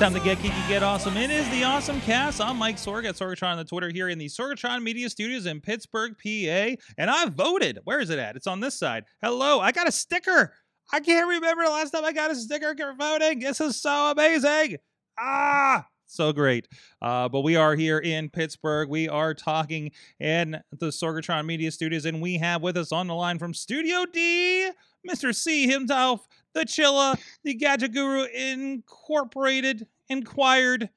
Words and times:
Time 0.00 0.14
to 0.14 0.20
get 0.20 0.38
geeky, 0.38 0.66
get 0.66 0.82
awesome. 0.82 1.14
It 1.18 1.30
is 1.30 1.46
the 1.50 1.62
Awesome 1.62 2.00
Cast. 2.00 2.40
I'm 2.40 2.56
Mike 2.56 2.76
Sorg 2.76 3.04
at 3.04 3.16
Sorgatron 3.16 3.50
on 3.50 3.58
the 3.58 3.66
Twitter 3.66 3.90
here 3.90 4.08
in 4.08 4.16
the 4.16 4.28
Sorgatron 4.28 4.82
Media 4.82 5.10
Studios 5.10 5.44
in 5.44 5.60
Pittsburgh, 5.60 6.16
PA. 6.16 6.82
And 6.96 7.10
I 7.10 7.26
voted. 7.26 7.80
Where 7.84 8.00
is 8.00 8.08
it 8.08 8.18
at? 8.18 8.34
It's 8.34 8.46
on 8.46 8.60
this 8.60 8.78
side. 8.78 9.04
Hello, 9.20 9.60
I 9.60 9.72
got 9.72 9.86
a 9.86 9.92
sticker. 9.92 10.54
I 10.90 11.00
can't 11.00 11.28
remember 11.28 11.64
the 11.64 11.70
last 11.70 11.90
time 11.90 12.06
I 12.06 12.14
got 12.14 12.30
a 12.30 12.34
sticker 12.34 12.74
for 12.74 12.94
voting. 12.98 13.40
This 13.40 13.60
is 13.60 13.82
so 13.82 14.12
amazing. 14.12 14.78
Ah, 15.18 15.86
so 16.06 16.32
great. 16.32 16.66
Uh, 17.02 17.28
but 17.28 17.42
we 17.42 17.56
are 17.56 17.76
here 17.76 17.98
in 17.98 18.30
Pittsburgh. 18.30 18.88
We 18.88 19.06
are 19.06 19.34
talking 19.34 19.90
in 20.18 20.62
the 20.72 20.86
Sorgatron 20.86 21.44
Media 21.44 21.70
Studios, 21.70 22.06
and 22.06 22.22
we 22.22 22.38
have 22.38 22.62
with 22.62 22.78
us 22.78 22.90
on 22.90 23.06
the 23.06 23.14
line 23.14 23.38
from 23.38 23.52
Studio 23.52 24.06
D, 24.10 24.70
Mr. 25.06 25.34
C 25.34 25.68
himself, 25.68 26.26
the 26.54 26.62
Chilla, 26.62 27.18
the 27.44 27.54
Gadget 27.54 27.92
Guru 27.92 28.24
Incorporated, 28.24 29.86
inquired 30.08 30.90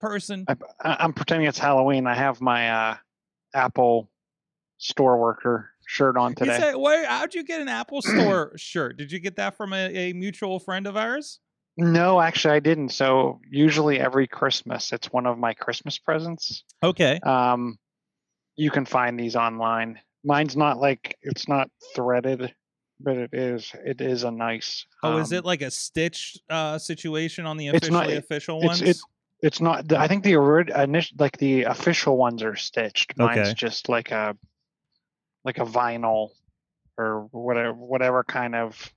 person. 0.00 0.44
I, 0.48 0.56
I'm 0.82 1.12
pretending 1.12 1.48
it's 1.48 1.58
Halloween. 1.58 2.06
I 2.06 2.14
have 2.14 2.40
my 2.40 2.70
uh, 2.70 2.96
Apple 3.54 4.10
store 4.78 5.18
worker 5.18 5.70
shirt 5.86 6.16
on 6.16 6.34
today. 6.34 6.58
say, 6.58 6.74
where, 6.74 7.06
how'd 7.06 7.34
you 7.34 7.44
get 7.44 7.60
an 7.60 7.68
Apple 7.68 8.02
Store 8.02 8.52
shirt? 8.56 8.96
Did 8.96 9.12
you 9.12 9.20
get 9.20 9.36
that 9.36 9.56
from 9.56 9.72
a, 9.72 10.10
a 10.10 10.12
mutual 10.12 10.58
friend 10.58 10.86
of 10.86 10.96
ours? 10.96 11.40
no, 11.76 12.20
actually, 12.20 12.54
I 12.54 12.60
didn't. 12.60 12.90
So 12.90 13.40
usually 13.50 13.98
every 13.98 14.26
Christmas, 14.26 14.92
it's 14.92 15.12
one 15.12 15.26
of 15.26 15.38
my 15.38 15.54
Christmas 15.54 15.98
presents. 15.98 16.64
Okay. 16.82 17.18
Um, 17.20 17.78
you 18.56 18.70
can 18.70 18.84
find 18.84 19.18
these 19.18 19.36
online. 19.36 19.98
Mine's 20.24 20.56
not 20.56 20.78
like 20.78 21.16
it's 21.22 21.48
not 21.48 21.70
threaded, 21.94 22.54
but 23.02 23.16
it 23.16 23.30
is. 23.32 23.72
It 23.84 24.00
is 24.00 24.24
a 24.24 24.30
nice. 24.30 24.86
Oh, 25.02 25.18
is 25.18 25.32
um, 25.32 25.38
it 25.38 25.44
like 25.44 25.62
a 25.62 25.70
stitched 25.70 26.40
uh, 26.48 26.78
situation 26.78 27.46
on 27.46 27.56
the 27.56 27.68
It's 27.68 27.90
not- 27.90 28.04
officially 28.04 28.16
official 28.18 28.56
it's- 28.58 28.68
ones? 28.68 28.82
it's- 28.82 29.04
It's 29.42 29.60
not. 29.60 29.88
the- 29.88 29.98
I 29.98 30.06
think 30.08 30.22
the 30.24 30.34
initial, 30.82 31.16
like 31.18 31.36
the 31.38 31.64
official 31.64 32.16
ones 32.16 32.42
are 32.42 32.54
stitched. 32.56 33.18
Mine's 33.18 33.38
Okay. 33.48 33.54
just 33.54 33.88
like 33.88 34.12
a, 34.12 34.36
like 35.44 35.58
a 35.58 35.64
vinyl, 35.64 36.28
or 36.96 37.26
whatever, 37.32 37.72
whatever 37.74 38.22
kind 38.22 38.54
of 38.54 38.92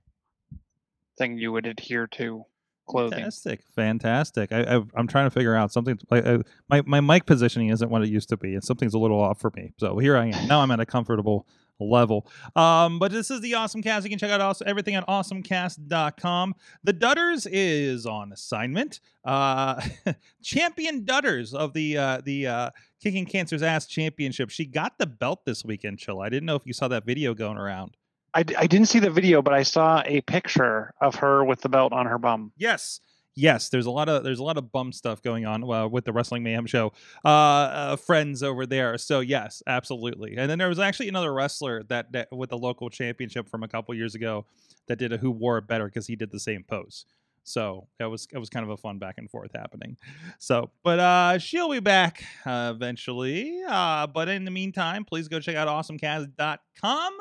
thing 1.18 1.38
you 1.38 1.50
would 1.52 1.66
adhere 1.66 2.06
to 2.06 2.44
clothing. 2.88 3.18
Fantastic, 3.18 3.60
fantastic. 3.74 4.52
I, 4.52 4.76
I, 4.76 4.82
I'm 4.94 5.08
trying 5.08 5.26
to 5.26 5.30
figure 5.30 5.56
out 5.56 5.72
something. 5.72 5.98
I, 6.10 6.18
I, 6.18 6.38
my 6.68 6.82
my 6.82 7.00
mic 7.00 7.26
positioning 7.26 7.70
isn't 7.70 7.90
what 7.90 8.02
it 8.02 8.08
used 8.08 8.28
to 8.28 8.36
be, 8.36 8.54
and 8.54 8.62
something's 8.62 8.94
a 8.94 8.98
little 8.98 9.20
off 9.20 9.40
for 9.40 9.50
me. 9.56 9.72
So 9.78 9.98
here 9.98 10.16
I 10.16 10.26
am. 10.26 10.46
Now 10.46 10.60
I'm 10.60 10.70
at 10.70 10.78
a 10.78 10.86
comfortable 10.86 11.46
level. 11.80 12.26
Um, 12.54 12.98
but 12.98 13.12
this 13.12 13.30
is 13.30 13.40
the 13.40 13.54
Awesome 13.54 13.82
Cast. 13.82 14.04
You 14.04 14.10
can 14.10 14.18
check 14.18 14.30
out 14.30 14.40
also 14.40 14.64
everything 14.64 14.94
at 14.94 15.06
awesomecast.com. 15.06 16.54
The 16.84 16.94
Dutters 16.94 17.46
is 17.50 18.06
on 18.06 18.32
assignment. 18.32 19.00
Uh, 19.24 19.80
champion 20.42 21.04
Dutters 21.04 21.54
of 21.54 21.72
the 21.72 21.98
uh, 21.98 22.20
the 22.24 22.46
uh, 22.46 22.70
Kicking 23.02 23.26
Cancer's 23.26 23.62
Ass 23.62 23.86
Championship. 23.86 24.50
She 24.50 24.64
got 24.64 24.98
the 24.98 25.06
belt 25.06 25.44
this 25.44 25.64
weekend. 25.64 25.98
Chill. 25.98 26.20
I 26.20 26.28
didn't 26.28 26.46
know 26.46 26.56
if 26.56 26.66
you 26.66 26.72
saw 26.72 26.88
that 26.88 27.04
video 27.04 27.34
going 27.34 27.58
around. 27.58 27.96
I, 28.34 28.42
d- 28.42 28.56
I 28.56 28.66
didn't 28.66 28.88
see 28.88 28.98
the 28.98 29.08
video, 29.08 29.40
but 29.40 29.54
I 29.54 29.62
saw 29.62 30.02
a 30.04 30.20
picture 30.20 30.92
of 31.00 31.14
her 31.16 31.42
with 31.42 31.62
the 31.62 31.70
belt 31.70 31.94
on 31.94 32.04
her 32.04 32.18
bum. 32.18 32.52
Yes. 32.58 33.00
Yes, 33.38 33.68
there's 33.68 33.84
a 33.84 33.90
lot 33.90 34.08
of 34.08 34.24
there's 34.24 34.38
a 34.38 34.42
lot 34.42 34.56
of 34.56 34.72
bum 34.72 34.92
stuff 34.92 35.20
going 35.20 35.44
on 35.44 35.62
uh, 35.70 35.86
with 35.86 36.06
the 36.06 36.12
Wrestling 36.12 36.42
Mayhem 36.42 36.64
show. 36.64 36.92
Uh, 37.22 37.28
uh, 37.28 37.96
friends 37.96 38.42
over 38.42 38.64
there. 38.64 38.96
So 38.96 39.20
yes, 39.20 39.62
absolutely. 39.66 40.36
And 40.38 40.50
then 40.50 40.58
there 40.58 40.68
was 40.70 40.78
actually 40.78 41.08
another 41.08 41.34
wrestler 41.34 41.82
that, 41.84 42.12
that 42.12 42.28
with 42.32 42.48
the 42.48 42.56
local 42.56 42.88
championship 42.88 43.48
from 43.50 43.62
a 43.62 43.68
couple 43.68 43.94
years 43.94 44.14
ago 44.14 44.46
that 44.86 44.98
did 44.98 45.12
a 45.12 45.18
who 45.18 45.30
wore 45.30 45.58
it 45.58 45.66
better 45.66 45.84
because 45.84 46.06
he 46.06 46.16
did 46.16 46.30
the 46.30 46.40
same 46.40 46.64
pose. 46.64 47.04
So 47.46 47.86
that 48.00 48.10
was 48.10 48.26
it 48.32 48.38
was 48.38 48.50
kind 48.50 48.64
of 48.64 48.70
a 48.70 48.76
fun 48.76 48.98
back 48.98 49.14
and 49.18 49.30
forth 49.30 49.52
happening. 49.54 49.96
So, 50.38 50.70
but 50.82 50.98
uh, 50.98 51.38
she'll 51.38 51.70
be 51.70 51.78
back 51.78 52.24
uh, 52.44 52.72
eventually. 52.74 53.62
Uh, 53.66 54.08
but 54.08 54.28
in 54.28 54.44
the 54.44 54.50
meantime, 54.50 55.04
please 55.04 55.28
go 55.28 55.38
check 55.38 55.54
out 55.54 55.68
awesomecast.com. 55.68 57.12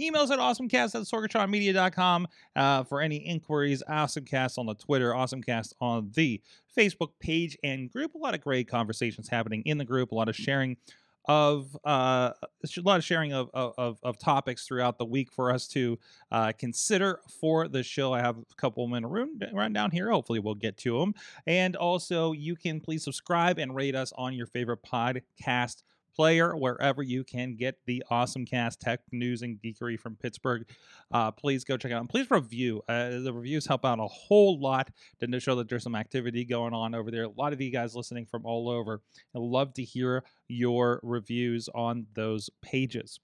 Emails 0.00 0.30
at 0.30 0.38
awesomecast 0.38 0.94
at 0.94 1.02
sorgatronmedia.com 1.02 2.26
uh, 2.56 2.82
for 2.84 3.02
any 3.02 3.16
inquiries. 3.16 3.82
Awesomecast 3.88 4.58
on 4.58 4.66
the 4.66 4.74
Twitter, 4.74 5.12
Awesomecast 5.12 5.74
on 5.82 6.10
the 6.14 6.40
Facebook 6.76 7.10
page 7.20 7.56
and 7.62 7.90
group. 7.92 8.14
A 8.14 8.18
lot 8.18 8.34
of 8.34 8.40
great 8.40 8.66
conversations 8.66 9.28
happening 9.28 9.62
in 9.66 9.76
the 9.76 9.84
group. 9.84 10.12
A 10.12 10.14
lot 10.14 10.30
of 10.30 10.34
sharing 10.34 10.78
of 11.26 11.76
uh, 11.84 12.30
a 12.76 12.80
lot 12.82 12.98
of 12.98 13.04
sharing 13.04 13.32
of, 13.32 13.50
of 13.54 13.98
of 14.02 14.18
topics 14.18 14.66
throughout 14.66 14.98
the 14.98 15.04
week 15.04 15.32
for 15.32 15.50
us 15.50 15.66
to 15.68 15.98
uh, 16.30 16.52
consider 16.58 17.20
for 17.40 17.68
the 17.68 17.82
show. 17.82 18.12
I 18.12 18.20
have 18.20 18.36
a 18.36 18.54
couple 18.56 18.84
of 18.84 18.90
them 18.90 18.98
in 18.98 19.04
a 19.04 19.08
room 19.08 19.40
run 19.52 19.72
down 19.72 19.90
here. 19.90 20.10
Hopefully, 20.10 20.38
we'll 20.38 20.54
get 20.54 20.76
to 20.78 20.98
them. 21.00 21.14
And 21.46 21.76
also, 21.76 22.32
you 22.32 22.56
can 22.56 22.80
please 22.80 23.04
subscribe 23.04 23.58
and 23.58 23.74
rate 23.74 23.94
us 23.94 24.12
on 24.16 24.34
your 24.34 24.46
favorite 24.46 24.82
podcast 24.82 25.82
player 26.14 26.56
wherever 26.56 27.02
you 27.02 27.24
can 27.24 27.56
get 27.56 27.76
the 27.86 28.02
awesome 28.10 28.44
cast 28.44 28.80
tech 28.80 29.00
news 29.12 29.42
and 29.42 29.58
geekery 29.60 29.98
from 29.98 30.16
pittsburgh. 30.16 30.66
Uh, 31.12 31.30
please 31.30 31.64
go 31.64 31.76
check 31.76 31.90
it 31.90 31.94
out 31.94 32.00
and 32.00 32.08
please 32.08 32.30
review. 32.30 32.82
Uh, 32.88 33.20
the 33.20 33.32
reviews 33.32 33.66
help 33.66 33.84
out 33.84 33.98
a 33.98 34.06
whole 34.06 34.60
lot 34.60 34.90
to 35.20 35.40
show 35.40 35.56
that 35.56 35.68
there's 35.68 35.82
some 35.82 35.94
activity 35.94 36.44
going 36.44 36.72
on 36.72 36.94
over 36.94 37.10
there. 37.10 37.24
A 37.24 37.28
lot 37.28 37.52
of 37.52 37.60
you 37.60 37.70
guys 37.70 37.94
listening 37.94 38.26
from 38.26 38.44
all 38.46 38.68
over 38.68 39.00
i 39.34 39.38
love 39.38 39.72
to 39.74 39.82
hear 39.82 40.24
your 40.48 41.00
reviews 41.02 41.68
on 41.74 42.06
those 42.14 42.50
pages 42.62 43.20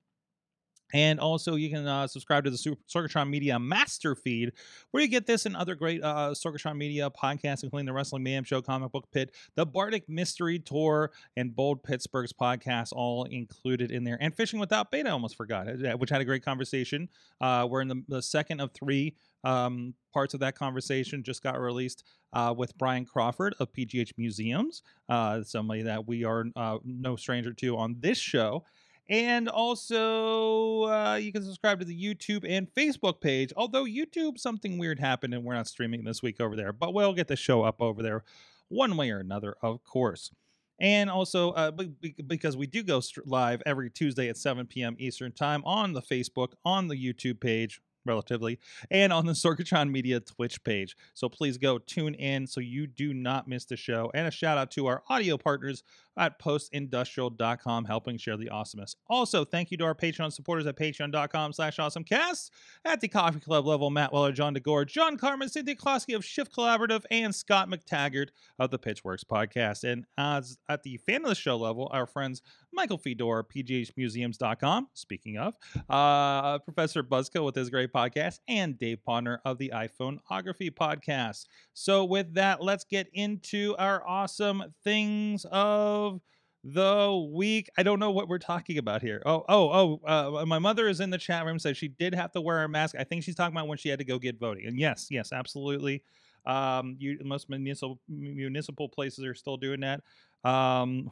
and 0.92 1.20
also, 1.20 1.56
you 1.56 1.70
can 1.70 1.86
uh, 1.86 2.06
subscribe 2.06 2.44
to 2.44 2.50
the 2.50 2.58
Super- 2.58 2.80
Sorgatron 2.88 3.28
Media 3.28 3.58
Master 3.58 4.14
Feed, 4.14 4.52
where 4.90 5.02
you 5.02 5.08
get 5.08 5.26
this 5.26 5.46
and 5.46 5.56
other 5.56 5.74
great 5.74 6.02
uh, 6.02 6.30
Sorgatron 6.30 6.76
Media 6.76 7.10
podcasts, 7.10 7.62
including 7.62 7.86
the 7.86 7.92
Wrestling 7.92 8.22
Mayhem 8.22 8.44
Show, 8.44 8.62
Comic 8.62 8.92
Book 8.92 9.08
Pit, 9.12 9.34
the 9.54 9.66
Bardic 9.66 10.08
Mystery 10.08 10.58
Tour, 10.58 11.10
and 11.36 11.54
Bold 11.54 11.82
Pittsburgh's 11.82 12.32
podcast, 12.32 12.92
all 12.92 13.24
included 13.24 13.90
in 13.90 14.04
there. 14.04 14.18
And 14.20 14.34
Fishing 14.34 14.60
Without 14.60 14.90
Bait, 14.90 15.06
I 15.06 15.10
almost 15.10 15.36
forgot, 15.36 15.68
uh, 15.68 15.96
which 15.96 16.10
had 16.10 16.20
a 16.20 16.24
great 16.24 16.44
conversation. 16.44 17.08
Uh, 17.40 17.66
we're 17.70 17.82
in 17.82 17.88
the, 17.88 18.02
the 18.08 18.22
second 18.22 18.60
of 18.60 18.72
three 18.72 19.14
um, 19.44 19.94
parts 20.12 20.34
of 20.34 20.40
that 20.40 20.54
conversation, 20.54 21.22
just 21.22 21.42
got 21.42 21.58
released 21.58 22.04
uh, 22.32 22.54
with 22.56 22.76
Brian 22.78 23.04
Crawford 23.04 23.54
of 23.58 23.72
PGH 23.72 24.12
Museums, 24.16 24.82
uh, 25.08 25.42
somebody 25.42 25.82
that 25.82 26.06
we 26.06 26.24
are 26.24 26.44
uh, 26.56 26.78
no 26.84 27.16
stranger 27.16 27.52
to 27.54 27.76
on 27.76 27.96
this 28.00 28.18
show. 28.18 28.64
And 29.10 29.48
also, 29.48 30.84
uh, 30.84 31.16
you 31.16 31.32
can 31.32 31.42
subscribe 31.42 31.80
to 31.80 31.84
the 31.84 32.00
YouTube 32.00 32.48
and 32.48 32.72
Facebook 32.72 33.20
page. 33.20 33.52
Although 33.56 33.84
YouTube, 33.84 34.38
something 34.38 34.78
weird 34.78 35.00
happened 35.00 35.34
and 35.34 35.42
we're 35.42 35.54
not 35.54 35.66
streaming 35.66 36.04
this 36.04 36.22
week 36.22 36.40
over 36.40 36.54
there, 36.54 36.72
but 36.72 36.94
we'll 36.94 37.12
get 37.12 37.26
the 37.26 37.34
show 37.34 37.64
up 37.64 37.82
over 37.82 38.04
there 38.04 38.22
one 38.68 38.96
way 38.96 39.10
or 39.10 39.18
another, 39.18 39.56
of 39.62 39.82
course. 39.82 40.30
And 40.78 41.10
also, 41.10 41.50
uh, 41.50 41.72
be- 41.72 41.88
be- 41.88 42.14
because 42.24 42.56
we 42.56 42.68
do 42.68 42.84
go 42.84 43.02
live 43.26 43.60
every 43.66 43.90
Tuesday 43.90 44.28
at 44.28 44.36
7 44.36 44.66
p.m. 44.66 44.94
Eastern 45.00 45.32
Time 45.32 45.62
on 45.64 45.92
the 45.92 46.00
Facebook, 46.00 46.52
on 46.64 46.86
the 46.86 46.94
YouTube 46.94 47.40
page, 47.40 47.80
relatively, 48.04 48.58
and 48.90 49.12
on 49.12 49.26
the 49.26 49.32
Sorgatron 49.32 49.90
Media 49.90 50.20
Twitch 50.20 50.62
page. 50.64 50.96
So 51.14 51.28
please 51.28 51.58
go 51.58 51.78
tune 51.78 52.14
in 52.14 52.46
so 52.46 52.60
you 52.60 52.86
do 52.86 53.14
not 53.14 53.48
miss 53.48 53.64
the 53.64 53.76
show. 53.76 54.10
And 54.14 54.26
a 54.26 54.30
shout 54.30 54.58
out 54.58 54.70
to 54.72 54.86
our 54.86 55.02
audio 55.08 55.36
partners 55.36 55.82
at 56.16 56.38
postindustrial.com 56.38 57.84
helping 57.84 58.18
share 58.18 58.36
the 58.36 58.50
awesomeness. 58.50 58.96
Also, 59.08 59.44
thank 59.44 59.70
you 59.70 59.76
to 59.78 59.84
our 59.84 59.94
Patreon 59.94 60.32
supporters 60.32 60.66
at 60.66 60.76
patreon.com 60.76 61.52
slash 61.52 61.78
awesomecast. 61.78 62.50
At 62.84 63.00
the 63.00 63.08
Coffee 63.08 63.40
Club 63.40 63.66
level, 63.66 63.90
Matt 63.90 64.12
Weller, 64.12 64.32
John 64.32 64.54
DeGore, 64.54 64.86
John 64.86 65.16
Carmen, 65.16 65.48
Cynthia 65.48 65.74
Klosky 65.74 66.14
of 66.14 66.24
Shift 66.24 66.54
Collaborative, 66.54 67.04
and 67.10 67.34
Scott 67.34 67.70
McTaggart 67.70 68.28
of 68.58 68.70
the 68.70 68.78
Pitchworks 68.78 69.24
podcast. 69.24 69.84
And 69.84 70.04
as 70.18 70.58
at 70.68 70.82
the 70.82 70.98
fan 70.98 71.22
of 71.22 71.28
the 71.28 71.34
show 71.34 71.56
level, 71.56 71.88
our 71.92 72.06
friends 72.06 72.42
Michael 72.72 72.98
Fedor, 72.98 73.44
pghmuseums.com, 73.44 74.88
speaking 74.94 75.38
of, 75.38 75.54
uh, 75.88 76.58
Professor 76.60 77.02
Buzzco 77.02 77.44
with 77.44 77.54
his 77.54 77.70
great 77.70 77.89
podcast, 77.90 78.40
and 78.48 78.78
Dave 78.78 79.02
Ponder 79.04 79.40
of 79.44 79.58
the 79.58 79.72
iPhoneography 79.74 80.70
podcast. 80.70 81.46
So, 81.74 82.04
with 82.04 82.34
that, 82.34 82.62
let's 82.62 82.84
get 82.84 83.08
into 83.12 83.74
our 83.78 84.06
awesome 84.06 84.74
things 84.84 85.46
of 85.50 86.20
the 86.64 87.28
week. 87.32 87.68
I 87.78 87.82
don't 87.82 87.98
know 87.98 88.10
what 88.10 88.28
we're 88.28 88.38
talking 88.38 88.78
about 88.78 89.02
here. 89.02 89.22
Oh, 89.24 89.44
oh, 89.48 90.00
oh! 90.06 90.40
Uh, 90.40 90.46
my 90.46 90.58
mother 90.58 90.88
is 90.88 91.00
in 91.00 91.10
the 91.10 91.18
chat 91.18 91.44
room. 91.44 91.58
Says 91.58 91.76
she 91.76 91.88
did 91.88 92.14
have 92.14 92.32
to 92.32 92.40
wear 92.40 92.64
a 92.64 92.68
mask. 92.68 92.94
I 92.98 93.04
think 93.04 93.24
she's 93.24 93.34
talking 93.34 93.56
about 93.56 93.68
when 93.68 93.78
she 93.78 93.88
had 93.88 93.98
to 93.98 94.04
go 94.04 94.18
get 94.18 94.38
voting. 94.38 94.66
And 94.66 94.78
yes, 94.78 95.08
yes, 95.10 95.32
absolutely. 95.32 96.02
Um, 96.46 96.96
you 96.98 97.18
most 97.22 97.48
municipal 97.50 98.00
municipal 98.08 98.88
places 98.88 99.24
are 99.24 99.34
still 99.34 99.56
doing 99.56 99.80
that. 99.80 100.02
Um, 100.48 101.10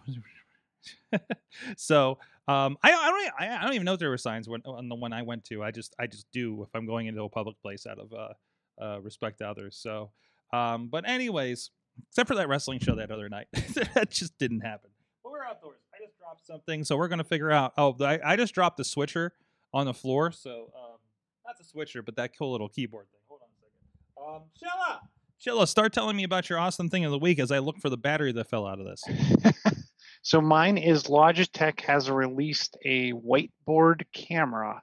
so 1.76 2.18
um, 2.48 2.78
I, 2.82 2.92
I 2.92 3.10
don't 3.10 3.32
I, 3.38 3.62
don't 3.62 3.74
even 3.74 3.84
know 3.84 3.92
if 3.92 4.00
there 4.00 4.08
were 4.08 4.18
signs 4.18 4.48
when, 4.48 4.62
on 4.64 4.88
the 4.88 4.94
one 4.94 5.12
I 5.12 5.22
went 5.22 5.44
to. 5.46 5.62
I 5.62 5.70
just 5.70 5.94
I 5.98 6.06
just 6.06 6.26
do 6.32 6.62
if 6.62 6.70
I'm 6.74 6.86
going 6.86 7.06
into 7.06 7.22
a 7.22 7.28
public 7.28 7.60
place 7.60 7.86
out 7.86 7.98
of 7.98 8.12
uh, 8.12 8.82
uh, 8.82 9.00
respect 9.00 9.38
to 9.38 9.48
others. 9.48 9.78
So, 9.80 10.10
um, 10.52 10.88
but 10.88 11.08
anyways, 11.08 11.70
except 12.08 12.26
for 12.26 12.36
that 12.36 12.48
wrestling 12.48 12.78
show 12.80 12.94
that 12.96 13.10
other 13.10 13.28
night, 13.28 13.48
that 13.94 14.10
just 14.10 14.38
didn't 14.38 14.60
happen. 14.60 14.90
But 15.22 15.32
we're 15.32 15.44
outdoors. 15.44 15.80
I 15.94 16.02
just 16.02 16.18
dropped 16.18 16.46
something, 16.46 16.84
so 16.84 16.96
we're 16.96 17.08
gonna 17.08 17.22
figure 17.22 17.50
out. 17.50 17.74
Oh, 17.76 17.94
I, 18.00 18.18
I 18.24 18.36
just 18.36 18.54
dropped 18.54 18.78
the 18.78 18.84
switcher 18.84 19.34
on 19.74 19.84
the 19.84 19.94
floor. 19.94 20.32
So 20.32 20.72
um, 20.74 20.98
the 21.58 21.64
switcher, 21.64 22.02
but 22.02 22.16
that 22.16 22.36
cool 22.36 22.52
little 22.52 22.68
keyboard 22.68 23.06
thing. 23.10 23.20
Hold 23.28 23.40
on 23.42 24.38
a 24.38 24.40
second. 24.40 24.78
Um, 24.88 25.00
Shella, 25.44 25.60
Shella, 25.62 25.68
start 25.68 25.92
telling 25.92 26.16
me 26.16 26.24
about 26.24 26.48
your 26.48 26.58
awesome 26.58 26.88
thing 26.88 27.04
of 27.04 27.10
the 27.10 27.18
week 27.18 27.38
as 27.38 27.50
I 27.50 27.58
look 27.58 27.78
for 27.78 27.90
the 27.90 27.96
battery 27.96 28.32
that 28.32 28.48
fell 28.48 28.66
out 28.66 28.80
of 28.80 28.86
this. 28.86 29.04
so 30.22 30.40
mine 30.40 30.78
is 30.78 31.04
Logitech 31.04 31.80
has 31.82 32.10
released 32.10 32.76
a 32.84 33.12
whiteboard 33.12 34.04
camera 34.12 34.82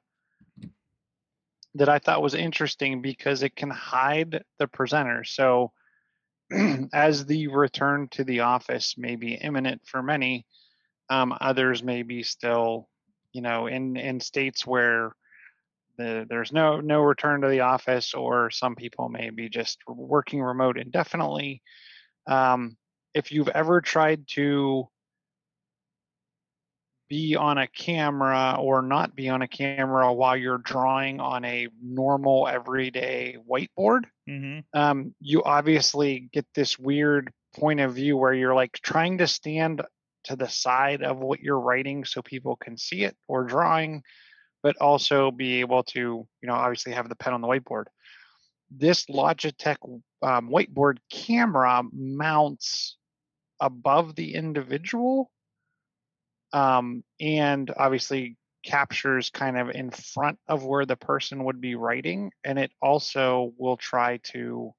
that 1.76 1.90
I 1.90 2.00
thought 2.00 2.22
was 2.22 2.34
interesting 2.34 3.02
because 3.02 3.44
it 3.44 3.56
can 3.56 3.70
hide 3.70 4.44
the 4.60 4.68
presenter. 4.68 5.24
So 5.24 5.72
as 6.94 7.26
the 7.26 7.48
return 7.48 8.08
to 8.12 8.24
the 8.24 8.42
office 8.42 8.96
may 8.98 9.18
be 9.18 9.34
imminent 9.34 9.82
for 9.86 10.02
many, 10.02 10.46
um, 11.10 11.36
others 11.40 11.84
may 11.84 12.02
be 12.04 12.24
still, 12.24 12.88
you 13.34 13.42
know, 13.42 13.68
in 13.68 13.98
in 13.98 14.20
states 14.20 14.66
where 14.66 15.16
the, 15.98 16.26
there's 16.28 16.52
no 16.52 16.80
no 16.80 17.02
return 17.02 17.42
to 17.42 17.50
the 17.50 17.62
office, 17.62 18.14
or 18.14 18.50
some 18.52 18.76
people 18.76 19.10
may 19.10 19.30
be 19.30 19.50
just 19.50 19.80
working 19.88 20.42
remote 20.42 20.78
indefinitely. 20.78 21.62
Um, 22.26 22.78
if 23.14 23.32
you've 23.32 23.50
ever 23.50 23.82
tried 23.82 24.28
to 24.30 24.88
be 27.08 27.36
on 27.36 27.58
a 27.58 27.68
camera 27.68 28.58
or 28.60 28.82
not 28.82 29.16
be 29.16 29.30
on 29.30 29.42
a 29.42 29.48
camera 29.48 30.12
while 30.12 30.36
you're 30.36 30.58
drawing 30.58 31.20
on 31.20 31.46
a 31.46 31.68
normal 31.82 32.48
everyday 32.48 33.38
whiteboard, 33.50 34.06
Mm-hmm. 34.28 34.80
um, 34.80 35.14
you 35.20 35.44
obviously 35.44 36.30
get 36.34 36.48
this 36.56 36.80
weird 36.80 37.32
point 37.56 37.80
of 37.80 37.94
view 37.94 38.18
where 38.18 38.34
you're 38.34 38.56
like 38.56 38.74
trying 38.74 39.20
to 39.20 39.28
stand 39.28 39.84
to 40.24 40.36
the 40.36 40.48
side 40.50 41.04
of 41.04 41.20
what 41.20 41.42
you're 41.42 41.60
writing 41.60 42.04
so 42.06 42.24
people 42.24 42.56
can 42.56 42.76
see 42.76 43.04
it 43.04 43.16
or 43.28 43.44
drawing, 43.44 44.02
but 44.64 44.76
also 44.78 45.30
be 45.30 45.60
able 45.60 45.84
to, 45.84 46.00
you 46.00 46.48
know, 46.48 46.56
obviously 46.56 46.92
have 46.92 47.08
the 47.08 47.16
pen 47.16 47.34
on 47.34 47.42
the 47.42 47.48
whiteboard. 47.48 47.84
This 48.72 49.06
Logitech 49.06 49.78
um, 50.24 50.50
whiteboard 50.50 50.98
camera 51.12 51.84
mounts 51.94 52.98
above 53.60 54.16
the 54.16 54.34
individual 54.34 55.30
um, 56.56 57.04
and 57.20 57.70
obviously 57.76 58.38
captures 58.64 59.30
kind 59.30 59.58
of 59.60 59.70
in 59.70 59.92
front 59.92 60.40
of 60.48 60.64
where 60.64 60.86
the 60.86 60.96
person 60.96 61.44
would 61.44 61.60
be 61.62 61.76
writing 61.76 62.32
and 62.44 62.58
it 62.58 62.72
also 62.82 63.54
will 63.60 63.78
try 63.78 64.18
to 64.24 64.74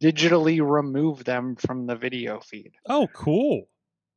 digitally 0.00 0.60
remove 0.64 1.24
them 1.24 1.56
from 1.56 1.86
the 1.86 1.96
video 1.96 2.38
feed 2.40 2.72
Oh, 2.88 3.08
cool. 3.12 3.68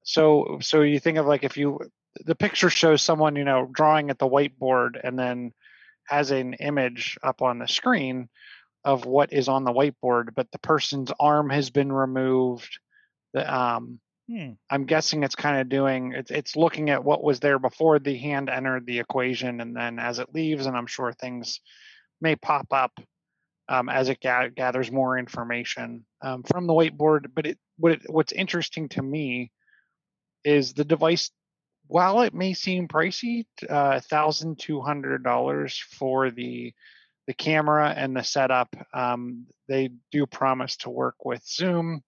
so 0.04 0.60
so 0.62 0.82
you 0.82 1.00
think 1.00 1.18
of 1.18 1.26
like 1.26 1.44
if 1.44 1.58
you 1.58 1.80
the 2.26 2.36
picture 2.36 2.70
shows 2.70 3.02
someone 3.02 3.36
you 3.36 3.44
know 3.46 3.68
drawing 3.72 4.10
at 4.10 4.20
the 4.20 4.30
whiteboard 4.30 5.00
and 5.04 5.18
then 5.18 5.52
has 6.08 6.30
an 6.32 6.54
image 6.56 7.18
up 7.24 7.42
on 7.42 7.58
the 7.60 7.68
screen 7.68 8.30
of 8.84 9.06
what 9.06 9.34
is 9.34 9.48
on 9.48 9.64
the 9.64 9.74
whiteboard 9.74 10.36
but 10.36 10.52
the 10.52 10.60
person's 10.60 11.12
arm 11.20 11.50
has 11.50 11.70
been 11.72 11.92
removed 11.92 12.78
the 13.34 13.44
um 13.56 14.00
Hmm. 14.30 14.54
I'm 14.72 14.86
guessing 14.86 15.24
it's 15.24 15.36
kind 15.36 15.62
of 15.62 15.70
doing 15.70 16.14
it's 16.14 16.32
it's 16.32 16.56
looking 16.56 16.90
at 16.90 17.04
what 17.04 17.24
was 17.24 17.40
there 17.40 17.60
before 17.60 18.00
the 18.00 18.18
hand 18.18 18.50
entered 18.50 18.88
the 18.88 19.00
equation 19.00 19.62
and 19.62 19.76
then 19.76 20.00
as 20.00 20.18
it 20.18 20.34
leaves 20.34 20.66
and 20.66 20.76
I'm 20.76 20.88
sure 20.88 21.14
things 21.14 21.60
may 22.22 22.36
pop 22.36 22.68
up 22.72 23.00
um, 23.70 23.88
as 23.88 24.10
it 24.10 24.22
ga- 24.22 24.50
gathers 24.50 24.92
more 24.92 25.18
information 25.20 26.06
um, 26.24 26.42
from 26.42 26.66
the 26.66 26.74
whiteboard 26.74 27.28
but 27.36 27.46
it 27.46 27.60
what 27.78 27.92
it, 27.94 28.02
what's 28.08 28.32
interesting 28.32 28.90
to 28.90 29.04
me 29.04 29.52
is 30.44 30.74
the 30.74 30.86
device 30.86 31.30
while 31.86 32.22
it 32.22 32.34
may 32.34 32.56
seem 32.56 32.88
pricey 32.88 33.46
uh, 33.70 34.00
$1200 34.12 35.82
for 36.00 36.32
the 36.32 36.74
the 37.28 37.34
camera 37.36 37.94
and 37.96 38.16
the 38.18 38.24
setup 38.24 38.76
um, 38.92 39.46
they 39.68 39.92
do 40.12 40.26
promise 40.26 40.78
to 40.78 40.90
work 40.90 41.24
with 41.24 41.46
zoom 41.46 42.02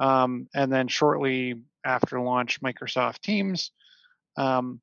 um, 0.00 0.48
and 0.54 0.72
then 0.72 0.88
shortly 0.88 1.54
after 1.84 2.20
launch 2.20 2.60
Microsoft 2.60 3.20
Teams. 3.20 3.70
Um, 4.36 4.80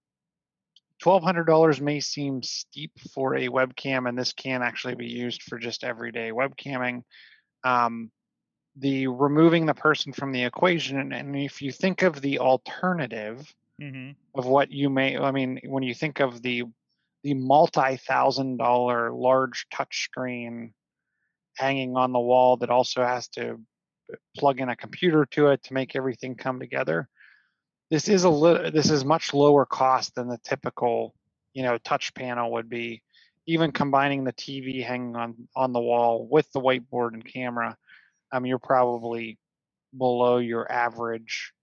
$1,200 1.04 1.82
may 1.82 2.00
seem 2.00 2.42
steep 2.42 2.92
for 3.14 3.36
a 3.36 3.50
webcam, 3.50 4.08
and 4.08 4.18
this 4.18 4.34
can 4.34 4.64
actually 4.64 4.96
be 4.96 5.08
used 5.08 5.44
for 5.44 5.60
just 5.60 5.84
everyday 5.84 6.32
webcamming. 6.32 7.04
Um, 7.64 8.12
the 8.78 9.08
removing 9.08 9.66
the 9.66 9.74
person 9.74 10.14
from 10.14 10.32
the 10.32 10.44
equation, 10.44 11.12
and, 11.12 11.36
if 11.36 11.62
you 11.62 11.72
think 11.72 12.04
of 12.04 12.22
the 12.22 12.40
alternative 12.40 13.54
Mm-hmm. 13.80 14.40
of 14.40 14.48
what 14.48 14.72
you 14.72 14.90
may, 14.90 15.20
I 15.20 15.30
mean, 15.30 15.60
when 15.64 15.84
you 15.84 15.94
think 15.94 16.20
of 16.20 16.42
the 16.42 16.64
the 17.24 17.36
multi-thousand 17.36 18.58
dollar 18.58 19.12
large 19.12 19.68
touchscreen 19.72 20.72
hanging 21.58 21.96
on 21.96 22.12
the 22.12 22.20
wall 22.20 22.58
that 22.58 22.72
also 22.72 23.04
has 23.04 23.28
to 23.30 23.60
plug 24.38 24.60
in 24.60 24.70
a 24.70 24.76
computer 24.76 25.26
to 25.32 25.48
it 25.48 25.64
to 25.64 25.74
make 25.74 25.96
everything 25.96 26.36
come 26.36 26.60
together. 26.60 27.08
This 27.90 28.08
is 28.08 28.24
a 28.24 28.30
little 28.30 28.72
this 28.72 28.90
is 28.90 29.06
much 29.06 29.34
lower 29.34 29.66
cost 29.66 30.16
than 30.16 30.28
the 30.28 30.40
typical, 30.44 31.16
you 31.54 31.64
know, 31.64 31.78
touch 31.78 32.14
panel 32.14 32.52
would 32.54 32.70
be. 32.70 33.02
Even 33.50 33.72
combining 33.72 34.26
the 34.26 34.34
TV 34.34 34.84
hanging 34.86 35.16
on 35.16 35.48
on 35.56 35.72
the 35.72 35.80
wall 35.80 36.28
with 36.30 36.52
the 36.52 36.60
whiteboard 36.60 37.14
and 37.14 37.24
camera, 37.26 37.78
um, 38.34 38.46
you're 38.46 38.60
probably 38.60 39.38
below 39.98 40.38
your 40.38 40.70
average 40.70 41.54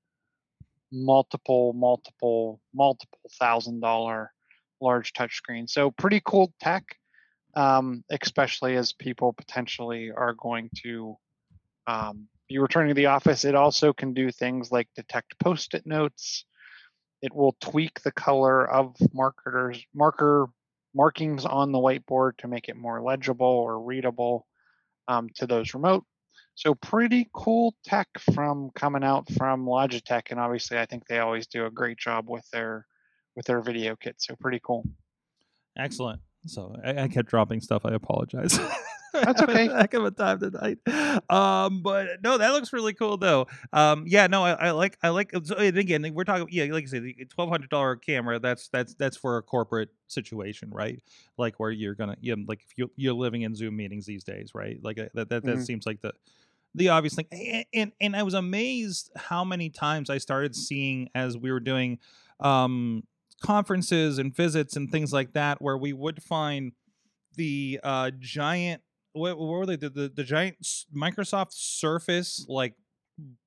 multiple, 0.94 1.72
multiple, 1.72 2.60
multiple 2.72 3.18
thousand 3.38 3.80
dollar 3.80 4.32
large 4.80 5.12
touchscreen. 5.12 5.68
So 5.68 5.90
pretty 5.90 6.22
cool 6.24 6.52
tech, 6.60 6.84
um, 7.54 8.04
especially 8.10 8.76
as 8.76 8.92
people 8.92 9.32
potentially 9.32 10.10
are 10.10 10.34
going 10.34 10.70
to 10.82 11.16
um, 11.86 12.28
be 12.54 12.58
returning 12.58 12.90
to 12.90 12.94
the 12.94 13.06
office. 13.06 13.44
It 13.44 13.56
also 13.56 13.92
can 13.92 14.14
do 14.14 14.30
things 14.30 14.70
like 14.70 14.88
detect 14.94 15.38
post-it 15.40 15.86
notes. 15.86 16.44
It 17.20 17.34
will 17.34 17.56
tweak 17.60 18.00
the 18.02 18.12
color 18.12 18.64
of 18.70 18.94
markers, 19.12 19.84
marker 19.92 20.46
markings 20.94 21.44
on 21.44 21.72
the 21.72 21.78
whiteboard 21.78 22.36
to 22.38 22.48
make 22.48 22.68
it 22.68 22.76
more 22.76 23.02
legible 23.02 23.46
or 23.46 23.80
readable 23.80 24.46
um, 25.08 25.28
to 25.36 25.48
those 25.48 25.74
remote. 25.74 26.04
So 26.54 26.76
pretty 26.76 27.28
cool 27.34 27.74
tech 27.84 28.06
from 28.32 28.70
coming 28.76 29.02
out 29.02 29.28
from 29.32 29.66
Logitech, 29.66 30.30
and 30.30 30.38
obviously 30.38 30.78
I 30.78 30.86
think 30.86 31.08
they 31.08 31.18
always 31.18 31.48
do 31.48 31.66
a 31.66 31.70
great 31.70 31.98
job 31.98 32.30
with 32.30 32.48
their 32.52 32.86
with 33.34 33.46
their 33.46 33.60
video 33.62 33.96
kit. 33.96 34.14
So 34.18 34.36
pretty 34.36 34.60
cool. 34.62 34.84
Excellent. 35.76 36.20
So 36.46 36.76
I, 36.84 37.02
I 37.02 37.08
kept 37.08 37.28
dropping 37.28 37.62
stuff. 37.62 37.84
I 37.84 37.94
apologize. 37.94 38.60
That's 39.22 39.40
okay. 39.48 39.68
a 39.68 39.76
Heck 39.76 39.94
of 39.94 40.04
a 40.04 40.10
time 40.10 40.40
tonight. 40.40 40.78
Um, 41.30 41.82
but 41.82 42.22
no, 42.22 42.38
that 42.38 42.52
looks 42.52 42.72
really 42.72 42.92
cool 42.94 43.16
though. 43.16 43.46
Um, 43.72 44.04
yeah, 44.06 44.26
no, 44.26 44.44
I, 44.44 44.52
I 44.52 44.70
like, 44.72 44.98
I 45.02 45.08
like. 45.10 45.32
So 45.44 45.56
and 45.56 45.76
again, 45.78 46.06
we're 46.14 46.24
talking. 46.24 46.48
Yeah, 46.50 46.64
like 46.72 46.84
I 46.84 46.86
said, 46.86 47.02
the 47.02 47.24
twelve 47.26 47.50
hundred 47.50 47.70
dollar 47.70 47.96
camera. 47.96 48.38
That's 48.38 48.68
that's 48.68 48.94
that's 48.94 49.16
for 49.16 49.36
a 49.38 49.42
corporate 49.42 49.90
situation, 50.08 50.70
right? 50.70 51.00
Like 51.38 51.58
where 51.60 51.70
you're 51.70 51.94
gonna, 51.94 52.16
yeah, 52.20 52.34
like 52.46 52.62
if 52.62 52.76
you 52.76 52.90
you're 52.96 53.14
living 53.14 53.42
in 53.42 53.54
Zoom 53.54 53.76
meetings 53.76 54.06
these 54.06 54.24
days, 54.24 54.50
right? 54.54 54.78
Like 54.82 54.98
uh, 54.98 55.06
that 55.14 55.28
that, 55.30 55.44
that 55.44 55.58
Mhm. 55.58 55.66
seems 55.66 55.86
like 55.86 56.00
the 56.00 56.12
the 56.74 56.88
obvious 56.88 57.14
thing. 57.14 57.26
And, 57.30 57.64
and 57.72 57.92
and 58.00 58.16
I 58.16 58.22
was 58.22 58.34
amazed 58.34 59.10
how 59.16 59.44
many 59.44 59.70
times 59.70 60.10
I 60.10 60.18
started 60.18 60.56
seeing 60.56 61.08
as 61.14 61.36
we 61.38 61.52
were 61.52 61.60
doing 61.60 61.98
um 62.40 63.04
conferences 63.40 64.18
and 64.18 64.34
visits 64.34 64.76
and 64.76 64.90
things 64.90 65.12
like 65.12 65.32
that 65.34 65.60
where 65.60 65.76
we 65.76 65.92
would 65.92 66.22
find 66.22 66.72
the 67.36 67.80
uh 67.82 68.10
giant 68.18 68.82
what, 69.14 69.38
what 69.38 69.48
were 69.48 69.66
they? 69.66 69.76
The, 69.76 69.88
the 69.88 70.12
the 70.14 70.24
giant 70.24 70.56
microsoft 70.94 71.52
surface 71.52 72.44
like 72.48 72.74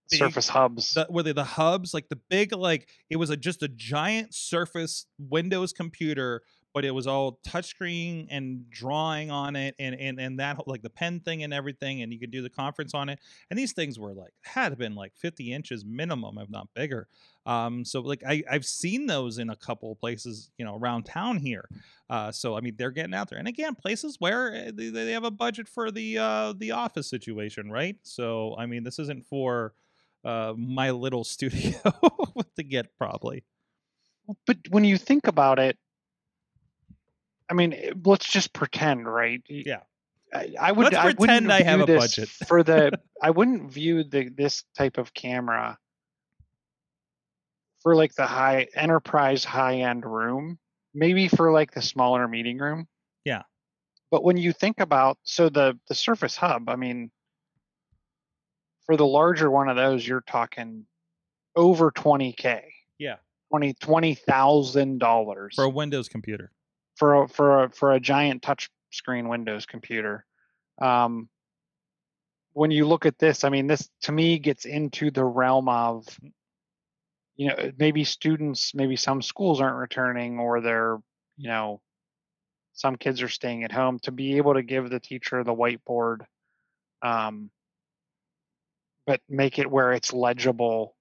big- 0.10 0.20
Surface 0.20 0.48
hubs. 0.50 0.94
the, 0.94 1.06
were 1.10 1.24
they 1.24 1.34
the 1.34 1.44
hubs? 1.44 1.94
Like 1.94 2.10
the 2.10 2.20
big 2.30 2.54
like 2.54 2.90
it 3.10 3.18
was 3.18 3.30
a 3.30 3.38
just 3.38 3.62
a 3.62 3.68
giant 3.68 4.34
surface 4.34 5.06
windows 5.20 5.74
computer 5.74 6.42
but 6.78 6.86
it 6.86 6.92
was 6.92 7.08
all 7.08 7.40
touchscreen 7.48 8.28
and 8.30 8.70
drawing 8.70 9.32
on 9.32 9.56
it 9.56 9.74
and 9.80 9.96
and 9.96 10.20
and 10.20 10.40
that 10.40 10.68
like 10.68 10.84
the 10.84 10.90
pen 10.92 11.20
thing 11.20 11.42
and 11.42 11.52
everything 11.52 12.04
and 12.04 12.14
you 12.14 12.20
could 12.20 12.30
do 12.30 12.44
the 12.44 12.52
conference 12.52 12.94
on 12.94 13.10
it. 13.10 13.20
And 13.50 13.58
these 13.58 13.74
things 13.74 13.98
were 13.98 14.14
like 14.14 14.34
had 14.44 14.78
been 14.78 14.94
like 14.94 15.14
50 15.16 15.54
inches 15.54 15.84
minimum 15.84 16.38
if 16.38 16.52
not 16.52 16.68
bigger 16.76 17.08
um 17.48 17.84
so 17.84 18.01
like 18.01 18.22
I, 18.27 18.44
i've 18.51 18.66
seen 18.66 19.08
those 19.08 19.39
in 19.39 19.50
a 19.50 19.56
couple 19.56 19.92
of 19.92 20.00
places 20.00 20.51
you 20.60 20.66
know 20.66 20.77
around 20.77 21.04
town 21.06 21.39
here 21.39 21.68
uh 22.10 22.32
so 22.32 22.56
i 22.56 22.62
mean 22.62 22.75
they're 22.77 22.92
getting 22.92 23.16
out 23.16 23.30
there 23.30 23.39
and 23.39 23.48
again 23.48 23.74
places 23.75 24.18
where 24.20 24.54
uh, 24.54 24.72
they, 24.74 24.89
they 24.89 25.13
have 25.13 25.24
a 25.24 25.32
budget 25.32 25.68
for 25.68 25.89
the 25.92 26.20
uh 26.20 26.54
the 26.58 26.72
office 26.72 27.10
situation 27.10 27.72
right 27.72 27.98
so 28.04 28.56
i 28.60 28.66
mean 28.68 28.84
this 28.84 29.00
isn't 29.00 29.25
for 29.25 29.74
uh 30.25 30.54
my 30.58 30.92
little 30.92 31.24
studio 31.36 31.74
to 32.56 32.63
get 32.63 32.96
probably 32.98 33.44
But 34.46 34.58
when 34.70 34.84
you 34.84 34.98
think 34.98 35.27
about 35.27 35.60
it, 35.60 35.77
I 37.50 37.54
mean, 37.54 37.74
eh, 37.74 37.94
let's 38.04 38.27
just 38.30 38.54
pretend, 38.54 39.08
right? 39.08 39.42
Yeah. 39.48 39.82
I, 40.34 40.54
I 40.60 40.72
would. 40.74 40.86
Let's 40.86 40.98
I 40.98 41.13
pretend 41.13 41.51
I 41.51 41.63
have 41.63 41.80
a 41.80 41.86
budget. 41.86 42.27
for 42.48 42.63
the. 42.63 42.92
I 43.22 43.30
wouldn't 43.32 43.72
view 43.72 44.04
the 44.04 44.30
this 44.30 44.63
type 44.77 44.98
of 44.98 45.13
camera 45.13 45.77
for 47.88 47.96
like 47.96 48.13
the 48.15 48.25
high 48.25 48.67
enterprise 48.75 49.46
high 49.46 49.77
end 49.77 50.06
room. 50.06 50.60
Maybe 50.94 51.29
for 51.29 51.53
like 51.53 51.72
the 51.72 51.82
smaller 51.82 52.27
meeting 52.27 52.58
room. 52.58 52.86
Yeah. 53.24 53.44
But 54.12 54.25
when 54.25 54.36
you 54.36 54.51
think 54.51 54.82
about 54.82 55.17
so 55.24 55.48
the 55.48 55.79
the 55.88 55.96
Surface 55.96 56.36
Hub, 56.36 56.67
I 56.67 56.75
mean, 56.75 57.12
for 58.86 58.98
the 58.98 59.06
larger 59.06 59.50
one 59.50 59.70
of 59.70 59.77
those, 59.77 60.06
you're 60.06 60.20
talking 60.20 60.86
over 61.56 61.89
twenty 61.91 62.34
k. 62.34 62.74
Yeah. 62.98 63.15
Twenty 63.51 63.74
twenty 63.75 64.15
thousand 64.15 64.98
dollars 64.98 65.56
for 65.56 65.63
a 65.63 65.70
windows 65.70 66.10
computer 66.10 66.51
for 66.98 67.24
a, 67.24 67.29
for 67.29 67.63
a, 67.63 67.70
for 67.70 67.94
a 67.94 68.01
giant 68.01 68.41
touch 68.41 68.70
screen 68.91 69.29
Windows 69.29 69.65
computer. 69.65 70.25
Um, 70.82 71.29
when 72.51 72.72
you 72.72 72.86
look 72.86 73.06
at 73.06 73.17
this, 73.17 73.46
I 73.46 73.50
mean, 73.50 73.67
this 73.67 73.89
to 74.01 74.12
me 74.12 74.39
gets 74.39 74.65
into 74.65 75.10
the 75.10 75.24
realm 75.24 75.70
of, 75.70 76.06
you 77.38 77.48
know, 77.48 77.72
maybe 77.77 78.03
students, 78.03 78.74
maybe 78.74 78.96
some 78.96 79.22
schools 79.22 79.62
aren't 79.62 79.77
returning, 79.77 80.39
or 80.39 80.60
they're, 80.60 80.98
you 81.38 81.48
know, 81.48 81.82
some 82.74 82.96
kids 82.96 83.22
are 83.22 83.29
staying 83.29 83.63
at 83.63 83.72
home 83.72 84.00
to 84.00 84.12
be 84.12 84.38
able 84.38 84.56
to 84.56 84.63
give 84.63 84.89
the 84.89 85.00
teacher 85.00 85.44
the 85.44 85.53
whiteboard, 85.53 86.22
um, 87.01 87.50
but 89.06 89.22
make 89.29 89.60
it 89.60 89.70
where 89.70 89.94
it's 89.94 90.13
legible 90.13 90.96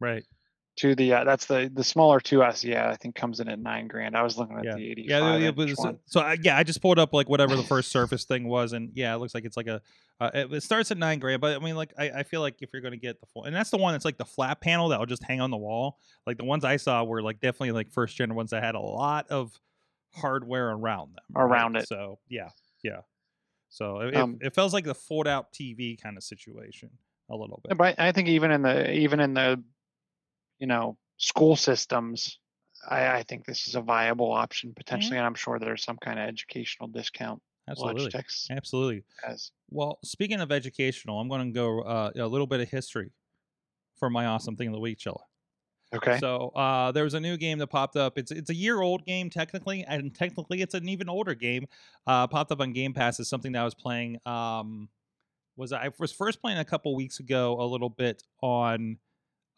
right 0.00 0.24
to 0.76 0.94
the 0.96 1.12
uh, 1.12 1.24
that's 1.24 1.46
the 1.46 1.70
the 1.72 1.84
smaller 1.84 2.18
2s 2.18 2.64
yeah 2.64 2.88
i 2.90 2.96
think 2.96 3.14
comes 3.14 3.38
in 3.40 3.48
at 3.48 3.58
nine 3.60 3.86
grand 3.86 4.16
i 4.16 4.22
was 4.22 4.36
looking 4.36 4.58
at 4.58 4.64
Yeah. 4.64 4.74
the 4.74 4.90
85 4.90 5.08
Yeah, 5.08 5.36
yeah, 5.36 5.50
but 5.52 5.68
so, 5.70 5.98
so 6.06 6.20
I, 6.20 6.36
yeah, 6.42 6.56
I 6.58 6.64
just 6.64 6.82
pulled 6.82 6.98
up 6.98 7.12
like 7.14 7.28
whatever 7.28 7.54
the 7.56 7.62
first 7.74 7.90
Surface 7.92 8.24
thing 8.24 8.48
was, 8.48 8.72
and 8.72 8.90
yeah, 8.94 9.14
it 9.14 9.18
looks 9.18 9.34
like 9.34 9.44
it's 9.44 9.56
like 9.56 9.68
a. 9.68 9.80
Uh, 10.20 10.30
it, 10.32 10.52
it 10.52 10.62
starts 10.62 10.90
at 10.92 10.96
nine 10.98 11.18
grand, 11.18 11.40
but 11.40 11.56
I 11.56 11.58
mean, 11.64 11.74
like 11.76 11.92
I, 11.98 12.10
I 12.10 12.22
feel 12.22 12.40
like 12.40 12.56
if 12.60 12.70
you're 12.72 12.82
going 12.82 12.92
to 12.92 12.98
get 12.98 13.20
the 13.20 13.26
full, 13.26 13.44
and 13.44 13.54
that's 13.54 13.70
the 13.70 13.76
one 13.78 13.92
that's 13.94 14.04
like 14.04 14.16
the 14.16 14.24
flat 14.24 14.60
panel 14.60 14.88
that 14.90 14.98
will 14.98 15.06
just 15.06 15.22
hang 15.24 15.40
on 15.40 15.50
the 15.50 15.56
wall. 15.56 15.98
Like 16.26 16.38
the 16.38 16.44
ones 16.44 16.64
I 16.64 16.76
saw 16.76 17.02
were 17.04 17.20
like 17.22 17.40
definitely 17.40 17.72
like 17.72 17.90
first 17.90 18.16
gen 18.16 18.34
ones 18.34 18.50
that 18.50 18.62
had 18.62 18.74
a 18.76 18.80
lot 18.80 19.28
of 19.28 19.58
hardware 20.14 20.70
around 20.70 21.14
them. 21.16 21.24
right? 21.30 21.42
Around 21.44 21.76
it. 21.76 21.88
So 21.88 22.18
yeah, 22.28 22.48
yeah. 22.82 23.00
So 23.70 24.00
it, 24.00 24.16
Um, 24.16 24.38
it, 24.40 24.48
it 24.48 24.54
feels 24.54 24.72
like 24.72 24.84
the 24.84 24.94
fold 24.94 25.26
out 25.26 25.52
TV 25.52 26.00
kind 26.00 26.16
of 26.16 26.22
situation 26.22 26.90
a 27.30 27.34
little 27.36 27.58
bit. 27.66 27.76
but 27.78 27.98
i 27.98 28.12
think 28.12 28.28
even 28.28 28.50
in 28.50 28.60
the 28.62 28.92
even 28.92 29.18
in 29.18 29.32
the 29.32 29.62
you 30.58 30.66
know 30.66 30.96
school 31.16 31.56
systems 31.56 32.38
i 32.88 33.06
i 33.18 33.22
think 33.22 33.44
this 33.44 33.66
is 33.66 33.74
a 33.74 33.80
viable 33.80 34.32
option 34.32 34.72
potentially 34.76 35.16
and 35.16 35.26
i'm 35.26 35.34
sure 35.34 35.58
there's 35.58 35.84
some 35.84 35.98
kind 35.98 36.18
of 36.18 36.28
educational 36.28 36.88
discount 36.88 37.40
Absolutely, 37.68 38.06
Logitech's 38.06 38.48
absolutely. 38.50 39.04
has 39.22 39.50
Well, 39.70 39.98
speaking 40.04 40.40
of 40.40 40.52
educational, 40.52 41.18
I'm 41.18 41.28
going 41.28 41.46
to 41.46 41.52
go 41.52 41.80
uh, 41.80 42.10
a 42.14 42.26
little 42.26 42.46
bit 42.46 42.60
of 42.60 42.68
history 42.68 43.10
for 43.96 44.10
my 44.10 44.26
awesome 44.26 44.56
thing 44.56 44.68
of 44.68 44.74
the 44.74 44.80
week, 44.80 44.98
Chilla. 44.98 45.20
okay 45.94 46.18
So 46.18 46.48
uh, 46.48 46.92
there 46.92 47.04
was 47.04 47.14
a 47.14 47.20
new 47.20 47.36
game 47.36 47.58
that 47.58 47.68
popped 47.68 47.96
up. 47.96 48.18
It's 48.18 48.30
it's 48.30 48.50
a 48.50 48.54
year 48.54 48.82
old 48.82 49.06
game 49.06 49.30
technically, 49.30 49.84
and 49.84 50.14
technically 50.14 50.60
it's 50.60 50.74
an 50.74 50.88
even 50.88 51.08
older 51.08 51.34
game. 51.34 51.66
Uh, 52.06 52.26
popped 52.26 52.52
up 52.52 52.60
on 52.60 52.72
Game 52.72 52.92
Pass 52.92 53.18
is 53.18 53.28
something 53.28 53.52
that 53.52 53.62
I 53.62 53.64
was 53.64 53.74
playing. 53.74 54.18
Um, 54.26 54.90
was 55.56 55.72
I 55.72 55.90
was 55.98 56.12
first 56.12 56.42
playing 56.42 56.58
a 56.58 56.64
couple 56.64 56.94
weeks 56.94 57.18
ago 57.18 57.56
a 57.60 57.64
little 57.64 57.90
bit 57.90 58.22
on 58.42 58.98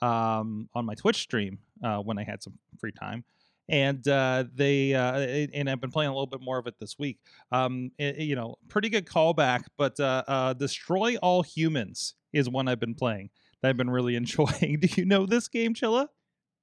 um, 0.03 0.69
on 0.75 0.85
my 0.85 0.95
Twitch 0.95 1.17
stream 1.17 1.59
uh, 1.85 1.99
when 1.99 2.19
I 2.19 2.25
had 2.25 2.43
some 2.43 2.55
free 2.79 2.93
time. 2.93 3.25
And 3.69 4.07
uh, 4.07 4.45
they 4.55 4.95
uh, 4.95 5.19
it- 5.19 5.51
and 5.53 5.69
I've 5.69 5.81
been 5.81 5.91
playing 5.91 6.11
a 6.11 6.13
little 6.13 6.29
bit 6.29 6.41
more 6.41 6.57
of 6.59 6.67
it 6.69 6.75
this 6.79 6.99
week. 6.99 7.19
Um, 7.51 7.91
it- 7.99 8.19
you 8.19 8.37
know, 8.37 8.57
pretty 8.69 8.89
good 8.89 9.07
callback. 9.07 9.65
But 9.77 9.99
uh, 9.99 10.23
uh, 10.29 10.53
Destroy 10.53 11.17
All 11.17 11.43
Humans 11.43 12.15
is 12.33 12.49
one 12.49 12.69
I've 12.69 12.79
been 12.79 12.95
playing 12.95 13.31
that 13.63 13.69
I've 13.71 13.77
been 13.77 13.91
really 13.91 14.15
enjoying. 14.23 14.79
Do 14.81 14.89
you 14.97 15.05
know 15.05 15.27
this 15.27 15.49
game, 15.49 15.75
Chilla? 15.75 16.09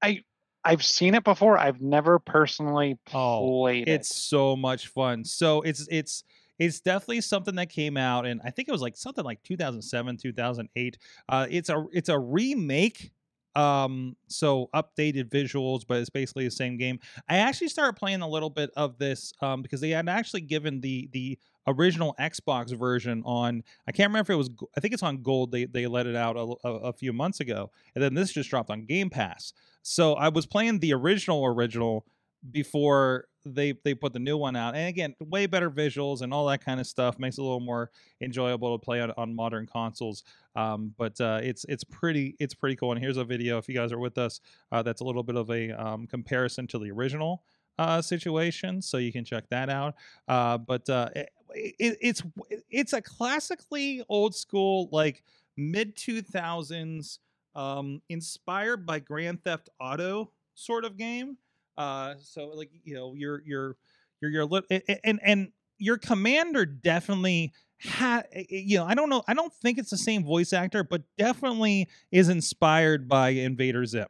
I 0.01 0.21
I've 0.65 0.83
seen 0.83 1.13
it 1.13 1.25
before 1.25 1.57
i've 1.57 1.81
never 1.81 2.19
personally 2.19 2.97
Oh, 3.13 3.63
played 3.63 3.89
it's 3.89 4.09
it 4.09 4.13
so 4.13 4.55
much 4.55 4.87
fun 4.87 5.25
so 5.25 5.61
it's 5.61 5.85
it's 5.91 6.23
it's 6.57 6.79
definitely 6.79 7.19
something 7.19 7.55
that 7.55 7.67
came 7.69 7.97
out 7.97 8.25
and 8.25 8.39
i 8.45 8.49
think 8.49 8.69
it 8.69 8.71
was 8.71 8.81
like 8.81 8.95
something 8.95 9.25
like 9.25 9.43
2007 9.43 10.15
2008 10.15 10.97
uh 11.27 11.47
it's 11.49 11.67
a 11.67 11.83
it's 11.91 12.07
a 12.07 12.17
remake 12.17 13.11
um 13.55 14.15
so 14.27 14.69
updated 14.73 15.29
visuals 15.29 15.83
but 15.87 15.97
it's 15.99 16.09
basically 16.09 16.45
the 16.45 16.51
same 16.51 16.77
game. 16.77 16.99
I 17.29 17.37
actually 17.37 17.67
started 17.67 17.93
playing 17.93 18.21
a 18.21 18.27
little 18.27 18.49
bit 18.49 18.71
of 18.75 18.97
this 18.97 19.33
um 19.41 19.61
because 19.61 19.81
they 19.81 19.91
had 19.91 20.09
actually 20.09 20.41
given 20.41 20.81
the 20.81 21.09
the 21.13 21.37
original 21.67 22.13
xbox 22.19 22.77
version 22.77 23.23
on 23.25 23.63
i 23.87 23.91
can't 23.93 24.09
remember 24.09 24.33
if 24.33 24.35
it 24.35 24.37
was 24.37 24.49
i 24.75 24.81
think 24.81 24.93
it's 24.93 25.03
on 25.03 25.21
gold 25.21 25.49
they 25.49 25.63
they 25.63 25.87
let 25.87 26.05
it 26.05 26.15
out 26.15 26.35
a, 26.35 26.67
a, 26.67 26.71
a 26.89 26.93
few 26.93 27.13
months 27.13 27.39
ago 27.39 27.71
and 27.95 28.03
then 28.03 28.13
this 28.13 28.33
just 28.33 28.49
dropped 28.49 28.69
on 28.69 28.85
game 28.85 29.09
pass. 29.09 29.53
So 29.81 30.13
i 30.15 30.29
was 30.29 30.45
playing 30.45 30.79
the 30.79 30.93
original 30.93 31.45
original 31.45 32.05
before 32.51 33.27
they 33.45 33.73
they 33.83 33.93
put 33.93 34.13
the 34.13 34.19
new 34.19 34.37
one 34.37 34.55
out 34.55 34.75
and 34.75 34.87
again 34.87 35.15
way 35.19 35.45
better 35.45 35.69
visuals 35.69 36.21
and 36.21 36.33
all 36.33 36.45
that 36.45 36.63
kind 36.63 36.79
of 36.79 36.87
stuff 36.87 37.19
makes 37.19 37.37
it 37.37 37.41
a 37.41 37.43
little 37.43 37.59
more 37.59 37.91
enjoyable 38.21 38.77
to 38.77 38.83
play 38.83 39.01
on, 39.01 39.11
on 39.17 39.35
modern 39.35 39.65
consoles 39.65 40.23
um, 40.55 40.93
but 40.97 41.19
uh, 41.19 41.39
it's 41.43 41.65
it's 41.67 41.83
pretty 41.83 42.35
it's 42.39 42.53
pretty 42.53 42.75
cool 42.75 42.91
and 42.91 43.01
here's 43.01 43.17
a 43.17 43.23
video 43.23 43.57
if 43.57 43.67
you 43.67 43.75
guys 43.75 43.91
are 43.91 43.99
with 43.99 44.17
us 44.17 44.39
uh, 44.71 44.81
that's 44.81 45.01
a 45.01 45.03
little 45.03 45.23
bit 45.23 45.35
of 45.35 45.49
a 45.49 45.71
um, 45.71 46.07
comparison 46.07 46.67
to 46.67 46.79
the 46.79 46.91
original 46.91 47.43
uh, 47.79 48.01
situation 48.01 48.81
so 48.81 48.97
you 48.97 49.11
can 49.11 49.25
check 49.25 49.43
that 49.49 49.69
out 49.69 49.95
uh, 50.27 50.57
but 50.57 50.87
uh, 50.89 51.09
it, 51.15 51.29
it, 51.53 51.97
it's 52.01 52.23
it's 52.69 52.93
a 52.93 53.01
classically 53.01 54.03
old 54.09 54.35
school 54.35 54.89
like 54.91 55.23
mid 55.57 55.95
2000s 55.95 57.19
um, 57.55 58.01
inspired 58.09 58.85
by 58.85 58.99
grand 58.99 59.43
theft 59.43 59.69
auto 59.79 60.31
sort 60.55 60.85
of 60.85 60.97
game 60.97 61.37
uh, 61.77 62.15
so 62.19 62.47
like 62.49 62.69
you 62.83 62.93
know, 62.95 63.13
your 63.15 63.41
your 63.45 63.77
your 64.21 64.31
your 64.31 64.61
a- 64.71 65.05
and 65.05 65.19
and 65.23 65.51
your 65.77 65.97
commander 65.97 66.65
definitely 66.65 67.53
had 67.79 68.25
you 68.49 68.77
know, 68.77 68.85
I 68.85 68.95
don't 68.95 69.09
know, 69.09 69.23
I 69.27 69.33
don't 69.33 69.53
think 69.53 69.77
it's 69.77 69.89
the 69.89 69.97
same 69.97 70.23
voice 70.23 70.53
actor, 70.53 70.83
but 70.83 71.03
definitely 71.17 71.89
is 72.11 72.29
inspired 72.29 73.07
by 73.09 73.29
Invader 73.29 73.85
Zim. 73.85 74.07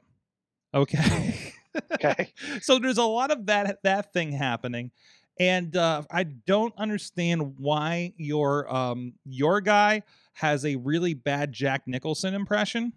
Okay. 0.74 1.54
okay 1.92 2.32
so 2.62 2.78
there's 2.78 2.98
a 3.00 3.04
lot 3.04 3.32
of 3.32 3.48
that 3.48 3.80
that 3.84 4.14
thing 4.14 4.32
happening 4.32 4.92
and 5.40 5.76
uh, 5.76 6.04
i 6.12 6.24
don't 6.24 6.74
understand 6.78 7.56
why 7.58 8.14
your 8.18 8.72
um 8.74 9.14
your 9.26 9.60
guy 9.60 10.04
has 10.34 10.66
a 10.66 10.76
really 10.76 11.14
bad 11.16 11.52
jack 11.52 11.82
nicholson 11.88 12.34
impression 12.36 12.94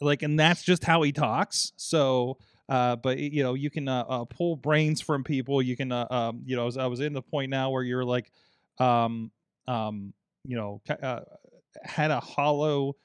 like 0.00 0.22
and 0.22 0.38
that's 0.38 0.62
just 0.62 0.84
how 0.84 1.02
he 1.02 1.12
talks 1.12 1.72
so 1.76 2.36
uh, 2.70 2.94
but 2.96 3.18
you 3.18 3.42
know 3.42 3.54
you 3.54 3.68
can 3.68 3.88
uh, 3.88 4.04
uh, 4.08 4.24
pull 4.24 4.54
brains 4.56 5.00
from 5.00 5.24
people. 5.24 5.60
You 5.60 5.76
can 5.76 5.90
um, 5.90 6.42
you 6.46 6.54
know 6.54 6.62
I 6.62 6.64
was, 6.64 6.76
I 6.76 6.86
was 6.86 7.00
in 7.00 7.12
the 7.12 7.20
point 7.20 7.50
now 7.50 7.70
where 7.70 7.82
you're 7.82 8.04
like 8.04 8.30
um 8.78 9.30
um 9.66 10.14
you 10.44 10.56
know 10.56 10.80
had 11.82 12.10
a 12.10 12.20
hollow 12.20 12.96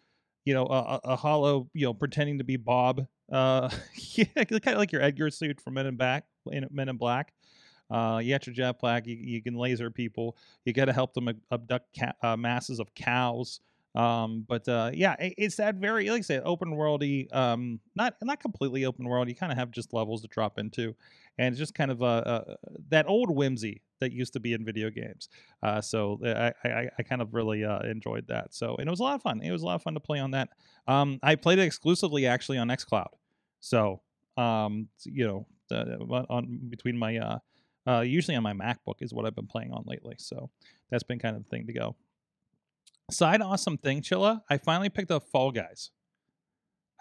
you 0.45 0.53
know 0.53 0.67
a, 0.67 1.01
a 1.03 1.15
hollow 1.15 1.67
you 1.73 1.85
know 1.85 1.93
pretending 1.93 2.37
to 2.37 2.43
be 2.43 2.55
bob 2.55 3.05
yeah 3.31 4.25
kind 4.35 4.67
of 4.67 4.77
like 4.77 4.91
your 4.91 5.01
edgar 5.01 5.29
suit 5.31 5.59
from 5.59 5.73
men 5.73 5.87
in 5.87 5.95
black 5.95 6.25
in 6.51 6.67
men 6.71 6.87
in 6.87 6.97
black. 6.97 7.33
Uh 7.89 8.19
you 8.23 8.33
got 8.33 8.45
your 8.47 8.55
jetpack 8.55 9.07
you, 9.07 9.15
you 9.15 9.41
can 9.41 9.55
laser 9.55 9.89
people. 9.89 10.37
You 10.63 10.73
got 10.73 10.85
to 10.85 10.93
help 10.93 11.13
them 11.13 11.29
abduct 11.51 11.87
ca- 11.99 12.13
uh, 12.21 12.37
masses 12.37 12.79
of 12.79 12.93
cows 12.93 13.59
um 13.95 14.45
but 14.47 14.67
uh 14.67 14.91
yeah 14.93 15.15
it, 15.19 15.33
it's 15.37 15.55
that 15.55 15.75
very 15.75 16.09
like 16.09 16.19
i 16.19 16.21
said 16.21 16.41
open 16.45 16.71
worldy 16.71 17.33
um 17.35 17.79
not 17.95 18.13
not 18.21 18.39
completely 18.39 18.85
open 18.85 19.07
world 19.07 19.29
you 19.29 19.35
kind 19.35 19.51
of 19.51 19.57
have 19.57 19.71
just 19.71 19.93
levels 19.93 20.21
to 20.21 20.27
drop 20.27 20.57
into 20.59 20.93
and 21.37 21.53
it's 21.53 21.57
just 21.59 21.73
kind 21.73 21.91
of 21.91 22.01
uh, 22.01 22.05
uh 22.05 22.55
that 22.89 23.07
old 23.07 23.29
whimsy 23.29 23.81
that 24.01 24.11
used 24.11 24.33
to 24.33 24.39
be 24.39 24.53
in 24.53 24.65
video 24.65 24.89
games 24.89 25.29
uh 25.63 25.79
so 25.79 26.19
i 26.25 26.53
i, 26.67 26.89
I 26.99 27.03
kind 27.03 27.21
of 27.21 27.33
really 27.33 27.63
uh 27.63 27.79
enjoyed 27.79 28.27
that 28.27 28.53
so 28.53 28.75
and 28.77 28.87
it 28.87 28.91
was 28.91 28.99
a 28.99 29.03
lot 29.03 29.15
of 29.15 29.21
fun 29.21 29.41
it 29.41 29.51
was 29.51 29.61
a 29.61 29.65
lot 29.65 29.75
of 29.75 29.83
fun 29.83 29.93
to 29.93 29.99
play 29.99 30.19
on 30.19 30.31
that 30.31 30.49
um 30.87 31.19
i 31.23 31.35
played 31.35 31.59
it 31.59 31.63
exclusively 31.63 32.25
actually 32.25 32.57
on 32.57 32.67
xcloud 32.69 33.13
so 33.61 34.01
um 34.37 34.87
you 35.03 35.25
know 35.25 35.45
uh, 35.71 35.85
on- 36.29 36.59
between 36.69 36.97
my 36.97 37.17
uh, 37.17 37.39
uh, 37.87 38.01
usually 38.01 38.35
on 38.35 38.43
my 38.43 38.53
MacBook 38.53 38.95
is 39.01 39.13
what 39.13 39.25
I've 39.25 39.35
been 39.35 39.47
playing 39.47 39.71
on 39.71 39.83
lately. 39.85 40.15
So 40.17 40.49
that's 40.89 41.03
been 41.03 41.19
kind 41.19 41.35
of 41.35 41.43
the 41.43 41.49
thing 41.49 41.67
to 41.67 41.73
go. 41.73 41.95
Side 43.11 43.41
awesome 43.41 43.77
thing, 43.77 44.01
Chilla. 44.01 44.41
I 44.49 44.57
finally 44.57 44.89
picked 44.89 45.11
up 45.11 45.23
Fall 45.23 45.51
Guys. 45.51 45.91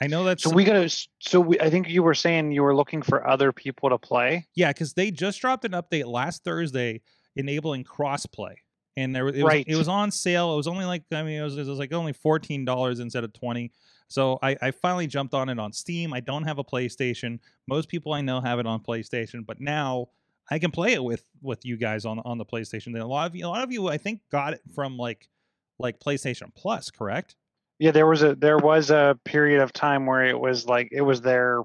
I 0.03 0.07
know 0.07 0.25
that's 0.25 0.43
So 0.43 0.51
we 0.51 0.65
gotta. 0.65 0.89
So 1.21 1.41
we, 1.41 1.59
I 1.61 1.71
think 1.71 1.89
you 1.89 2.03
were 2.03 2.15
saying 2.15 2.53
you 2.53 2.63
were 2.63 2.75
looking 2.75 3.01
for 3.01 3.27
other 3.27 3.53
people 3.53 3.89
to 3.91 3.99
play. 3.99 4.47
Yeah, 4.55 4.71
because 4.71 4.93
they 4.93 5.11
just 5.11 5.41
dropped 5.41 5.65
an 5.65 5.73
update 5.73 6.07
last 6.07 6.45
Thursday 6.45 7.01
enabling 7.37 7.85
crossplay, 7.85 8.55
and 8.97 9.15
there 9.15 9.25
was- 9.25 9.35
it 9.37 9.43
was 9.43 9.51
Right. 9.51 9.65
it 9.67 9.77
was 9.77 9.89
on 9.89 10.11
sale. 10.11 10.53
It 10.53 10.57
was 10.57 10.67
only 10.67 10.85
like 10.85 11.05
I 11.13 11.23
mean 11.23 11.41
it 11.41 11.45
was, 11.45 11.57
it 11.57 11.67
was 11.67 11.79
like 11.79 11.93
only 11.93 12.13
fourteen 12.13 12.65
dollars 12.65 13.01
instead 13.01 13.25
of 13.25 13.33
twenty. 13.33 13.73
So 14.09 14.39
I, 14.43 14.57
I 14.61 14.71
finally 14.73 15.07
jumped 15.07 15.33
on 15.33 15.49
it 15.49 15.59
on 15.59 15.73
Steam. 15.73 16.13
I 16.13 16.21
don't 16.21 16.45
have 16.45 16.59
a 16.59 16.65
PlayStation. 16.65 17.39
Most 17.67 17.89
people 17.89 18.13
I 18.13 18.21
know 18.21 18.41
have 18.41 18.59
it 18.59 18.67
on 18.67 18.81
PlayStation, 18.81 19.47
but 19.47 19.61
now 19.61 20.09
I 20.51 20.59
can 20.59 20.71
play 20.71 20.93
it 20.93 21.03
with 21.03 21.25
with 21.41 21.65
you 21.65 21.77
guys 21.79 22.05
on 22.05 22.19
on 22.21 22.37
the 22.37 22.45
PlayStation. 22.45 22.89
And 22.89 22.99
a 22.99 23.07
lot 23.07 23.31
of 23.31 23.35
you, 23.35 23.47
a 23.47 23.49
lot 23.49 23.65
of 23.65 23.73
you, 23.73 23.89
I 23.89 23.97
think, 23.97 24.21
got 24.31 24.53
it 24.53 24.61
from 24.75 24.99
like 24.99 25.29
like 25.78 26.00
PlayStation 26.00 26.54
Plus, 26.54 26.90
correct? 26.90 27.37
Yeah, 27.78 27.90
there 27.90 28.07
was 28.07 28.23
a 28.23 28.35
there 28.35 28.59
was 28.59 28.90
a 28.90 29.19
period 29.25 29.61
of 29.61 29.73
time 29.73 30.07
where 30.07 30.25
it 30.25 30.38
was 30.38 30.66
like 30.66 30.88
it 30.93 31.02
was 31.02 31.21
their 31.21 31.62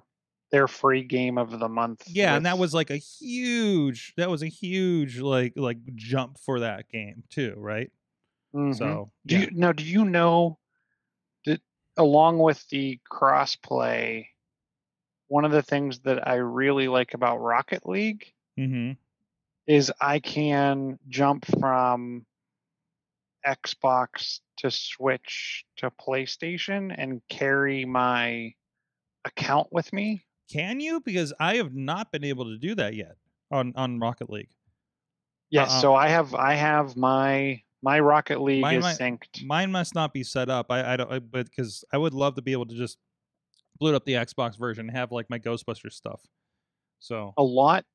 their 0.51 0.67
free 0.67 1.03
game 1.03 1.37
of 1.37 1.59
the 1.59 1.69
month. 1.69 2.03
Yeah, 2.07 2.35
and 2.35 2.45
that 2.45 2.57
was 2.57 2.73
like 2.73 2.89
a 2.89 2.97
huge 2.97 4.13
that 4.17 4.29
was 4.29 4.41
a 4.41 4.47
huge 4.47 5.19
like 5.19 5.53
like 5.55 5.77
jump 5.95 6.39
for 6.39 6.61
that 6.61 6.89
game 6.89 7.23
too, 7.29 7.53
right? 7.57 7.91
Mhm. 8.53 8.75
So 8.75 9.11
do 9.25 9.35
yeah. 9.35 9.41
you 9.41 9.49
now? 9.53 9.71
Do 9.71 9.83
you 9.83 10.05
know 10.05 10.57
that 11.45 11.61
along 11.97 12.39
with 12.39 12.67
the 12.69 12.99
crossplay, 13.11 14.25
one 15.27 15.45
of 15.45 15.51
the 15.51 15.61
things 15.61 15.99
that 15.99 16.27
I 16.27 16.35
really 16.35 16.87
like 16.87 17.13
about 17.13 17.37
Rocket 17.37 17.87
League 17.87 18.33
mm-hmm. 18.59 18.93
is 19.67 19.91
I 20.01 20.19
can 20.19 20.97
jump 21.07 21.45
from 21.59 22.25
Xbox 23.45 24.39
to 24.57 24.71
Switch 24.71 25.65
to 25.77 25.91
PlayStation 25.91 26.93
and 26.97 27.21
carry 27.29 27.85
my 27.85 28.53
account 29.25 29.67
with 29.71 29.91
me. 29.93 30.23
Can 30.51 30.79
you? 30.79 31.01
Because 31.01 31.33
I 31.39 31.55
have 31.57 31.73
not 31.73 32.11
been 32.11 32.23
able 32.23 32.45
to 32.45 32.57
do 32.57 32.75
that 32.75 32.95
yet 32.95 33.15
on 33.51 33.73
on 33.75 33.99
Rocket 33.99 34.29
League. 34.29 34.49
Yes, 35.49 35.71
Uh-uh. 35.71 35.81
so 35.81 35.95
I 35.95 36.09
have 36.09 36.33
I 36.35 36.53
have 36.53 36.95
my 36.95 37.61
my 37.81 37.99
Rocket 37.99 38.41
League 38.41 38.61
Mine 38.61 38.79
is 38.79 38.85
synced. 38.85 39.45
Mine 39.45 39.71
must 39.71 39.95
not 39.95 40.13
be 40.13 40.23
set 40.23 40.49
up. 40.49 40.67
I 40.69 40.93
I 40.93 40.97
don't. 40.97 41.11
I, 41.11 41.19
but 41.19 41.45
because 41.45 41.83
I 41.93 41.97
would 41.97 42.13
love 42.13 42.35
to 42.35 42.41
be 42.41 42.51
able 42.51 42.65
to 42.67 42.75
just 42.75 42.97
boot 43.79 43.95
up 43.95 44.05
the 44.05 44.13
Xbox 44.13 44.57
version 44.57 44.87
and 44.87 44.97
have 44.97 45.11
like 45.11 45.29
my 45.29 45.39
Ghostbusters 45.39 45.93
stuff. 45.93 46.21
So 46.99 47.33
a 47.37 47.43
lot, 47.43 47.85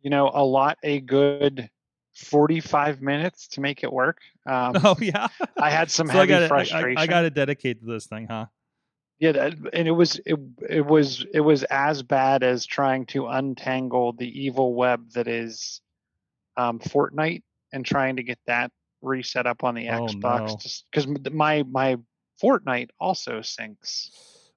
you 0.00 0.10
know, 0.10 0.30
a 0.32 0.44
lot 0.44 0.78
a 0.82 1.00
good 1.00 1.68
45 2.14 3.00
minutes 3.00 3.48
to 3.48 3.60
make 3.60 3.82
it 3.82 3.92
work. 3.92 4.20
Um, 4.46 4.72
oh 4.84 4.96
yeah, 5.00 5.28
I 5.58 5.70
had 5.70 5.90
some 5.90 6.06
so 6.08 6.14
I 6.14 6.16
heavy 6.26 6.28
got 6.28 6.48
frustration. 6.48 6.98
I, 6.98 7.02
I 7.02 7.06
got 7.06 7.22
to 7.22 7.30
dedicate 7.30 7.80
to 7.80 7.86
this 7.86 8.06
thing, 8.06 8.26
huh? 8.28 8.46
Yeah, 9.18 9.50
and 9.72 9.86
it 9.86 9.92
was 9.92 10.20
it, 10.26 10.36
it 10.68 10.84
was 10.84 11.24
it 11.32 11.40
was 11.40 11.62
as 11.64 12.02
bad 12.02 12.42
as 12.42 12.66
trying 12.66 13.06
to 13.06 13.28
untangle 13.28 14.12
the 14.14 14.26
evil 14.26 14.74
web 14.74 15.12
that 15.12 15.28
is 15.28 15.80
um, 16.56 16.80
Fortnite 16.80 17.42
and 17.72 17.86
trying 17.86 18.16
to 18.16 18.22
get 18.22 18.38
that 18.46 18.72
reset 19.00 19.46
up 19.46 19.64
on 19.64 19.74
the 19.74 19.88
Oh, 19.88 20.06
no. 20.06 20.06
Xbox 20.06 20.82
because 20.90 21.06
my 21.32 21.62
my 21.62 21.98
Fortnite 22.42 22.90
also 22.98 23.40
syncs. 23.40 24.10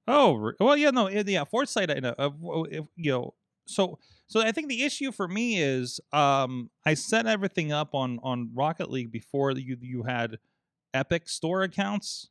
Oh 0.07 0.51
well, 0.59 0.77
yeah, 0.77 0.91
no, 0.91 1.09
yeah. 1.09 1.43
Foresight, 1.43 1.91
I 1.91 1.99
know. 1.99 2.15
Uh, 2.17 2.31
you 2.95 3.11
know, 3.11 3.33
so 3.67 3.99
so 4.27 4.41
I 4.41 4.51
think 4.51 4.69
the 4.69 4.83
issue 4.83 5.11
for 5.11 5.27
me 5.27 5.59
is 5.59 5.99
um 6.11 6.69
I 6.85 6.93
set 6.93 7.25
everything 7.27 7.71
up 7.71 7.93
on 7.93 8.19
on 8.23 8.49
Rocket 8.53 8.89
League 8.89 9.11
before 9.11 9.51
you 9.51 9.77
you 9.79 10.03
had 10.03 10.37
Epic 10.93 11.27
Store 11.29 11.63
accounts, 11.63 12.29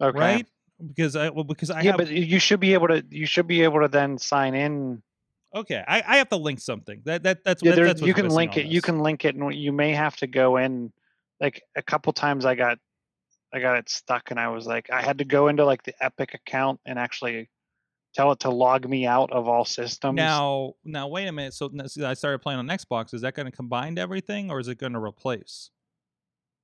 Okay. 0.00 0.18
right? 0.18 0.46
Because 0.86 1.16
I 1.16 1.28
well 1.30 1.44
because 1.44 1.70
I 1.70 1.82
yeah, 1.82 1.92
have 1.92 1.98
but 1.98 2.08
you 2.08 2.38
should 2.38 2.60
be 2.60 2.74
able 2.74 2.88
to 2.88 3.04
you 3.10 3.26
should 3.26 3.46
be 3.46 3.62
able 3.62 3.80
to 3.80 3.88
then 3.88 4.18
sign 4.18 4.54
in. 4.54 5.02
okay, 5.54 5.84
I, 5.86 6.02
I 6.06 6.16
have 6.18 6.28
to 6.30 6.36
link 6.36 6.60
something. 6.60 7.02
That 7.04 7.22
that 7.24 7.44
that's 7.44 7.62
Yeah, 7.62 7.70
that, 7.70 7.76
there, 7.76 7.84
that's 7.86 8.00
you 8.00 8.14
can 8.14 8.28
link 8.28 8.56
it. 8.56 8.66
You 8.66 8.80
can 8.80 9.00
link 9.00 9.24
it, 9.24 9.34
and 9.34 9.54
you 9.54 9.72
may 9.72 9.92
have 9.92 10.16
to 10.16 10.26
go 10.26 10.56
in. 10.56 10.92
Like 11.40 11.62
a 11.74 11.82
couple 11.82 12.12
times, 12.12 12.44
I 12.44 12.54
got 12.54 12.78
I 13.52 13.60
got 13.60 13.78
it 13.78 13.88
stuck, 13.88 14.30
and 14.30 14.38
I 14.38 14.48
was 14.48 14.66
like, 14.66 14.90
I 14.90 15.02
had 15.02 15.18
to 15.18 15.24
go 15.24 15.48
into 15.48 15.64
like 15.64 15.82
the 15.82 15.94
Epic 16.02 16.34
account 16.34 16.80
and 16.86 16.98
actually 16.98 17.48
tell 18.14 18.32
it 18.32 18.40
to 18.40 18.50
log 18.50 18.88
me 18.88 19.06
out 19.06 19.30
of 19.32 19.48
all 19.48 19.64
systems. 19.64 20.16
Now 20.16 20.74
now 20.84 21.08
wait 21.08 21.26
a 21.26 21.32
minute. 21.32 21.54
So 21.54 21.70
I 22.04 22.14
started 22.14 22.40
playing 22.40 22.58
on 22.58 22.66
Xbox. 22.68 23.14
Is 23.14 23.20
that 23.22 23.34
going 23.34 23.46
to 23.46 23.52
combine 23.52 23.98
everything 23.98 24.50
or 24.50 24.60
is 24.60 24.68
it 24.68 24.78
going 24.78 24.92
to 24.94 25.02
replace? 25.02 25.70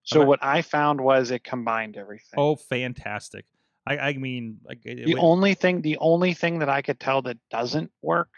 so 0.02 0.24
what 0.24 0.38
I 0.40 0.62
found 0.62 1.00
was 1.00 1.32
it 1.32 1.42
combined 1.42 1.96
everything. 1.96 2.38
Oh, 2.38 2.54
fantastic! 2.54 3.44
I 3.86 3.98
I 3.98 4.12
mean 4.12 4.58
like 4.64 4.82
the 4.82 5.10
it- 5.12 5.18
only 5.18 5.54
thing 5.54 5.82
the 5.82 5.96
only 5.98 6.32
thing 6.32 6.60
that 6.60 6.68
I 6.68 6.82
could 6.82 7.00
tell 7.00 7.22
that 7.22 7.38
doesn't 7.50 7.90
work 8.02 8.30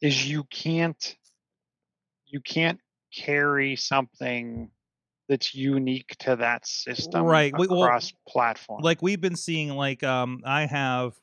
is 0.00 0.28
you 0.28 0.44
can't 0.44 1.16
you 2.26 2.40
can't 2.40 2.80
carry 3.14 3.74
something 3.76 4.70
that's 5.28 5.54
unique 5.54 6.16
to 6.20 6.36
that 6.36 6.66
system 6.66 7.22
Right, 7.24 7.52
we- 7.56 7.66
well, 7.68 7.82
across 7.84 8.12
platform. 8.26 8.82
like 8.82 9.00
we've 9.02 9.20
been 9.20 9.36
seeing 9.36 9.70
like 9.70 10.02
um 10.02 10.42
i 10.44 10.66
have 10.66 11.14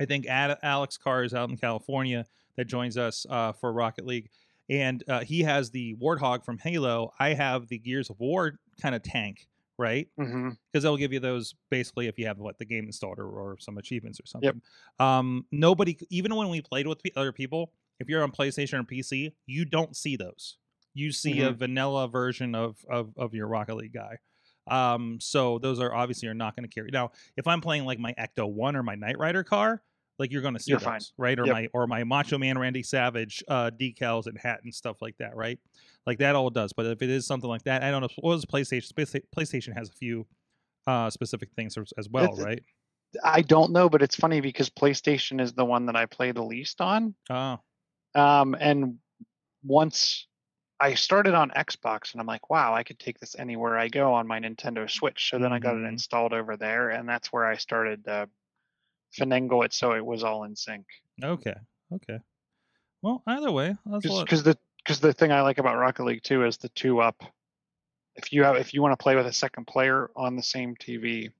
i 0.00 0.04
think 0.04 0.26
Ad- 0.26 0.58
alex 0.62 0.96
carr 0.96 1.24
is 1.24 1.34
out 1.34 1.48
in 1.50 1.56
california 1.56 2.26
that 2.56 2.66
joins 2.66 2.96
us 2.96 3.26
uh 3.28 3.52
for 3.52 3.72
rocket 3.72 4.06
league. 4.06 4.30
And 4.68 5.04
uh, 5.08 5.20
he 5.20 5.42
has 5.42 5.70
the 5.70 5.94
warthog 5.94 6.44
from 6.44 6.58
halo. 6.58 7.12
I 7.20 7.34
have 7.34 7.68
the 7.68 7.78
gears 7.78 8.10
of 8.10 8.18
war 8.18 8.58
kind 8.82 8.94
of 8.94 9.02
tank 9.02 9.46
right? 9.78 10.08
Because 10.72 10.82
they'll 10.84 10.96
give 10.96 11.12
you 11.12 11.20
those 11.20 11.54
basically 11.70 12.06
if 12.06 12.18
you 12.18 12.26
have 12.26 12.38
what 12.38 12.58
the 12.58 12.64
game 12.64 12.86
installed 12.86 13.18
or, 13.18 13.28
or 13.28 13.58
some 13.60 13.76
achievements 13.76 14.18
or 14.18 14.24
something. 14.26 14.62
Um 14.98 15.44
nobody 15.52 15.98
even 16.10 16.34
when 16.34 16.48
we 16.48 16.62
played 16.62 16.86
with 16.86 17.02
other 17.14 17.30
people 17.32 17.72
if 18.00 18.08
you're 18.08 18.22
on 18.22 18.32
playstation 18.32 18.80
or 18.80 18.84
pc 18.84 19.32
you 19.44 19.64
don't 19.66 19.94
see 19.94 20.16
those. 20.16 20.56
You 20.94 21.12
see 21.12 21.40
a 21.42 21.50
vanilla 21.52 22.08
version 22.08 22.54
of, 22.54 22.78
of 22.88 23.12
of 23.18 23.34
your 23.34 23.46
rocket 23.48 23.74
league 23.76 23.92
guy 23.92 24.18
um 24.68 25.18
so 25.20 25.58
those 25.58 25.78
are 25.80 25.94
obviously 25.94 26.28
are 26.28 26.34
not 26.34 26.56
going 26.56 26.68
to 26.68 26.74
carry 26.74 26.90
now 26.92 27.10
if 27.36 27.46
i'm 27.46 27.60
playing 27.60 27.84
like 27.84 27.98
my 27.98 28.12
ecto 28.18 28.50
1 28.50 28.76
or 28.76 28.82
my 28.82 28.94
knight 28.94 29.18
rider 29.18 29.44
car 29.44 29.82
like 30.18 30.32
you're 30.32 30.42
going 30.42 30.54
to 30.54 30.60
see 30.60 30.70
You're 30.70 30.78
those 30.80 30.84
fine. 30.86 31.00
right 31.18 31.38
or 31.38 31.46
Yep. 31.46 31.52
my 31.54 31.68
or 31.74 31.86
my 31.86 32.02
macho 32.04 32.38
man 32.38 32.58
randy 32.58 32.82
savage 32.82 33.44
uh 33.48 33.70
decals 33.78 34.26
and 34.26 34.38
hat 34.38 34.60
and 34.64 34.74
stuff 34.74 35.00
like 35.02 35.16
that 35.18 35.36
right 35.36 35.58
like 36.06 36.18
that 36.18 36.34
all 36.34 36.50
does 36.50 36.72
but 36.72 36.86
if 36.86 37.02
it 37.02 37.10
is 37.10 37.26
something 37.26 37.48
like 37.50 37.62
that 37.64 37.82
i 37.82 37.90
don't 37.90 38.00
know 38.02 38.08
what 38.20 38.30
was 38.34 38.44
playstation 38.44 38.92
playstation 39.36 39.76
has 39.76 39.88
a 39.88 39.92
few 39.92 40.26
uh 40.86 41.10
specific 41.10 41.50
things 41.54 41.76
as, 41.76 41.92
as 41.98 42.08
well 42.08 42.24
It's- 42.24 42.40
right 42.44 42.62
I 43.24 43.40
don't 43.40 43.72
know, 43.72 43.88
but 43.88 44.02
it's 44.02 44.16
funny 44.16 44.42
because 44.42 44.68
PlayStation 44.68 45.40
is 45.40 45.54
the 45.54 45.64
one 45.64 45.86
that 45.86 45.96
I 45.96 46.04
play 46.04 46.32
the 46.32 46.42
least 46.42 46.82
on. 46.82 47.14
oh 47.30 47.58
Um, 48.14 48.54
and 48.60 48.98
once 49.64 50.26
I 50.80 50.94
started 50.94 51.34
on 51.34 51.50
Xbox, 51.50 52.12
and 52.12 52.20
I'm 52.20 52.26
like, 52.26 52.50
wow, 52.50 52.74
I 52.74 52.82
could 52.82 52.98
take 52.98 53.18
this 53.18 53.34
anywhere 53.36 53.78
I 53.78 53.88
go 53.88 54.14
on 54.14 54.26
my 54.26 54.38
Nintendo 54.40 54.90
Switch. 54.90 55.30
So 55.30 55.38
then 55.38 55.52
I 55.52 55.58
got 55.58 55.76
it 55.76 55.82
Mhm. 55.82 55.88
installed 55.88 56.32
over 56.34 56.56
there, 56.56 56.90
and 56.90 57.08
that's 57.08 57.32
where 57.32 57.46
I 57.46 57.56
started 57.56 58.04
to 58.04 58.28
finagle 59.14 59.64
it 59.64 59.72
so 59.74 59.92
it 59.94 60.04
was 60.06 60.24
all 60.24 60.44
in 60.44 60.56
sync. 60.56 60.86
okay 61.22 61.54
okay 61.92 62.18
well 63.02 63.22
either 63.26 63.52
way 63.52 63.74
that's 63.86 64.08
what 64.08 64.24
Because 64.24 64.42
the 64.42 64.58
because 64.78 65.00
the 65.00 65.12
thing 65.12 65.32
I 65.32 65.42
like 65.42 65.58
about 65.58 65.76
Rocket 65.76 66.04
League 66.04 66.22
too 66.22 66.44
is 66.44 66.58
the 66.58 66.68
two 66.70 67.00
up. 67.00 67.22
If 68.16 68.32
you 68.32 68.44
have 68.44 68.56
if 68.56 68.74
you 68.74 68.82
want 68.82 68.92
to 68.98 69.02
play 69.02 69.16
with 69.16 69.26
a 69.26 69.32
second 69.32 69.66
player 69.66 70.10
on 70.16 70.36
the 70.36 70.42
same 70.42 70.76
TV, 70.76 71.30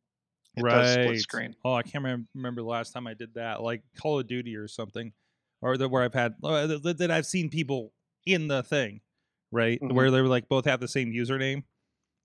it 0.57 0.68
does 0.68 0.90
split 0.92 1.18
screen. 1.18 1.55
Oh, 1.64 1.75
I 1.75 1.83
can't 1.83 2.05
remember, 2.35 2.62
the 2.62 2.66
last 2.68 2.92
time 2.92 3.07
I 3.07 3.14
did 3.14 3.35
that, 3.35 3.62
like 3.62 3.83
Call 3.96 4.20
of 4.20 4.27
Duty 4.27 4.57
or 4.57 4.68
something, 4.68 5.12
or 5.61 5.77
the, 5.77 5.88
where 5.88 6.03
I've 6.03 6.14
had 6.14 6.37
th- 6.42 6.96
that 6.99 7.11
I've 7.11 7.27
seen 7.27 7.51
people 7.51 7.92
in 8.27 8.49
the 8.49 8.62
thing, 8.62 9.01
right, 9.52 9.80
Mhm. 9.80 9.92
where 9.92 10.11
they 10.11 10.20
were 10.20 10.28
like 10.28 10.48
both 10.48 10.64
have 10.66 10.80
the 10.80 10.88
same 10.88 11.12
username, 11.12 11.64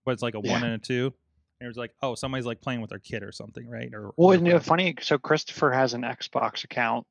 but 0.05 0.11
it's 0.11 0.21
like 0.23 0.33
a 0.35 0.39
one 0.39 0.61
Yeah. 0.61 0.65
and 0.65 0.73
a 0.75 0.77
two. 0.79 1.13
And 1.59 1.65
it 1.65 1.69
was 1.69 1.77
like, 1.77 1.93
oh, 2.01 2.15
somebody's 2.15 2.45
like 2.47 2.59
playing 2.61 2.81
with 2.81 2.89
their 2.89 2.99
kid 2.99 3.21
or 3.21 3.31
something, 3.31 3.67
right? 3.69 3.93
Or 3.93 4.11
Well, 4.17 4.31
or 4.31 4.33
and 4.33 4.45
you 4.47 4.53
know, 4.53 4.59
friend. 4.59 4.65
funny. 4.65 4.95
So 5.01 5.17
Christopher 5.19 5.71
has 5.71 5.93
an 5.93 6.01
Xbox 6.01 6.63
account, 6.63 7.05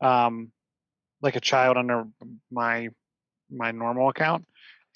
um, 0.00 0.52
like 1.20 1.36
a 1.36 1.40
child 1.40 1.76
under 1.76 2.04
my 2.50 2.88
my 3.50 3.70
normal 3.72 4.08
account, 4.08 4.46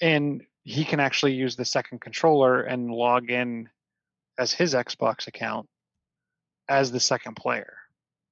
and 0.01 0.43
he 0.63 0.83
can 0.83 0.99
actually 0.99 1.33
use 1.33 1.55
the 1.55 1.65
second 1.65 2.01
controller 2.01 2.61
and 2.61 2.89
log 2.91 3.29
in 3.29 3.69
as 4.39 4.51
his 4.51 4.73
Xbox 4.73 5.27
account 5.27 5.69
as 6.67 6.91
the 6.91 6.99
second 6.99 7.35
player. 7.35 7.77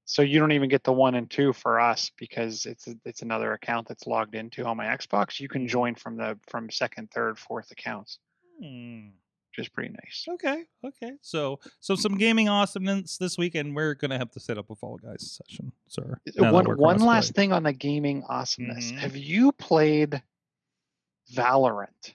So 0.10 0.22
you 0.22 0.40
don't 0.40 0.54
even 0.54 0.70
get 0.70 0.86
the 0.86 0.94
one 0.94 1.16
and 1.16 1.30
two 1.30 1.52
for 1.52 1.82
us 1.82 2.12
because 2.18 2.66
it's 2.66 2.88
it's 3.06 3.22
another 3.24 3.52
account 3.52 3.90
that's 3.90 4.08
logged 4.08 4.36
into 4.36 4.64
on 4.66 4.78
my 4.78 4.86
Xbox. 4.86 5.38
You 5.40 5.50
can 5.50 5.68
join 5.68 5.96
from 5.96 6.16
the 6.16 6.40
from 6.48 6.70
second, 6.72 7.12
third, 7.12 7.38
fourth 7.38 7.72
accounts, 7.72 8.20
Hmm. 8.58 9.08
which 9.52 9.66
is 9.66 9.70
pretty 9.70 9.90
nice. 9.90 10.26
Okay, 10.30 10.64
okay. 10.86 11.12
So, 11.22 11.60
so 11.82 11.96
some 11.96 12.18
gaming 12.18 12.48
awesomeness 12.48 13.18
this 13.18 13.38
week, 13.38 13.56
and 13.56 13.76
we're 13.76 13.96
gonna 13.96 14.18
have 14.18 14.32
to 14.32 14.40
set 14.40 14.58
up 14.58 14.70
a 14.70 14.76
Fall 14.76 14.98
Guys 14.98 15.40
session, 15.46 15.74
sir. 15.90 16.18
one 16.38 16.54
one 16.54 16.66
cross-play. 16.78 17.06
last 17.06 17.34
thing 17.36 17.52
on 17.52 17.64
the 17.64 17.74
gaming 17.74 18.24
awesomeness. 18.30 18.94
Mhm. 18.94 18.98
Have 19.00 19.18
you 19.18 19.52
played 19.52 20.24
Valorant? 21.34 22.14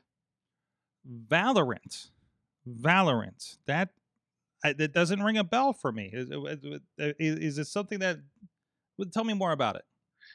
Valorant, 1.28 2.09
Valorant. 2.66 3.59
That 3.66 3.90
I, 4.64 4.72
that 4.75 4.92
doesn't 4.92 5.22
ring 5.22 5.38
a 5.38 5.44
bell 5.44 5.72
for 5.72 5.90
me. 5.92 6.11
Is, 6.12 6.31
it- 6.31 6.38
is, 6.64 6.81
uh, 7.01 7.12
is 7.18 7.59
it 7.59 7.66
something 7.66 7.98
that? 8.01 8.18
Tell 9.12 9.25
me 9.25 9.35
more 9.35 9.53
about 9.53 9.77
it. 9.77 9.83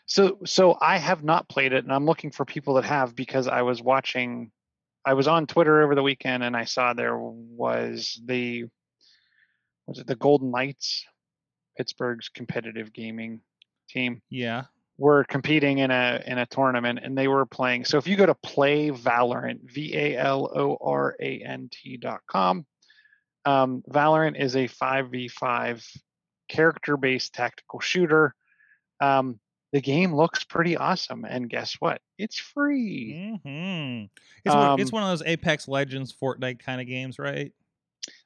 So 0.07 0.39
so 0.45 0.77
I 0.81 0.97
have 0.97 1.23
not 1.23 1.47
played 1.49 1.73
it 1.73 1.83
and 1.83 1.93
I'm 1.93 2.05
looking 2.05 2.31
for 2.31 2.43
people 2.45 2.73
that 2.75 2.85
have 2.85 3.15
because 3.15 3.47
I 3.47 3.61
was 3.61 3.81
watching 3.81 4.51
I 5.05 5.13
was 5.13 5.27
on 5.27 5.47
Twitter 5.47 5.81
over 5.83 5.95
the 5.95 6.03
weekend 6.03 6.43
and 6.43 6.55
I 6.55 6.65
saw 6.65 6.93
there 6.93 7.17
was 7.17 8.19
the 8.25 8.65
was 9.85 9.99
it 9.99 10.07
the 10.07 10.15
Golden 10.15 10.51
Knights, 10.51 11.05
Pittsburgh's 11.77 12.29
competitive 12.29 12.91
gaming 12.93 13.41
team 13.89 14.21
Yeah. 14.29 14.63
were 14.97 15.23
competing 15.23 15.77
in 15.77 15.91
a 15.91 16.21
in 16.25 16.37
a 16.37 16.45
tournament 16.45 16.99
and 17.01 17.17
they 17.17 17.27
were 17.29 17.45
playing. 17.45 17.85
So 17.85 17.97
if 17.97 18.07
you 18.07 18.17
go 18.17 18.25
to 18.25 18.35
play 18.35 18.89
Valorant, 18.89 19.59
V 19.71 19.95
A 19.95 20.17
L 20.17 20.51
O 20.53 20.77
R 20.81 21.15
A 21.21 21.41
N 21.41 21.69
T 21.71 21.95
dot 21.97 22.21
com, 22.29 22.65
um, 23.47 23.83
Valorant 23.89 24.39
is 24.39 24.55
a 24.55 24.67
five 24.67 25.09
v 25.11 25.27
five 25.27 25.85
character 26.49 26.97
based 26.97 27.33
tactical 27.33 27.79
shooter. 27.79 28.35
Um, 28.99 29.39
the 29.73 29.81
game 29.81 30.13
looks 30.15 30.43
pretty 30.43 30.77
awesome, 30.77 31.25
and 31.25 31.49
guess 31.49 31.75
what? 31.79 32.01
It's 32.17 32.37
free. 32.39 33.39
hmm 33.43 34.03
It's, 34.45 34.55
one, 34.55 34.79
it's 34.79 34.91
Um, 34.91 34.97
one 34.97 35.03
of 35.03 35.09
those 35.09 35.27
Apex 35.27 35.67
Legends, 35.67 36.13
Fortnite 36.13 36.59
kind 36.59 36.81
of 36.81 36.87
games, 36.87 37.19
right? 37.19 37.51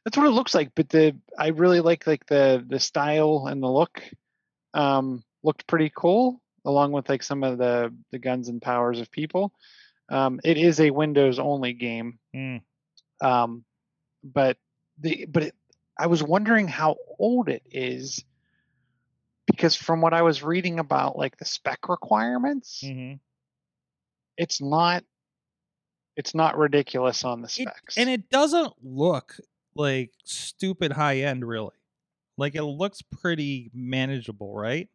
That's 0.06 0.18
what 0.18 0.28
it 0.28 0.32
looks 0.32 0.54
like. 0.54 0.72
But 0.76 0.90
the 0.90 1.16
I 1.38 1.48
really 1.48 1.80
like 1.82 2.06
like 2.08 2.26
the 2.28 2.64
the 2.68 2.80
style 2.80 3.48
and 3.48 3.62
the 3.62 3.70
look. 3.72 4.02
Um, 4.74 5.24
looked 5.44 5.68
pretty 5.68 5.92
cool, 5.96 6.40
along 6.66 6.92
with 6.94 7.10
like 7.10 7.24
some 7.24 7.44
of 7.44 7.58
the 7.58 7.94
the 8.12 8.20
guns 8.20 8.48
and 8.48 8.62
powers 8.62 9.00
of 9.00 9.12
people. 9.12 9.52
Um, 10.10 10.40
it 10.44 10.58
is 10.58 10.80
a 10.80 10.92
Windows 10.92 11.40
only 11.40 11.74
game, 11.74 12.20
Mm. 12.36 12.62
um, 13.22 13.66
but 14.24 14.58
the 15.02 15.26
but 15.30 15.44
it, 15.44 15.56
I 15.98 16.08
was 16.08 16.24
wondering 16.24 16.68
how 16.68 16.96
old 17.20 17.50
it 17.50 17.64
is 17.72 18.24
because 19.48 19.76
from 19.76 20.02
what 20.02 20.14
I 20.14 20.22
was 20.22 20.44
reading 20.44 20.80
about 20.80 21.18
like 21.18 21.38
the 21.38 21.46
spec 21.46 21.90
requirements, 21.90 22.82
hmm 22.86 23.14
it's 24.38 24.62
not 24.62 25.04
it's 26.16 26.34
not 26.36 26.58
ridiculous 26.58 27.24
on 27.24 27.42
the 27.42 27.48
It- 27.48 27.52
specs. 27.52 27.98
and 27.98 28.10
it 28.10 28.30
doesn't 28.30 28.74
look 28.84 29.38
like 29.76 30.12
stupid 30.24 30.92
high 30.92 31.20
end, 31.20 31.48
really. 31.48 31.76
Like 32.38 32.56
it 32.56 32.64
looks 32.64 33.02
pretty 33.02 33.70
manageable, 33.74 34.54
right? 34.54 34.90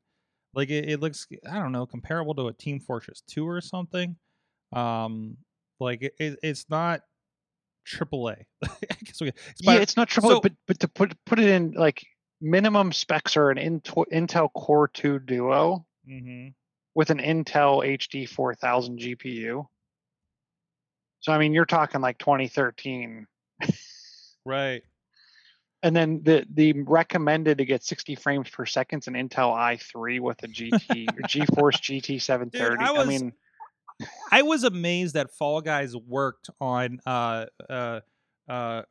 Like 0.55 0.71
it, 0.71 0.89
it 0.89 1.01
looks, 1.01 1.27
I 1.49 1.59
don't 1.59 1.73
know, 1.73 1.87
comparable 1.87 2.35
to 2.37 2.49
a 2.49 2.53
Team 2.53 2.81
Fortress 2.81 3.23
2 3.29 3.47
or 3.47 3.61
something. 3.61 4.17
Um, 4.73 5.37
like 5.81 6.03
it, 6.03 6.15
it, 6.19 6.39
it's 6.43 6.67
not 6.69 7.03
AAA. 7.87 8.45
I 8.65 8.69
guess 9.05 9.21
we, 9.21 9.29
it's 9.29 9.61
yeah, 9.63 9.75
it's 9.75 9.97
not 9.97 10.09
triple, 10.09 10.31
so- 10.31 10.41
but 10.41 10.53
but 10.67 10.81
to 10.81 10.89
put 10.89 11.15
put 11.25 11.39
it 11.39 11.49
in 11.49 11.73
like 11.73 12.05
minimum 12.41 12.93
specs 12.93 13.37
are 13.37 13.51
an 13.51 13.59
Intel, 13.59 14.05
Intel 14.13 14.53
Core 14.53 14.89
2 14.89 15.21
Duo 15.21 15.87
Mhm. 16.09 16.55
with 16.95 17.11
an 17.11 17.19
Intel 17.19 17.85
HD 17.85 18.29
4000 18.29 18.99
GPU. 18.99 19.67
So 21.21 21.33
I 21.33 21.39
mean, 21.39 21.53
you're 21.55 21.65
talking 21.67 22.01
like 22.01 22.19
2013, 22.19 23.27
right. 24.45 24.83
and 25.83 25.97
then 25.97 26.23
the 26.23 26.47
the 26.53 26.73
recommended 26.83 27.59
to 27.59 27.65
get 27.65 27.83
60 27.83 28.15
frames 28.17 28.49
per 28.51 28.65
second 28.67 29.01
is 29.01 29.09
an 29.09 29.15
Intel 29.15 29.55
i3 29.57 30.21
with 30.21 30.43
a 30.45 30.49
GT 30.49 31.09
or 31.09 31.23
GeForce 31.23 31.81
GT 31.81 32.21
730. 32.23 32.85
I 32.85 32.89
I, 32.89 32.93
was- 32.93 33.09
mean, 33.09 33.33
I 34.31 34.43
was 34.43 34.65
amazed 34.65 35.15
that 35.15 35.31
Fall 35.31 35.61
Guys 35.61 35.97
worked 35.97 36.51
on 36.61 37.01
uh 37.07 37.47
uh 37.69 38.01
uh 38.49 38.83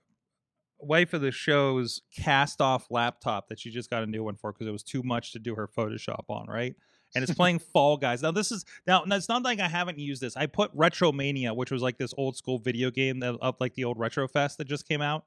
wife 0.80 1.14
of 1.14 1.22
the 1.22 1.32
show's 1.32 2.02
cast 2.16 2.62
off 2.62 2.88
laptop 2.90 3.48
that 3.50 3.60
she 3.60 3.72
just 3.72 3.90
got 3.90 4.04
a 4.04 4.08
new 4.08 4.24
one 4.24 4.36
for 4.36 4.52
because 4.52 4.68
it 4.68 4.72
was 4.72 4.84
too 4.84 5.04
much 5.04 5.32
to 5.34 5.40
do 5.40 5.56
her 5.56 5.68
Photoshop 5.68 6.26
on, 6.30 6.48
right? 6.48 6.76
And 7.16 7.24
it's 7.24 7.34
playing 7.34 7.60
Fall 7.60 7.98
Guys. 7.98 8.22
Now 8.22 8.32
this 8.32 8.52
is 8.52 8.66
now, 8.86 9.04
now 9.06 9.16
it's 9.16 9.30
not 9.30 9.44
like 9.44 9.60
I 9.60 9.70
haven't 9.70 10.00
used 10.00 10.22
this. 10.22 10.36
I 10.36 10.48
put 10.48 10.76
Retromania, 10.76 11.56
which 11.56 11.72
was 11.72 11.82
like 11.82 11.98
this 11.98 12.14
old 12.18 12.36
school 12.36 12.60
video 12.60 12.92
game 12.92 13.20
that 13.22 13.36
of 13.42 13.56
like 13.60 13.74
the 13.76 13.86
old 13.86 13.98
Retro 13.98 14.28
Fest 14.28 14.58
that 14.58 14.68
just 14.68 14.88
came 14.88 15.02
out. 15.02 15.24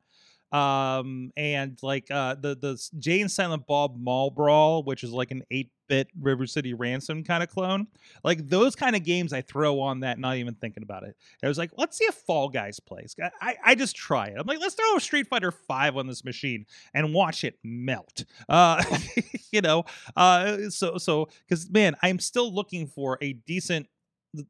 Um 0.53 1.33
and 1.37 1.79
like 1.83 2.11
uh 2.11 2.35
the 2.35 2.55
the 2.55 2.83
Jay 2.99 3.21
and 3.21 3.31
Silent 3.31 3.67
Bob 3.67 3.97
Mall 3.99 4.31
Brawl, 4.31 4.83
which 4.83 5.05
is 5.05 5.13
like 5.13 5.31
an 5.31 5.43
8-bit 5.53 6.09
River 6.21 6.47
City 6.47 6.75
Ransom 6.75 7.25
kind 7.25 7.43
of 7.43 7.49
clone 7.49 7.87
like 8.25 8.49
those 8.49 8.75
kind 8.75 8.97
of 8.97 9.05
games 9.05 9.33
I 9.33 9.43
throw 9.43 9.81
on 9.81 10.01
that, 10.01 10.19
not 10.19 10.37
even 10.37 10.55
thinking 10.55 10.83
about 10.83 11.05
it. 11.05 11.17
I 11.43 11.49
was 11.49 11.59
like, 11.59 11.71
let's 11.77 11.97
see 11.97 12.05
if 12.05 12.15
Fall 12.15 12.49
Guys 12.49 12.81
plays. 12.81 13.15
I, 13.41 13.57
I, 13.65 13.75
just 13.75 13.97
try 13.97 14.27
it. 14.27 14.37
I'm 14.39 14.47
like, 14.47 14.61
let's 14.61 14.75
throw 14.75 14.97
a 14.97 15.01
Street 15.01 15.29
Fighter 15.29 15.53
Five 15.53 15.97
on 15.97 16.07
this 16.07 16.25
machine 16.25 16.67
and 16.95 17.15
watch 17.15 17.45
it 17.45 17.59
melt. 17.63 18.25
Uh, 18.49 18.83
you 19.53 19.61
know, 19.61 19.85
uh, 20.17 20.69
so 20.71 20.99
so 20.99 21.29
because 21.47 21.71
man, 21.71 21.97
I'm 22.03 22.19
still 22.19 22.53
looking 22.53 22.87
for 22.87 23.19
a 23.21 23.35
decent. 23.35 23.87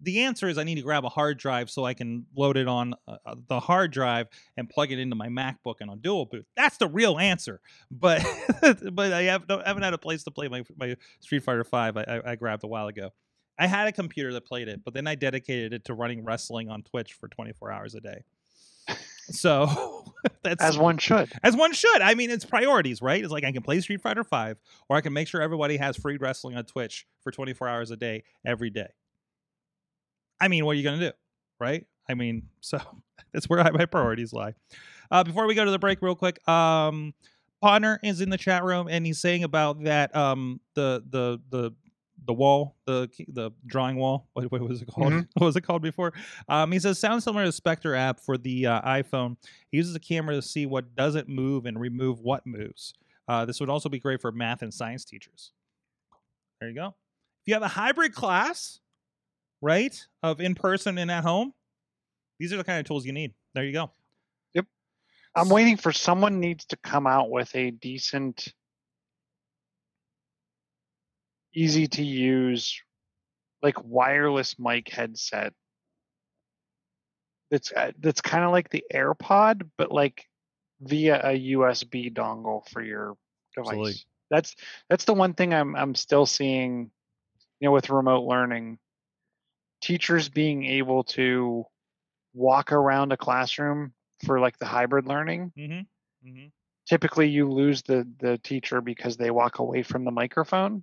The 0.00 0.20
answer 0.20 0.48
is 0.48 0.58
I 0.58 0.64
need 0.64 0.74
to 0.74 0.82
grab 0.82 1.04
a 1.04 1.08
hard 1.08 1.38
drive 1.38 1.70
so 1.70 1.84
I 1.84 1.94
can 1.94 2.26
load 2.34 2.56
it 2.56 2.66
on 2.66 2.94
uh, 3.06 3.16
uh, 3.24 3.34
the 3.46 3.60
hard 3.60 3.92
drive 3.92 4.26
and 4.56 4.68
plug 4.68 4.90
it 4.90 4.98
into 4.98 5.14
my 5.14 5.28
MacBook 5.28 5.76
and 5.80 5.88
on 5.88 6.00
dual 6.00 6.26
boot. 6.26 6.46
That's 6.56 6.78
the 6.78 6.88
real 6.88 7.18
answer. 7.18 7.60
But 7.90 8.24
but 8.92 9.12
I 9.12 9.22
have, 9.24 9.48
no, 9.48 9.62
haven't 9.64 9.84
had 9.84 9.94
a 9.94 9.98
place 9.98 10.24
to 10.24 10.30
play 10.30 10.48
my 10.48 10.64
my 10.76 10.96
Street 11.20 11.44
Fighter 11.44 11.64
Five. 11.64 11.96
I, 11.96 12.02
I, 12.02 12.32
I 12.32 12.36
grabbed 12.36 12.64
a 12.64 12.66
while 12.66 12.88
ago. 12.88 13.10
I 13.58 13.66
had 13.66 13.88
a 13.88 13.92
computer 13.92 14.32
that 14.34 14.46
played 14.46 14.68
it, 14.68 14.82
but 14.84 14.94
then 14.94 15.06
I 15.06 15.14
dedicated 15.16 15.72
it 15.72 15.84
to 15.86 15.94
running 15.94 16.24
wrestling 16.24 16.70
on 16.70 16.82
Twitch 16.82 17.14
for 17.14 17.26
24 17.28 17.72
hours 17.72 17.94
a 17.94 18.00
day. 18.00 18.22
So 19.30 20.04
that's 20.42 20.62
as 20.62 20.78
one 20.78 20.98
should. 20.98 21.30
as 21.42 21.56
one 21.56 21.72
should. 21.72 22.00
I 22.00 22.14
mean, 22.14 22.30
it's 22.30 22.44
priorities, 22.44 23.02
right? 23.02 23.22
It's 23.22 23.32
like 23.32 23.44
I 23.44 23.52
can 23.52 23.62
play 23.62 23.80
Street 23.80 24.00
Fighter 24.00 24.24
Five, 24.24 24.58
or 24.88 24.96
I 24.96 25.00
can 25.00 25.12
make 25.12 25.28
sure 25.28 25.42
everybody 25.42 25.76
has 25.76 25.96
free 25.96 26.16
wrestling 26.16 26.56
on 26.56 26.64
Twitch 26.64 27.06
for 27.22 27.30
24 27.30 27.68
hours 27.68 27.90
a 27.90 27.96
day, 27.96 28.24
every 28.44 28.70
day. 28.70 28.88
I 30.40 30.48
mean, 30.48 30.64
what 30.64 30.72
are 30.72 30.74
you 30.74 30.84
gonna 30.84 30.98
do, 31.00 31.12
right? 31.60 31.86
I 32.08 32.14
mean, 32.14 32.48
so 32.60 32.78
that's 33.32 33.48
where 33.48 33.62
my 33.72 33.86
priorities 33.86 34.32
lie. 34.32 34.54
Uh, 35.10 35.24
before 35.24 35.46
we 35.46 35.54
go 35.54 35.64
to 35.64 35.70
the 35.70 35.78
break, 35.78 36.02
real 36.02 36.14
quick, 36.14 36.46
um, 36.48 37.14
Partner 37.60 37.98
is 38.04 38.20
in 38.20 38.30
the 38.30 38.38
chat 38.38 38.62
room 38.62 38.86
and 38.88 39.04
he's 39.04 39.18
saying 39.20 39.42
about 39.42 39.82
that 39.82 40.14
um 40.14 40.60
the 40.74 41.02
the 41.10 41.40
the 41.50 41.72
the 42.24 42.32
wall 42.32 42.76
the 42.86 43.08
the 43.26 43.50
drawing 43.66 43.96
wall 43.96 44.28
what, 44.34 44.50
what 44.52 44.60
was 44.60 44.80
it 44.80 44.86
called 44.86 45.12
Mhm. 45.12 45.28
what 45.34 45.46
was 45.46 45.56
it 45.56 45.62
called 45.62 45.82
before 45.82 46.12
um 46.48 46.70
he 46.70 46.78
says 46.78 47.00
sounds 47.00 47.24
similar 47.24 47.44
to 47.44 47.50
spectre 47.50 47.96
app 47.96 48.20
for 48.20 48.38
the 48.38 48.66
uh, 48.66 48.80
iphone 48.98 49.36
he 49.72 49.76
uses 49.78 49.92
a 49.96 49.98
camera 49.98 50.36
to 50.36 50.42
see 50.42 50.66
what 50.66 50.94
doesn't 50.94 51.28
move 51.28 51.66
and 51.66 51.80
remove 51.80 52.20
what 52.20 52.46
moves 52.46 52.94
uh, 53.26 53.44
this 53.44 53.58
would 53.58 53.68
also 53.68 53.88
be 53.88 53.98
great 53.98 54.20
for 54.20 54.30
math 54.30 54.62
and 54.62 54.72
science 54.72 55.04
teachers 55.04 55.50
there 56.60 56.68
you 56.70 56.76
go 56.76 56.86
if 56.88 57.46
you 57.46 57.54
have 57.54 57.62
a 57.64 57.68
hybrid 57.68 58.14
class 58.14 58.78
right 59.60 60.06
of 60.22 60.40
in 60.40 60.54
person 60.54 60.98
and 60.98 61.10
at 61.10 61.24
home 61.24 61.52
these 62.38 62.52
are 62.52 62.56
the 62.56 62.64
kind 62.64 62.78
of 62.78 62.86
tools 62.86 63.04
you 63.04 63.12
need 63.12 63.32
there 63.54 63.64
you 63.64 63.72
go 63.72 63.90
Yep. 64.54 64.66
I'm 65.36 65.48
waiting 65.48 65.76
for 65.76 65.92
someone 65.92 66.40
needs 66.40 66.64
to 66.66 66.76
come 66.76 67.06
out 67.06 67.30
with 67.30 67.54
a 67.54 67.70
decent, 67.70 68.52
easy 71.54 71.86
to 71.86 72.02
use, 72.02 72.80
like 73.62 73.76
wireless 73.84 74.58
mic 74.58 74.88
headset. 74.88 75.52
That's 77.50 77.72
uh, 77.72 77.92
that's 78.00 78.20
kind 78.20 78.44
of 78.44 78.50
like 78.50 78.68
the 78.70 78.84
AirPod, 78.92 79.70
but 79.78 79.90
like 79.90 80.24
via 80.80 81.20
a 81.22 81.52
USB 81.52 82.12
dongle 82.12 82.68
for 82.68 82.82
your 82.82 83.16
device. 83.54 83.68
Absolutely. 83.68 83.94
That's 84.30 84.56
that's 84.90 85.04
the 85.04 85.14
one 85.14 85.34
thing 85.34 85.54
I'm 85.54 85.74
I'm 85.76 85.94
still 85.94 86.26
seeing, 86.26 86.90
you 87.60 87.68
know, 87.68 87.72
with 87.72 87.90
remote 87.90 88.24
learning. 88.26 88.78
Teachers 89.80 90.28
being 90.28 90.64
able 90.64 91.04
to 91.04 91.64
walk 92.34 92.72
around 92.72 93.12
a 93.12 93.16
classroom 93.16 93.92
for 94.24 94.40
like 94.40 94.58
the 94.58 94.66
hybrid 94.66 95.06
learning 95.06 95.52
mm-hmm. 95.56 96.28
Mm-hmm. 96.28 96.46
typically 96.88 97.28
you 97.28 97.48
lose 97.48 97.82
the 97.82 98.06
the 98.18 98.38
teacher 98.38 98.80
because 98.80 99.16
they 99.16 99.30
walk 99.30 99.60
away 99.60 99.82
from 99.82 100.04
the 100.04 100.10
microphone 100.10 100.82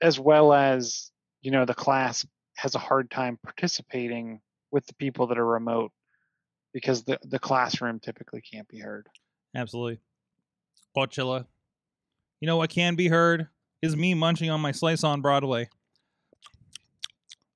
as 0.00 0.18
well 0.18 0.52
as 0.52 1.10
you 1.42 1.50
know 1.50 1.64
the 1.64 1.74
class 1.74 2.26
has 2.56 2.74
a 2.74 2.78
hard 2.78 3.10
time 3.10 3.38
participating 3.42 4.40
with 4.70 4.86
the 4.86 4.94
people 4.94 5.26
that 5.28 5.38
are 5.38 5.46
remote 5.46 5.92
because 6.72 7.04
the 7.04 7.18
the 7.22 7.38
classroom 7.38 8.00
typically 8.00 8.40
can't 8.40 8.68
be 8.68 8.78
heard 8.78 9.06
Absolutely. 9.54 9.98
Coachella. 10.96 11.46
You 12.40 12.46
know 12.46 12.56
what 12.56 12.70
can 12.70 12.94
be 12.94 13.08
heard 13.08 13.48
is 13.82 13.96
me 13.96 14.14
munching 14.14 14.50
on 14.50 14.60
my 14.60 14.72
slice 14.72 15.04
on 15.04 15.20
Broadway. 15.20 15.68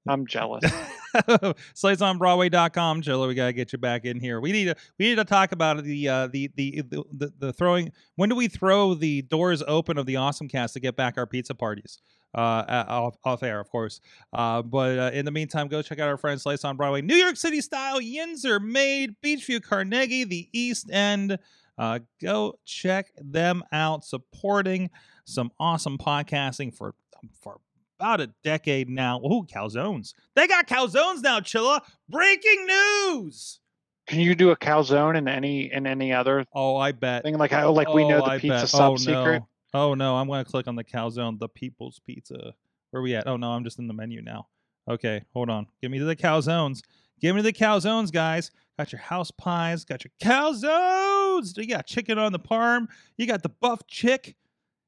I'm 0.09 0.27
jealous. 0.27 0.65
Sliceonbroadway.com 1.15 3.03
Chilla, 3.03 3.29
we 3.29 3.35
gotta 3.35 3.53
get 3.53 3.73
you 3.73 3.79
back 3.79 4.05
in 4.05 4.19
here. 4.19 4.41
We 4.41 4.51
need 4.51 4.65
to 4.65 4.77
we 4.99 5.09
need 5.09 5.17
to 5.17 5.25
talk 5.25 5.53
about 5.53 5.85
the 5.85 6.09
uh 6.09 6.27
the 6.29 6.51
the 6.57 6.83
the, 6.83 7.33
the, 7.39 7.53
throwing 7.53 7.93
when 8.17 8.29
do 8.29 8.35
we 8.35 8.49
throw 8.49 8.95
the 8.95 9.23
doors 9.23 9.63
open 9.67 9.99
of 9.99 10.07
the 10.07 10.17
awesome 10.17 10.49
cast 10.49 10.75
to 10.75 10.81
get 10.81 10.97
back 10.97 11.19
our 11.19 11.27
pizza 11.27 11.55
parties? 11.55 11.99
Uh 12.35 12.85
off, 12.89 13.17
off 13.25 13.43
air 13.43 13.61
of 13.61 13.69
course. 13.71 14.01
Uh 14.33 14.63
but 14.63 14.99
uh, 14.99 15.11
in 15.13 15.25
the 15.25 15.31
meantime 15.31 15.69
go 15.69 15.83
check 15.83 15.99
out 16.01 16.09
our 16.09 16.17
friends 16.17 16.43
slice 16.43 16.65
on 16.65 16.77
broadway. 16.77 17.03
New 17.03 17.17
york 17.17 17.37
city 17.37 17.61
style 17.61 18.01
yinzer 18.01 18.61
made 18.61 19.15
Beechview 19.23 19.63
carnegie 19.63 20.25
the 20.25 20.49
east 20.53 20.91
end. 20.91 21.39
Uh 21.79 22.01
go 22.21 22.55
check 22.65 23.13
them 23.19 23.63
out 23.71 24.05
supporting 24.05 24.91
some 25.25 25.53
awesome 25.61 25.99
podcasting 25.99 26.75
for 26.75 26.95
for 27.41 27.61
about 28.03 28.21
a 28.21 28.27
decade 28.43 28.89
now. 28.89 29.21
Oh, 29.23 29.43
calzones. 29.45 30.13
They 30.35 30.49
got 30.49 30.67
calzones 30.67 31.23
now, 31.23 31.39
Chilla. 31.39 31.81
Breaking 32.09 32.67
news. 32.67 33.61
Can 34.09 34.19
you 34.19 34.35
do 34.35 34.51
a 34.51 34.57
calzone 34.57 35.17
in 35.17 35.29
any 35.29 35.73
in 35.73 35.87
any 35.87 36.13
other 36.13 36.45
Oh, 36.53 36.77
I 36.77 36.91
bet. 36.91 37.23
thing 37.23 37.39
like 37.39 37.53
how 37.53 37.71
like 37.71 37.89
we 37.95 38.07
know 38.07 38.19
Oh, 38.21 38.25
the 38.25 38.33
I 38.33 38.39
pizza 38.39 38.57
bet. 38.63 38.69
sub 38.69 38.93
oh, 38.93 38.97
secret? 38.97 39.43
No. 39.73 39.91
Oh 39.91 39.95
no, 39.95 40.17
I'm 40.17 40.27
gonna 40.27 40.45
click 40.45 40.67
on 40.67 40.75
the 40.75 40.83
calzone, 40.85 41.39
the 41.39 41.49
people's 41.49 42.01
pizza. 42.05 42.55
Where 42.91 43.03
we 43.03 43.15
at? 43.15 43.29
Oh 43.29 43.37
no, 43.37 43.53
I'm 43.53 43.63
just 43.63 43.79
in 43.79 43.87
the 43.87 43.95
menu 43.95 44.21
now. 44.21 44.49
Okay, 44.91 45.23
hold 45.33 45.49
on. 45.49 45.69
Give 45.81 45.93
me 45.93 46.01
the 46.01 46.17
calzones. 46.17 46.81
Give 47.21 47.37
me 47.37 47.43
the 47.43 47.53
calzones, 47.53 48.11
guys. 48.11 48.51
Got 48.77 48.91
your 48.91 49.01
house 49.01 49.31
pies, 49.31 49.85
got 49.85 50.03
your 50.05 50.11
calzones. 50.21 51.57
You 51.57 51.69
got 51.69 51.87
chicken 51.87 52.19
on 52.19 52.33
the 52.33 52.41
parm. 52.41 52.89
You 53.17 53.27
got 53.29 53.45
the 53.45 53.49
buff 53.49 53.87
chick. 53.87 54.35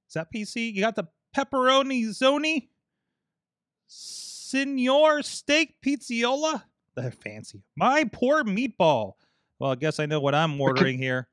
Is 0.08 0.14
that 0.14 0.26
PC? 0.34 0.72
You 0.74 0.80
got 0.80 0.96
the 0.96 1.04
pepperoni 1.36 2.04
zoni. 2.08 2.68
Senor 3.86 5.22
steak 5.22 5.76
pizziola. 5.84 6.62
They're 6.96 7.10
fancy. 7.10 7.62
My 7.76 8.04
poor 8.04 8.44
meatball. 8.44 9.14
Well, 9.58 9.72
I 9.72 9.74
guess 9.74 9.98
I 10.00 10.06
know 10.06 10.20
what 10.20 10.34
I'm 10.34 10.60
ordering 10.60 10.98
here. 10.98 11.28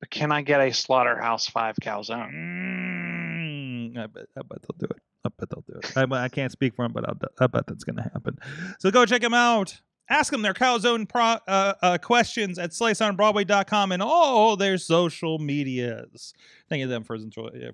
But 0.00 0.10
can 0.10 0.32
I 0.32 0.42
get 0.42 0.60
a 0.60 0.72
slaughterhouse 0.72 1.46
five 1.46 1.76
calzone? 1.80 2.32
Mm, 2.32 3.98
I 3.98 4.06
bet, 4.06 4.26
I 4.36 4.42
bet 4.42 4.58
they'll 4.62 4.78
do 4.78 4.86
it. 4.86 5.02
I 5.24 5.30
bet 5.38 5.48
they'll 5.50 5.64
do 5.66 5.78
it. 5.78 5.96
I, 5.96 6.24
I 6.24 6.28
can't 6.28 6.52
speak 6.52 6.74
for 6.74 6.84
them, 6.84 6.92
but 6.92 7.08
I'll, 7.08 7.16
I 7.40 7.46
bet 7.46 7.66
that's 7.66 7.84
going 7.84 7.96
to 7.96 8.02
happen. 8.02 8.38
So 8.78 8.90
go 8.90 9.06
check 9.06 9.22
them 9.22 9.34
out. 9.34 9.80
Ask 10.10 10.30
them 10.30 10.42
their 10.42 10.52
calzone 10.52 11.08
pro, 11.08 11.36
uh, 11.48 11.74
uh, 11.80 11.98
questions 11.98 12.58
at 12.58 12.70
sliceonbroadway.com 12.70 13.92
and 13.92 14.02
all 14.02 14.54
their 14.54 14.76
social 14.76 15.38
medias. 15.38 16.34
Thank 16.68 16.80
you 16.80 16.86
them 16.86 17.04
for 17.04 17.18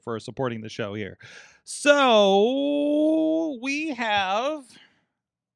for 0.05 0.21
supporting 0.21 0.61
the 0.61 0.69
show 0.69 0.95
here. 0.95 1.19
So 1.65 3.59
we 3.61 3.89
have 3.95 4.65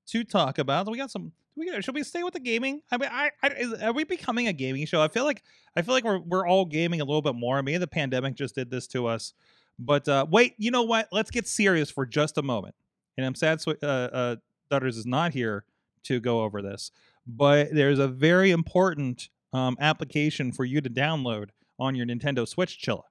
to 0.09 0.25
talk 0.25 0.59
about. 0.59 0.91
We 0.91 0.99
got 0.99 1.11
some. 1.11 1.33
We 1.57 1.71
got, 1.71 1.85
should 1.85 1.95
we 1.95 2.03
stay 2.03 2.25
with 2.25 2.35
the 2.35 2.41
gaming? 2.41 2.83
I 2.91 2.97
mean, 2.97 3.09
I, 3.13 3.31
I 3.41 3.49
is, 3.51 3.73
are 3.75 3.93
we 3.93 4.03
becoming 4.03 4.49
a 4.49 4.53
gaming 4.53 4.85
show? 4.87 5.01
I 5.01 5.07
feel 5.07 5.25
like 5.25 5.45
I 5.77 5.83
feel 5.83 5.95
like 5.95 6.03
we're 6.03 6.19
we're 6.19 6.47
all 6.47 6.65
gaming 6.65 7.01
a 7.01 7.05
little 7.05 7.23
bit 7.23 7.37
more. 7.37 7.63
Maybe 7.63 7.79
the 7.79 7.87
pandemic 7.87 8.35
just 8.35 8.57
did 8.57 8.73
this 8.73 8.89
to 8.89 9.07
us. 9.07 9.33
But 9.79 10.09
uh, 10.09 10.27
wait, 10.29 10.55
you 10.59 10.73
know 10.73 10.83
what? 10.83 11.09
Let's 11.13 11.31
get 11.31 11.47
serious 11.47 11.89
for 11.91 12.05
just 12.05 12.37
a 12.37 12.43
moment. 12.43 12.75
And 13.17 13.25
I'm 13.25 13.37
sad 13.37 13.59
Swi- 13.59 13.81
uh, 13.81 13.87
uh, 13.87 14.37
Dutters 14.71 14.97
is 14.97 15.07
not 15.07 15.33
here 15.33 15.65
to 16.05 16.21
go 16.21 16.43
over 16.43 16.63
this, 16.63 16.91
but 17.27 17.69
there's 17.73 17.99
a 17.99 18.09
very 18.09 18.51
important 18.51 19.29
um, 19.53 19.77
application 19.81 20.53
for 20.53 20.65
you 20.65 20.81
to 20.81 20.91
download 20.91 21.51
on 21.79 21.95
your 21.95 22.07
Nintendo 22.07 22.47
Switch, 22.47 22.81
Chilla. 22.81 23.03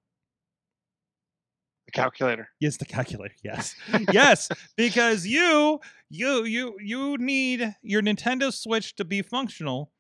The 1.86 1.92
calculator. 1.92 2.50
Yes, 2.60 2.78
the 2.78 2.86
calculator. 2.86 3.36
Yes, 3.44 3.76
yes, 4.12 4.50
because 4.76 5.26
you, 5.26 5.80
you, 6.10 6.44
you, 6.46 6.78
you 6.80 7.18
need 7.18 7.76
your 7.82 8.02
Nintendo 8.02 8.54
Switch 8.54 8.96
to 8.96 9.06
be 9.06 9.22
functional, 9.22 9.92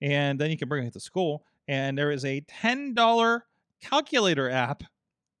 and 0.00 0.38
then 0.38 0.50
you 0.50 0.56
can 0.56 0.68
bring 0.68 0.86
it 0.86 0.92
to 0.94 1.00
school. 1.00 1.44
And 1.68 1.98
there 1.98 2.10
is 2.10 2.24
a 2.24 2.40
ten 2.42 2.94
dollar 2.94 3.46
calculator 3.82 4.48
app 4.48 4.84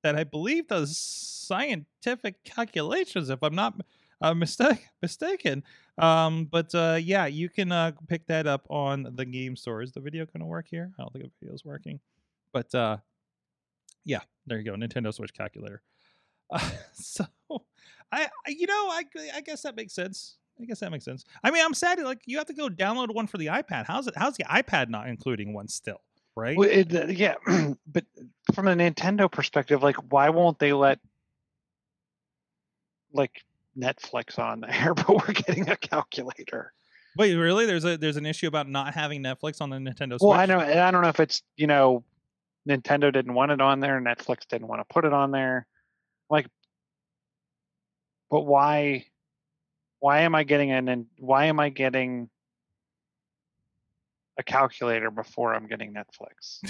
that 0.02 0.16
I 0.16 0.24
believe 0.24 0.68
does 0.68 0.96
scientific 0.98 2.42
calculations, 2.44 3.30
if 3.30 3.42
I'm 3.42 3.54
not 3.54 3.80
uh, 4.20 4.34
mistake 4.34 4.86
mistaken. 5.02 5.62
Um, 5.98 6.44
but 6.44 6.74
uh, 6.74 6.98
yeah, 7.00 7.26
you 7.26 7.48
can 7.48 7.72
uh, 7.72 7.92
pick 8.08 8.26
that 8.26 8.46
up 8.46 8.66
on 8.68 9.14
the 9.14 9.24
game 9.24 9.56
store. 9.56 9.82
Is 9.82 9.92
the 9.92 10.00
video 10.00 10.26
going 10.26 10.40
to 10.40 10.46
work 10.46 10.66
here? 10.68 10.92
I 10.98 11.02
don't 11.02 11.12
think 11.12 11.24
the 11.24 11.30
video's 11.40 11.64
working, 11.64 12.00
but 12.52 12.74
uh, 12.74 12.98
yeah, 14.04 14.20
there 14.46 14.58
you 14.58 14.64
go, 14.64 14.74
Nintendo 14.74 15.12
Switch 15.12 15.32
calculator. 15.32 15.82
Uh, 16.50 16.70
so, 16.92 17.24
I, 18.12 18.28
I 18.46 18.50
you 18.50 18.66
know 18.66 18.88
I 18.90 19.04
I 19.34 19.40
guess 19.40 19.62
that 19.62 19.76
makes 19.76 19.94
sense. 19.94 20.36
I 20.60 20.64
guess 20.64 20.80
that 20.80 20.90
makes 20.90 21.04
sense. 21.04 21.24
I 21.42 21.50
mean, 21.50 21.64
I'm 21.64 21.74
sad 21.74 21.98
like 22.00 22.20
you 22.26 22.38
have 22.38 22.46
to 22.46 22.54
go 22.54 22.68
download 22.68 23.14
one 23.14 23.26
for 23.26 23.38
the 23.38 23.46
iPad. 23.46 23.86
How's 23.86 24.06
it? 24.06 24.14
How's 24.16 24.36
the 24.36 24.44
iPad 24.44 24.88
not 24.88 25.08
including 25.08 25.52
one 25.54 25.68
still? 25.68 26.00
Right? 26.34 26.56
Well, 26.56 26.68
it, 26.68 26.94
uh, 26.94 27.06
yeah, 27.06 27.34
but 27.86 28.04
from 28.54 28.68
a 28.68 28.74
Nintendo 28.74 29.30
perspective, 29.30 29.82
like, 29.82 29.96
why 30.12 30.28
won't 30.28 30.58
they 30.58 30.74
let 30.74 30.98
like 33.12 33.44
Netflix 33.78 34.38
on 34.38 34.60
there, 34.60 34.94
but 34.96 35.08
we're 35.08 35.32
getting 35.34 35.68
a 35.68 35.76
calculator? 35.76 36.72
Wait, 37.16 37.34
really? 37.34 37.66
There's 37.66 37.84
a 37.84 37.96
there's 37.96 38.16
an 38.16 38.26
issue 38.26 38.46
about 38.46 38.68
not 38.68 38.94
having 38.94 39.22
Netflix 39.22 39.60
on 39.60 39.70
the 39.70 39.76
Nintendo 39.76 40.18
Switch. 40.18 40.22
Well, 40.22 40.32
I 40.32 40.46
know, 40.46 40.58
I 40.58 40.90
don't 40.90 41.02
know 41.02 41.08
if 41.08 41.20
it's 41.20 41.42
you 41.56 41.66
know, 41.66 42.04
Nintendo 42.68 43.12
didn't 43.12 43.34
want 43.34 43.52
it 43.52 43.60
on 43.60 43.80
there, 43.80 44.00
Netflix 44.00 44.46
didn't 44.48 44.68
want 44.68 44.80
to 44.80 44.92
put 44.92 45.04
it 45.04 45.12
on 45.12 45.30
there, 45.30 45.66
like, 46.28 46.46
but 48.30 48.42
why? 48.42 49.06
Why 50.00 50.20
am 50.20 50.34
I 50.34 50.44
getting 50.44 50.72
an? 50.72 50.88
and 50.88 51.06
Why 51.18 51.46
am 51.46 51.58
I 51.58 51.70
getting 51.70 52.28
a 54.38 54.42
calculator 54.42 55.10
before 55.10 55.54
I'm 55.54 55.66
getting 55.66 55.94
Netflix? 55.94 56.60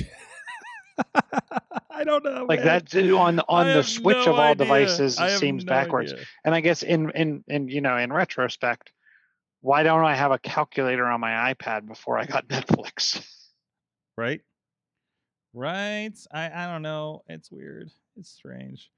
I 1.96 2.04
don't 2.04 2.22
know. 2.24 2.44
Like 2.46 2.60
man. 2.60 2.66
that's 2.66 2.94
on 2.94 3.40
I 3.40 3.44
on 3.48 3.66
the 3.68 3.82
Switch 3.82 4.16
no 4.26 4.32
of 4.32 4.38
all 4.38 4.40
idea. 4.52 4.64
devices, 4.66 5.18
it 5.18 5.38
seems 5.38 5.64
no 5.64 5.70
backwards. 5.70 6.12
idea. 6.12 6.24
And 6.44 6.54
I 6.54 6.60
guess 6.60 6.82
in 6.82 7.10
in 7.10 7.42
in 7.48 7.68
you 7.68 7.80
know 7.80 7.96
in 7.96 8.12
retrospect, 8.12 8.92
why 9.62 9.82
don't 9.82 10.04
I 10.04 10.14
have 10.14 10.30
a 10.30 10.38
calculator 10.38 11.06
on 11.06 11.20
my 11.20 11.54
iPad 11.54 11.86
before 11.88 12.18
I 12.18 12.26
got 12.26 12.48
Netflix? 12.48 13.26
right? 14.16 14.42
Right? 15.54 16.12
I 16.30 16.50
I 16.50 16.70
don't 16.70 16.82
know. 16.82 17.22
It's 17.28 17.50
weird. 17.50 17.90
It's 18.18 18.30
strange. 18.30 18.90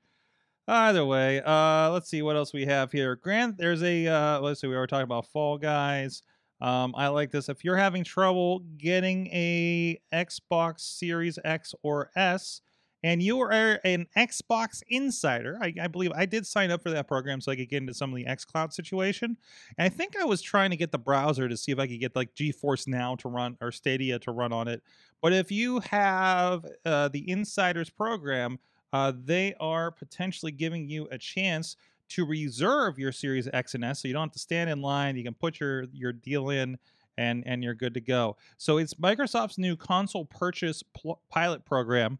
Either 0.67 1.07
way, 1.07 1.41
uh, 1.41 1.91
let's 1.93 2.11
see 2.11 2.21
what 2.21 2.37
else 2.37 2.53
we 2.53 2.67
have 2.67 2.93
here. 2.93 3.17
Grant, 3.17 3.57
there's 3.57 3.83
a 3.83 4.07
uh, 4.09 4.41
let's 4.41 4.61
see. 4.61 4.67
We 4.67 4.77
were 4.77 4.89
talking 4.89 5.05
about 5.05 5.27
Fall 5.27 5.57
Guys. 5.57 6.23
Um, 6.61 6.95
I 6.97 7.09
like 7.09 7.31
this. 7.31 7.49
If 7.49 7.65
you're 7.65 7.77
having 7.77 8.03
trouble 8.03 8.59
getting 8.77 9.29
a 9.29 10.01
Xbox 10.13 10.81
Series 10.81 11.39
X 11.45 11.75
or 11.83 12.11
S, 12.17 12.61
and 13.03 13.23
you 13.23 13.41
are 13.41 13.81
an 13.85 14.07
Xbox 14.17 14.83
insider, 14.89 15.59
I, 15.63 15.73
I 15.81 15.87
believe 15.87 16.11
I 16.15 16.27
did 16.27 16.47
sign 16.47 16.71
up 16.71 16.83
for 16.83 16.91
that 16.91 17.07
program 17.07 17.41
so 17.41 17.53
I 17.53 17.57
could 17.57 17.69
get 17.69 17.79
into 17.79 17.95
some 17.95 18.11
of 18.11 18.17
the 18.17 18.25
XCloud 18.25 18.73
situation. 18.73 19.37
And 19.77 19.85
I 19.85 19.89
think 19.89 20.17
I 20.21 20.25
was 20.25 20.43
trying 20.43 20.71
to 20.71 20.77
get 20.77 20.91
the 20.91 20.99
browser 20.99 21.49
to 21.49 21.57
see 21.57 21.71
if 21.71 21.79
I 21.79 21.87
could 21.87 22.01
get 22.01 22.17
like 22.17 22.35
GeForce 22.35 22.89
Now 22.89 23.15
to 23.17 23.29
run 23.29 23.57
or 23.61 23.71
Stadia 23.71 24.19
to 24.21 24.33
run 24.33 24.53
on 24.53 24.67
it. 24.67 24.83
But 25.23 25.33
if 25.33 25.51
you 25.51 25.81
have 25.81 26.65
uh, 26.85 27.09
the 27.09 27.29
Insiders 27.31 27.91
program, 27.91 28.59
uh, 28.93 29.13
they 29.25 29.55
are 29.61 29.91
potentially 29.91 30.53
giving 30.53 30.89
you 30.89 31.09
a 31.11 31.19
chance 31.19 31.77
to 32.11 32.25
reserve 32.25 32.99
your 32.99 33.13
Series 33.13 33.49
X 33.53 33.75
and 33.75 33.85
S, 33.85 34.01
so 34.01 34.09
you 34.09 34.15
don't 34.15 34.29
have 34.29 34.33
to 34.33 34.39
stand 34.39 34.71
in 34.71 34.81
line. 34.81 35.17
You 35.17 35.25
can 35.25 35.35
put 35.35 35.61
your 35.61 35.85
your 35.93 36.13
deal 36.13 36.51
in, 36.51 36.79
and 37.19 37.43
and 37.47 37.63
you're 37.63 37.75
good 37.75 37.95
to 37.95 38.01
go. 38.01 38.37
So 38.57 38.79
it's 38.79 38.95
Microsoft's 38.95 39.59
new 39.59 39.77
console 39.77 40.25
purchase 40.25 40.83
pl- 40.83 41.21
pilot 41.29 41.65
program. 41.65 42.19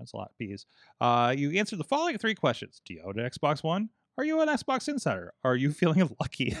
That's 0.00 0.12
a 0.12 0.16
lot 0.16 0.32
of. 0.40 0.66
Uh, 1.00 1.34
you 1.36 1.52
answered 1.52 1.78
the 1.78 1.84
following 1.84 2.18
three 2.18 2.34
questions: 2.34 2.80
Do 2.84 2.94
you 2.94 3.02
own 3.06 3.18
an 3.18 3.30
Xbox 3.30 3.62
One? 3.62 3.90
Are 4.18 4.24
you 4.24 4.40
an 4.40 4.48
Xbox 4.48 4.88
insider? 4.88 5.34
Are 5.44 5.54
you 5.54 5.72
feeling 5.72 6.10
lucky? 6.18 6.56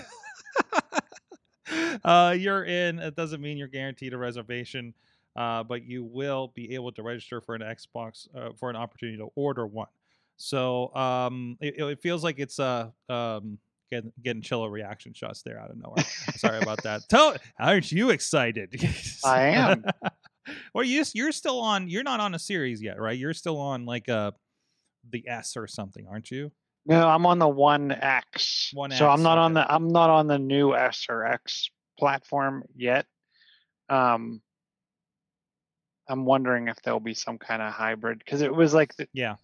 uh, 2.04 2.36
you're 2.38 2.64
in. 2.64 2.98
It 2.98 3.16
doesn't 3.16 3.40
mean 3.40 3.56
you're 3.56 3.68
guaranteed 3.68 4.12
a 4.12 4.18
reservation, 4.18 4.94
uh, 5.36 5.64
but 5.64 5.84
you 5.84 6.04
will 6.04 6.52
be 6.54 6.74
able 6.74 6.92
to 6.92 7.02
register 7.02 7.40
for 7.40 7.54
an 7.54 7.62
Xbox 7.62 8.28
uh, 8.36 8.50
for 8.58 8.70
an 8.70 8.76
opportunity 8.76 9.18
to 9.18 9.28
order 9.34 9.66
one. 9.66 9.88
So 10.36 10.94
um, 10.94 11.58
it, 11.60 11.78
it 11.78 12.00
feels 12.00 12.24
like 12.24 12.38
it's 12.38 12.58
uh, 12.58 12.90
um, 13.08 13.58
getting, 13.90 14.12
getting 14.22 14.70
reaction 14.70 15.12
shots 15.12 15.42
there 15.42 15.58
out 15.58 15.70
of 15.70 15.76
nowhere. 15.76 16.04
Sorry 16.36 16.58
about 16.60 16.82
that. 16.84 17.02
Tell, 17.08 17.36
aren't 17.58 17.92
you 17.92 18.10
excited? 18.10 18.74
I 19.24 19.42
am. 19.48 19.84
Well, 20.74 20.84
you 20.84 21.04
you're 21.14 21.32
still 21.32 21.60
on. 21.60 21.88
You're 21.88 22.02
not 22.02 22.20
on 22.20 22.34
a 22.34 22.38
series 22.38 22.82
yet, 22.82 23.00
right? 23.00 23.18
You're 23.18 23.34
still 23.34 23.58
on 23.58 23.84
like 23.86 24.08
a 24.08 24.34
the 25.08 25.26
S 25.28 25.56
or 25.56 25.66
something, 25.66 26.06
aren't 26.06 26.30
you? 26.30 26.52
No, 26.86 27.08
I'm 27.08 27.26
on 27.26 27.38
the 27.38 27.48
One 27.48 27.90
X. 27.92 28.70
One 28.74 28.90
so 28.90 29.08
I'm 29.08 29.22
not 29.22 29.38
on 29.38 29.54
the 29.54 29.70
I'm 29.72 29.88
not 29.88 30.10
on 30.10 30.26
the 30.26 30.38
new 30.38 30.74
S 30.74 31.06
or 31.08 31.24
X 31.26 31.70
platform 31.98 32.64
yet. 32.74 33.06
Um, 33.88 34.40
I'm 36.08 36.24
wondering 36.24 36.68
if 36.68 36.76
there'll 36.82 37.00
be 37.00 37.14
some 37.14 37.38
kind 37.38 37.62
of 37.62 37.72
hybrid 37.72 38.18
because 38.18 38.40
it 38.42 38.54
was 38.54 38.74
like 38.74 38.94
the, 38.96 39.08
Yeah. 39.12 39.36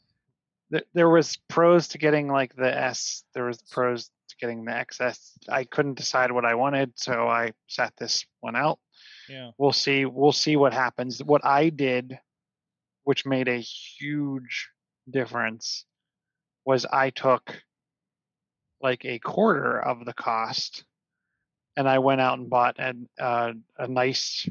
the, 0.71 0.85
there 0.95 1.09
was 1.09 1.37
pros 1.49 1.89
to 1.89 1.99
getting 1.99 2.27
like 2.29 2.57
the 2.57 2.75
S. 2.77 3.23
There 3.35 3.45
was 3.45 3.63
pros 3.71 4.07
to 4.29 4.37
getting 4.41 4.65
the 4.65 4.73
XS. 4.73 5.19
I 5.49 5.65
couldn't 5.65 5.95
decide 5.95 6.33
what 6.33 6.45
I 6.45 6.55
wanted, 6.55 6.93
so 6.97 7.29
I 7.29 7.53
sat 7.69 7.93
this 7.97 8.27
one 8.41 8.57
out. 8.57 8.79
Yeah. 9.29 9.51
We'll 9.59 9.73
see. 9.73 10.05
We'll 10.05 10.33
see 10.33 10.57
what 10.57 10.73
happens. 10.73 11.23
What 11.23 11.45
I 11.45 11.69
did, 11.71 12.19
which 13.05 13.27
made 13.27 13.49
a 13.49 13.59
huge 13.59 14.69
difference, 15.09 15.85
was 16.65 16.85
I 16.87 17.11
took 17.11 17.63
like 18.83 19.05
a 19.05 19.19
quarter 19.19 19.79
of 19.81 20.05
the 20.05 20.13
cost, 20.13 20.85
and 21.77 21.89
I 21.89 21.99
went 21.99 22.21
out 22.21 22.39
and 22.39 22.51
bought 22.51 22.77
an, 22.79 23.09
uh, 23.19 23.53
a 23.79 23.89
nice 23.89 24.49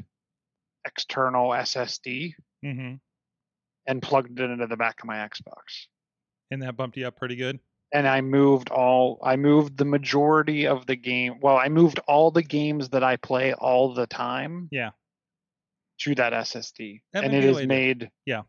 external 0.86 1.50
SSD 1.50 2.34
Mm-hmm. 2.64 2.94
and 3.86 4.02
plugged 4.02 4.40
it 4.40 4.50
into 4.50 4.66
the 4.66 4.76
back 4.76 5.00
of 5.00 5.06
my 5.06 5.16
Xbox. 5.16 5.86
And 6.50 6.62
that 6.62 6.76
bumped 6.76 6.96
you 6.96 7.06
up 7.06 7.16
pretty 7.16 7.36
good. 7.36 7.60
And 7.92 8.06
I 8.08 8.20
moved 8.20 8.70
all 8.70 9.18
I 9.22 9.36
moved 9.36 9.76
the 9.78 9.84
majority 9.84 10.66
of 10.66 10.86
the 10.86 10.96
game 10.96 11.38
well 11.40 11.56
I 11.56 11.68
moved 11.68 11.98
all 12.08 12.30
the 12.30 12.42
games 12.42 12.88
that 12.90 13.02
I 13.04 13.16
play 13.16 13.52
all 13.54 13.94
the 13.94 14.06
time 14.06 14.68
Yeah. 14.72 14.90
to 16.00 16.14
that 16.16 16.32
SSD 16.32 17.02
That 17.12 17.24
and 17.24 17.34
it 17.34 17.44
has 17.44 17.66
made 17.66 18.10
yeah. 18.24 18.42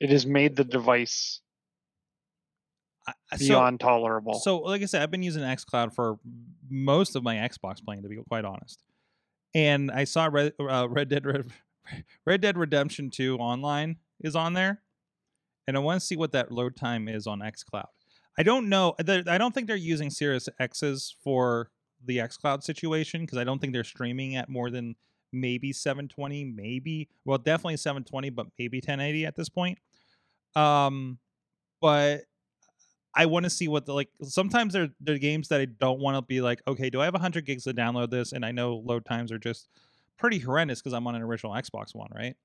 it 0.00 0.10
has 0.10 0.26
made 0.26 0.56
the 0.56 0.64
device 0.64 1.40
I- 3.06 3.14
I- 3.32 3.36
so- 3.36 3.46
beyond 3.48 3.80
tolerable 3.80 4.34
So, 4.34 4.58
like 4.58 4.82
I 4.82 4.86
said, 4.86 5.02
I've 5.02 5.10
been 5.10 5.22
using 5.24 5.42
XCloud 5.42 5.94
for 5.94 6.18
most 6.70 7.16
of 7.16 7.22
my 7.24 7.34
Xbox 7.36 7.84
playing, 7.84 8.02
to 8.02 8.08
be 8.08 8.16
quite 8.28 8.44
honest. 8.44 8.80
And 9.54 9.90
I 9.90 10.04
saw 10.04 10.28
Red, 10.30 10.52
uh, 10.60 10.86
Red 10.88 11.08
Dead 11.08 11.26
Red, 11.26 11.50
Red 12.26 12.40
Dead 12.40 12.56
Redemption 12.56 13.10
2 13.10 13.36
online 13.38 13.96
is 14.20 14.36
on 14.36 14.52
there, 14.52 14.82
and 15.66 15.76
I 15.76 15.80
want 15.80 16.00
to 16.00 16.06
see 16.06 16.14
what 16.16 16.30
that 16.32 16.52
load 16.52 16.76
time 16.76 17.08
is 17.08 17.26
on 17.26 17.40
XCloud. 17.40 17.88
I 18.38 18.42
don't 18.42 18.68
know. 18.68 18.94
I 18.98 19.38
don't 19.38 19.54
think 19.54 19.66
they're 19.66 19.76
using 19.76 20.10
Series 20.10 20.48
X's 20.58 21.14
for 21.22 21.70
the 22.04 22.18
XCloud 22.18 22.62
situation 22.62 23.22
because 23.22 23.38
I 23.38 23.44
don't 23.44 23.58
think 23.60 23.72
they're 23.72 23.84
streaming 23.84 24.36
at 24.36 24.48
more 24.48 24.70
than 24.70 24.96
maybe 25.32 25.72
720, 25.72 26.44
maybe 26.44 27.08
well, 27.24 27.38
definitely 27.38 27.76
720, 27.76 28.30
but 28.30 28.46
maybe 28.58 28.78
1080 28.78 29.26
at 29.26 29.36
this 29.36 29.48
point. 29.48 29.78
Um, 30.54 31.18
but 31.80 32.22
I 33.14 33.26
want 33.26 33.44
to 33.44 33.50
see 33.50 33.68
what 33.68 33.84
the 33.86 33.92
like. 33.92 34.08
Sometimes 34.22 34.72
there 34.72 34.88
there 35.00 35.14
are 35.14 35.18
games 35.18 35.48
that 35.48 35.60
I 35.60 35.66
don't 35.66 36.00
want 36.00 36.16
to 36.16 36.22
be 36.22 36.40
like, 36.40 36.62
okay, 36.66 36.88
do 36.88 37.00
I 37.00 37.04
have 37.04 37.14
100 37.14 37.44
gigs 37.44 37.64
to 37.64 37.74
download 37.74 38.10
this? 38.10 38.32
And 38.32 38.44
I 38.44 38.52
know 38.52 38.76
load 38.76 39.04
times 39.04 39.30
are 39.30 39.38
just 39.38 39.68
pretty 40.18 40.38
horrendous 40.38 40.80
because 40.80 40.94
I'm 40.94 41.06
on 41.06 41.14
an 41.14 41.22
original 41.22 41.52
Xbox 41.52 41.94
One, 41.94 42.08
right? 42.14 42.36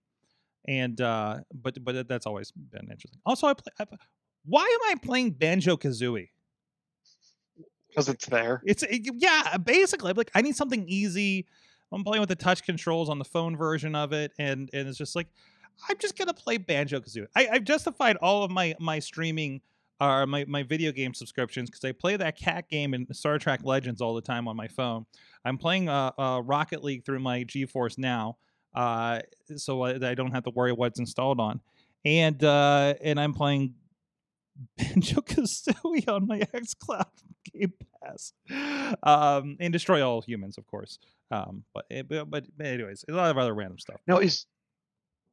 And 0.68 1.00
uh, 1.00 1.38
but 1.54 1.82
but 1.84 2.08
that's 2.08 2.26
always 2.26 2.52
been 2.52 2.90
interesting. 2.92 3.22
Also, 3.26 3.48
I 3.48 3.54
play. 3.54 3.72
I, 3.80 3.86
why 4.48 4.64
am 4.64 4.92
I 4.92 4.96
playing 5.06 5.32
Banjo 5.32 5.78
Kazooie? 5.78 6.30
because 7.90 8.10
it's 8.10 8.26
there 8.28 8.62
It's 8.66 8.84
it- 8.84 9.02
yeah, 9.16 9.58
basically. 9.58 10.12
I'm 10.12 10.18
like, 10.18 10.32
I 10.36 10.42
need 10.42 10.56
something 10.56 10.86
easy. 10.88 11.48
I'm 11.92 12.04
playing 12.04 12.20
with 12.20 12.30
the 12.30 12.36
touch 12.36 12.64
controls 12.64 13.10
on 13.10 13.18
the 13.18 13.26
phone 13.26 13.56
version 13.58 13.96
of 13.96 14.14
it, 14.14 14.34
and 14.38 14.70
and 14.74 14.88
it's 14.88 14.98
just 14.98 15.16
like, 15.16 15.28
I'm 15.90 15.98
just 15.98 16.18
gonna 16.18 16.34
play 16.34 16.58
Banjo 16.58 17.00
Kazooie. 17.00 17.28
I, 17.36 17.48
I've 17.54 17.64
justified 17.64 18.18
all 18.18 18.44
of 18.44 18.52
my 18.52 18.76
my 18.80 19.00
streaming 19.00 19.62
or 20.00 20.28
my 20.28 20.46
my 20.48 20.64
video 20.64 20.92
game 20.92 21.14
subscriptions 21.14 21.70
because 21.70 21.84
I 21.84 21.92
play 21.92 22.18
that 22.18 22.38
cat 22.38 22.70
game 22.70 22.94
and 22.94 23.08
Star 23.16 23.40
Trek 23.40 23.62
Legends 23.64 24.02
all 24.02 24.14
the 24.14 24.22
time 24.22 24.48
on 24.48 24.56
my 24.56 24.68
phone. 24.68 25.06
I'm 25.46 25.58
playing 25.58 25.90
uh, 25.90 26.12
uh 26.20 26.42
Rocket 26.44 26.84
League 26.84 27.04
through 27.06 27.20
my 27.20 27.46
GeForce 27.46 27.98
now, 27.98 28.38
uh, 28.76 29.22
so 29.56 29.82
I, 29.84 30.10
I 30.10 30.14
don't 30.14 30.32
have 30.34 30.44
to 30.44 30.52
worry 30.52 30.74
what's 30.74 31.00
installed 31.00 31.40
on, 31.40 31.62
and 32.06 32.44
uh, 32.44 32.94
and 33.02 33.20
I'm 33.20 33.34
playing 33.34 33.74
Banjo 34.78 35.22
Kazooie 35.22 36.08
on 36.08 36.28
my 36.28 36.40
XCloud 36.54 37.06
Game 37.54 37.74
Pass, 38.04 38.34
um, 39.04 39.58
and 39.60 39.74
destroy 39.74 40.06
all 40.06 40.22
humans, 40.22 40.58
of 40.58 40.68
course. 40.68 41.00
Um, 41.32 41.64
but, 41.74 41.86
but 42.08 42.30
but 42.30 42.46
anyways, 42.60 43.06
a 43.10 43.14
lot 43.14 43.32
of 43.32 43.38
other 43.38 43.54
random 43.54 43.80
stuff. 43.80 44.00
no 44.08 44.20
is 44.20 44.46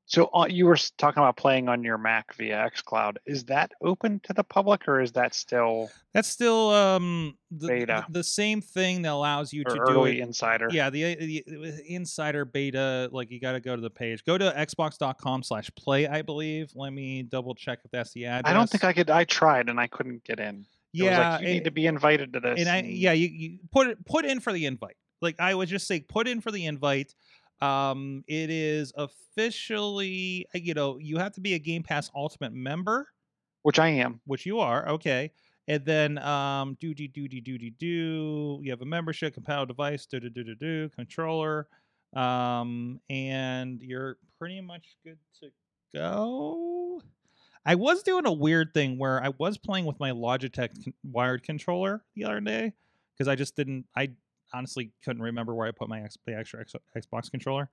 so 0.07 0.29
uh, 0.35 0.47
you 0.49 0.67
were 0.67 0.77
talking 0.99 1.23
about 1.23 1.37
playing 1.37 1.69
on 1.69 1.83
your 1.83 1.97
Mac 1.99 2.35
via 2.35 2.71
xCloud 2.75 3.17
is 3.27 3.45
that 3.45 3.73
open 3.83 4.21
to 4.25 4.33
the 4.33 4.45
public 4.45 4.87
or 4.87 5.01
is 5.01 5.13
that 5.13 5.35
still 5.35 5.91
That's 6.13 6.29
still 6.29 6.71
um 6.71 7.37
the, 7.51 7.69
Beta. 7.69 8.05
the, 8.09 8.19
the 8.19 8.25
same 8.25 8.61
thing 8.61 9.03
that 9.03 9.13
allows 9.13 9.53
you 9.53 9.63
or 9.67 9.75
to 9.77 9.85
do 9.87 10.05
it. 10.05 10.19
insider 10.19 10.69
Yeah, 10.71 10.91
the, 10.91 11.15
the, 11.15 11.45
the 11.47 11.83
insider 11.89 12.45
beta, 12.45 13.09
like 13.13 13.31
you 13.31 13.41
got 13.41 13.53
to 13.53 13.61
go 13.61 13.75
to 13.77 13.83
the 13.83 13.91
page. 13.91 14.25
Go 14.25 14.37
to 14.37 14.53
xbox.com 14.57 15.43
slash 15.43 15.71
play, 15.77 16.07
I 16.07 16.23
believe. 16.23 16.71
Let 16.75 16.93
me 16.93 17.23
double 17.23 17.55
check 17.55 17.79
if 17.85 17.91
that's 17.91 18.13
the 18.13 18.27
address. 18.27 18.51
I 18.51 18.55
don't 18.55 18.69
think 18.69 18.85
I 18.85 18.93
could 18.93 19.09
I 19.11 19.25
tried 19.25 19.69
and 19.69 19.79
I 19.81 19.87
couldn't 19.87 20.25
get 20.25 20.39
in 20.41 20.67
It 20.93 21.03
was 21.03 21.11
Yeah, 21.11 21.31
like, 21.31 21.41
you 21.43 21.49
it- 21.49 21.53
need 21.53 21.65
to 21.65 21.71
be 21.71 21.87
invited 21.87 22.33
to 22.35 22.41
this 22.41 22.61
and 22.61 22.69
I 22.69 22.83
yeah, 22.87 23.13
you, 23.13 23.29
you 23.29 23.59
put 23.73 24.05
put 24.05 24.25
in 24.25 24.41
for 24.41 24.53
the 24.53 24.67
invite. 24.67 24.97
Like 25.23 25.37
I 25.41 25.55
would 25.55 25.69
just 25.69 25.87
say, 25.87 26.01
put 26.01 26.29
in 26.29 26.41
for 26.43 26.51
the 26.51 26.67
invite. 26.67 27.15
Um, 27.65 28.25
it 28.27 28.51
is 28.51 28.93
officially, 28.97 30.47
uh, 30.55 30.59
you 30.59 30.75
know, 30.75 30.99
you 30.99 31.19
have 31.19 31.33
to 31.33 31.41
be 31.41 31.55
a 31.55 31.59
Game 31.59 31.83
Pass 31.83 32.11
Ultimate 32.15 32.53
member, 32.53 33.09
which 33.63 33.79
I 33.79 33.89
am 33.89 34.21
which 34.27 34.45
you 34.47 34.61
are. 34.61 34.89
Okay, 34.91 35.31
and 35.67 35.85
then 35.85 36.19
um, 36.19 36.77
do 36.81 36.95
do 36.95 37.09
do 37.09 37.29
do 37.29 37.41
do 37.41 37.59
do 37.59 37.71
do. 37.71 38.61
You 38.63 38.71
have 38.71 38.83
a 38.83 38.87
membership, 38.87 39.35
compatible 39.35 39.67
device, 39.67 40.07
do 40.07 40.21
do 40.21 40.29
do 40.29 40.45
do 40.45 40.55
do, 40.55 40.89
controller, 40.91 41.69
um, 42.15 43.01
and 43.09 43.81
you're 43.83 44.19
pretty 44.39 44.61
much 44.61 44.97
good 45.05 45.19
to 45.41 45.51
go. 45.95 47.01
I 47.67 47.77
was 47.77 48.03
doing 48.03 48.27
a 48.27 48.33
weird 48.33 48.75
thing 48.75 48.99
where 48.99 49.23
I 49.25 49.31
was 49.39 49.57
playing 49.57 49.87
with 49.87 49.99
my 49.99 50.11
Logitech 50.11 50.93
wired 51.03 51.43
controller 51.43 52.05
the 52.15 52.25
other 52.25 52.41
day 52.41 52.75
because 53.15 53.27
I 53.27 53.37
just 53.37 53.57
didn't. 53.57 53.87
I 53.97 54.11
honestly 54.55 54.91
couldn't 55.05 55.23
remember 55.23 55.55
where 55.55 55.67
I 55.67 55.71
put 55.73 55.89
my 55.89 56.01
X, 56.03 56.17
the 56.27 56.37
extra 56.37 56.61
X, 56.61 56.75
Xbox 56.97 57.31
controller. 57.31 57.69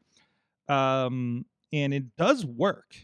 Um, 0.67 1.45
and 1.73 1.93
it 1.93 2.15
does 2.17 2.45
work, 2.45 2.95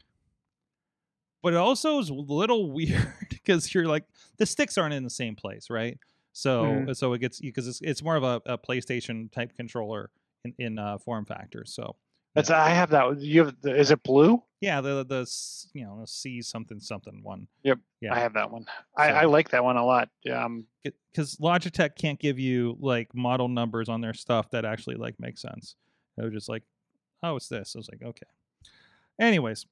but 1.43 1.53
it 1.53 1.57
also 1.57 1.99
is 1.99 2.09
a 2.09 2.13
little 2.13 2.71
weird 2.73 3.13
because 3.29 3.73
you're 3.73 3.87
like 3.87 4.03
the 4.37 4.45
sticks 4.45 4.77
aren't 4.77 4.93
in 4.93 5.03
the 5.03 5.09
same 5.09 5.35
place, 5.35 5.69
right? 5.69 5.97
So 6.33 6.85
Mhm. 6.87 6.95
so 6.95 7.13
it 7.13 7.19
gets 7.19 7.39
because 7.39 7.67
it's 7.67 7.81
it's 7.81 8.03
more 8.03 8.15
of 8.15 8.23
a, 8.23 8.41
a 8.45 8.57
PlayStation 8.57 9.31
type 9.31 9.55
controller 9.55 10.09
in 10.45 10.53
in 10.59 10.79
uh, 10.79 10.97
form 10.99 11.25
factor. 11.25 11.63
So 11.65 11.95
that's 12.35 12.49
I 12.51 12.69
have 12.69 12.89
that 12.91 13.19
you 13.19 13.45
have 13.45 13.55
the, 13.61 13.75
is 13.75 13.91
it 13.91 14.03
blue 14.03 14.43
yeah, 14.61 14.81
the 14.81 15.05
the 15.05 15.29
you 15.73 15.83
know 15.85 16.03
C 16.05 16.41
something 16.41 16.79
something 16.79 17.21
one. 17.23 17.47
Yep, 17.63 17.79
Yeah. 18.01 18.13
I 18.15 18.19
have 18.19 18.33
that 18.33 18.49
one. 18.51 18.65
I, 18.95 19.09
So- 19.09 19.15
I 19.15 19.25
like 19.25 19.49
that 19.49 19.63
one 19.63 19.77
a 19.77 19.85
lot. 19.85 20.09
Um, 20.31 20.65
because 20.83 21.35
Logitech 21.37 21.95
can't 21.95 22.19
give 22.19 22.39
you 22.39 22.77
like 22.79 23.13
model 23.13 23.47
numbers 23.47 23.89
on 23.89 24.01
their 24.01 24.13
stuff 24.13 24.49
that 24.51 24.65
actually 24.65 24.95
like 24.95 25.15
make 25.19 25.37
sense. 25.37 25.75
They're 26.15 26.29
just 26.29 26.49
like, 26.49 26.63
oh, 27.23 27.35
it's 27.35 27.47
this. 27.47 27.75
I 27.75 27.79
was 27.79 27.89
like, 27.89 28.01
okay. 28.03 28.25
Anyways, 29.19 29.65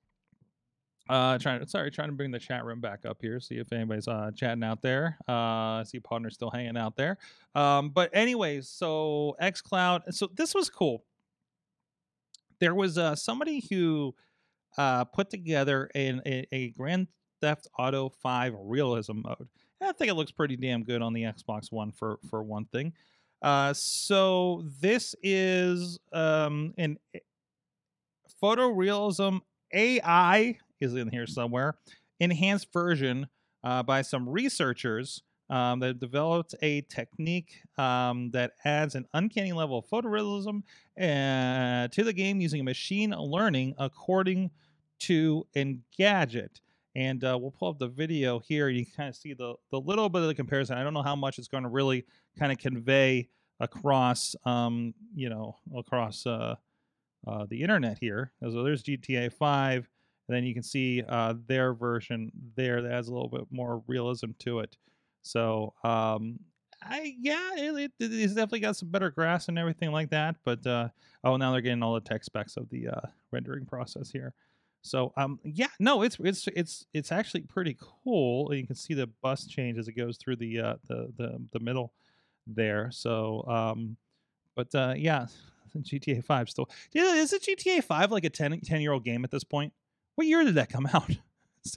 uh, 1.09 1.37
trying 1.37 1.65
sorry, 1.67 1.91
trying 1.91 2.09
to 2.09 2.15
bring 2.15 2.31
the 2.31 2.39
chat 2.39 2.65
room 2.65 2.81
back 2.81 3.05
up 3.05 3.17
here, 3.21 3.39
see 3.39 3.55
if 3.57 3.71
anybody's 3.71 4.07
uh 4.07 4.31
chatting 4.35 4.63
out 4.63 4.81
there. 4.81 5.17
Uh, 5.27 5.31
I 5.81 5.83
see 5.85 5.99
partners 5.99 6.33
still 6.35 6.49
hanging 6.51 6.77
out 6.77 6.95
there. 6.95 7.17
Um, 7.53 7.89
but 7.89 8.09
anyways, 8.13 8.67
so 8.67 9.35
XCloud. 9.41 10.13
So 10.13 10.29
this 10.35 10.53
was 10.55 10.69
cool. 10.69 11.03
There 12.59 12.73
was 12.75 12.97
uh 12.97 13.15
somebody 13.15 13.63
who 13.69 14.15
uh 14.77 15.05
put 15.05 15.29
together 15.29 15.89
an, 15.95 16.21
a, 16.25 16.47
a 16.51 16.69
Grand 16.69 17.07
Theft 17.41 17.67
Auto 17.77 18.09
5 18.09 18.53
realism 18.59 19.21
mode. 19.23 19.47
And 19.81 19.89
I 19.89 19.91
think 19.91 20.09
it 20.09 20.15
looks 20.15 20.31
pretty 20.31 20.55
damn 20.57 20.83
good 20.83 21.01
on 21.01 21.13
the 21.13 21.23
Xbox 21.23 21.71
One 21.71 21.91
for 21.91 22.19
for 22.29 22.43
one 22.43 22.65
thing. 22.65 22.93
Uh, 23.41 23.73
so 23.73 24.63
this 24.81 25.13
is 25.21 25.99
um, 26.13 26.73
an 26.77 26.97
photorealism 28.41 29.41
AI 29.73 30.57
is 30.79 30.95
in 30.95 31.09
here 31.09 31.27
somewhere, 31.27 31.75
enhanced 32.19 32.71
version 32.71 33.27
uh, 33.63 33.83
by 33.83 34.01
some 34.01 34.27
researchers 34.27 35.21
um, 35.49 35.79
that 35.79 35.99
developed 35.99 36.55
a 36.61 36.81
technique 36.81 37.61
um, 37.77 38.31
that 38.31 38.53
adds 38.63 38.95
an 38.95 39.05
uncanny 39.13 39.53
level 39.53 39.79
of 39.79 39.85
photorealism 39.85 40.63
uh, 40.99 41.87
to 41.89 42.03
the 42.03 42.13
game 42.13 42.41
using 42.41 42.63
machine 42.63 43.11
learning 43.11 43.75
according 43.77 44.49
to 45.01 45.47
Engadget. 45.55 46.61
And 46.95 47.23
uh, 47.23 47.37
we'll 47.39 47.51
pull 47.51 47.69
up 47.69 47.79
the 47.79 47.89
video 47.89 48.39
here. 48.39 48.69
You 48.69 48.85
can 48.85 48.93
kind 48.95 49.09
of 49.09 49.15
see 49.15 49.33
the, 49.33 49.55
the 49.69 49.79
little 49.79 50.07
bit 50.07 50.21
of 50.21 50.27
the 50.29 50.35
comparison. 50.35 50.77
I 50.77 50.83
don't 50.83 50.93
know 50.93 51.01
how 51.01 51.15
much 51.15 51.37
it's 51.39 51.49
going 51.49 51.63
to 51.63 51.69
really 51.69 52.05
kind 52.39 52.51
of 52.51 52.57
convey 52.57 53.27
across, 53.59 54.35
um, 54.45 54.93
you 55.13 55.29
know, 55.29 55.57
across 55.75 56.25
uh, 56.25 56.55
uh, 57.27 57.45
the 57.49 57.61
internet 57.61 57.97
here. 57.99 58.31
So 58.41 58.63
there's 58.63 58.83
GTA 58.83 59.33
5, 59.33 59.89
and 60.27 60.35
then 60.35 60.45
you 60.45 60.53
can 60.53 60.63
see 60.63 61.03
uh, 61.07 61.33
their 61.47 61.73
version 61.73 62.31
there 62.55 62.81
that 62.81 62.91
has 62.91 63.09
a 63.09 63.13
little 63.13 63.29
bit 63.29 63.45
more 63.51 63.83
realism 63.87 64.31
to 64.39 64.59
it. 64.59 64.77
So, 65.23 65.73
um, 65.83 66.39
I 66.81 67.15
yeah, 67.19 67.51
it, 67.55 67.75
it, 67.75 67.91
it's 67.99 68.33
definitely 68.33 68.59
got 68.59 68.75
some 68.75 68.89
better 68.89 69.09
grass 69.09 69.47
and 69.47 69.57
everything 69.57 69.91
like 69.91 70.11
that. 70.11 70.35
But 70.43 70.65
uh, 70.67 70.89
oh, 71.23 71.37
now 71.37 71.51
they're 71.51 71.61
getting 71.61 71.81
all 71.81 71.95
the 71.95 72.01
tech 72.01 72.23
specs 72.23 72.57
of 72.57 72.69
the 72.69 72.89
uh, 72.89 73.01
rendering 73.31 73.65
process 73.65 74.11
here. 74.11 74.33
So 74.85 75.13
um 75.17 75.39
yeah 75.43 75.67
no 75.79 76.03
it's 76.03 76.17
it's 76.19 76.47
it's 76.55 76.85
it's 76.93 77.11
actually 77.11 77.41
pretty 77.41 77.75
cool. 77.79 78.53
You 78.53 78.65
can 78.67 78.75
see 78.75 78.93
the 78.93 79.07
bus 79.21 79.47
change 79.47 79.79
as 79.79 79.87
it 79.87 79.93
goes 79.93 80.17
through 80.17 80.35
the 80.35 80.59
uh 80.59 80.75
the 80.87 81.11
the, 81.17 81.41
the 81.53 81.59
middle 81.59 81.91
there. 82.45 82.91
So 82.91 83.43
um 83.47 83.97
but 84.55 84.73
uh 84.75 84.93
yeah 84.95 85.25
GTA 85.77 86.23
5 86.23 86.49
still 86.49 86.69
is 86.93 87.33
it 87.33 87.41
GTA 87.43 87.83
5 87.83 88.11
like 88.11 88.25
a 88.25 88.29
10 88.29 88.59
10 88.61 88.81
year 88.81 88.91
old 88.91 89.03
game 89.03 89.23
at 89.23 89.31
this 89.31 89.43
point? 89.43 89.73
What 90.15 90.27
year 90.27 90.43
did 90.43 90.55
that 90.55 90.69
come 90.69 90.85
out? 90.93 91.11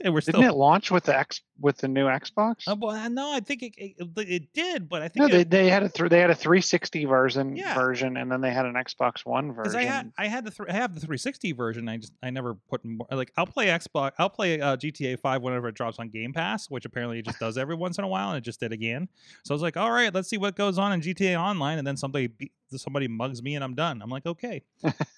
And 0.03 0.13
we're 0.13 0.21
Didn't 0.21 0.41
still 0.41 0.49
it 0.49 0.55
launch 0.55 0.91
with 0.91 1.05
the 1.05 1.17
X 1.17 1.41
with 1.59 1.77
the 1.79 1.87
new 1.87 2.05
Xbox? 2.05 2.67
uh, 2.67 2.75
well, 2.79 3.09
no, 3.09 3.33
I 3.33 3.39
think 3.39 3.63
it, 3.63 3.73
it, 3.77 3.95
it 4.17 4.53
did, 4.53 4.87
but 4.87 5.01
I 5.01 5.07
think 5.07 5.31
they, 5.31 5.39
it, 5.41 5.49
they 5.49 5.67
had 5.69 5.83
a 5.83 5.89
th- 5.89 6.09
they 6.09 6.19
had 6.19 6.29
a 6.29 6.35
360 6.35 7.05
version 7.05 7.55
Yeah. 7.55 7.73
version, 7.73 8.15
and 8.17 8.31
then 8.31 8.39
they 8.41 8.51
had 8.51 8.65
an 8.65 8.75
Xbox 8.75 9.25
One 9.25 9.51
version. 9.51 9.75
I 9.79 9.83
had 9.85 10.11
I 10.17 10.27
had 10.27 10.45
the 10.45 10.51
th- 10.51 10.69
I 10.69 10.73
have 10.73 10.93
the 10.93 10.99
360 11.01 11.51
version. 11.53 11.89
I 11.89 11.97
just 11.97 12.13
I 12.21 12.29
never 12.29 12.53
put 12.69 12.85
more 12.85 13.07
like 13.11 13.31
I'll 13.35 13.45
play 13.47 13.67
Xbox. 13.67 14.11
I'll 14.19 14.29
play 14.29 14.61
uh, 14.61 14.77
GTA 14.77 15.19
5 15.19 15.41
whenever 15.41 15.67
it 15.67 15.75
drops 15.75 15.97
on 15.99 16.09
Game 16.09 16.33
Pass, 16.33 16.69
which 16.69 16.85
apparently 16.85 17.19
it 17.19 17.25
just 17.25 17.39
does 17.39 17.57
every 17.57 17.75
once 17.75 17.97
in 17.97 18.03
a 18.03 18.07
while, 18.07 18.29
and 18.29 18.37
it 18.37 18.41
just 18.41 18.59
did 18.59 18.71
again. 18.71 19.09
So 19.43 19.53
I 19.53 19.55
was 19.55 19.61
like, 19.61 19.75
all 19.75 19.91
right, 19.91 20.13
let's 20.13 20.29
see 20.29 20.37
what 20.37 20.55
goes 20.55 20.77
on 20.77 20.93
in 20.93 21.01
GTA 21.01 21.39
Online, 21.39 21.77
and 21.79 21.87
then 21.87 21.97
somebody 21.97 22.27
be- 22.27 22.51
somebody 22.77 23.07
mugs 23.07 23.41
me, 23.41 23.55
and 23.55 23.63
I'm 23.63 23.75
done. 23.75 24.01
I'm 24.01 24.09
like, 24.09 24.25
okay, 24.25 24.63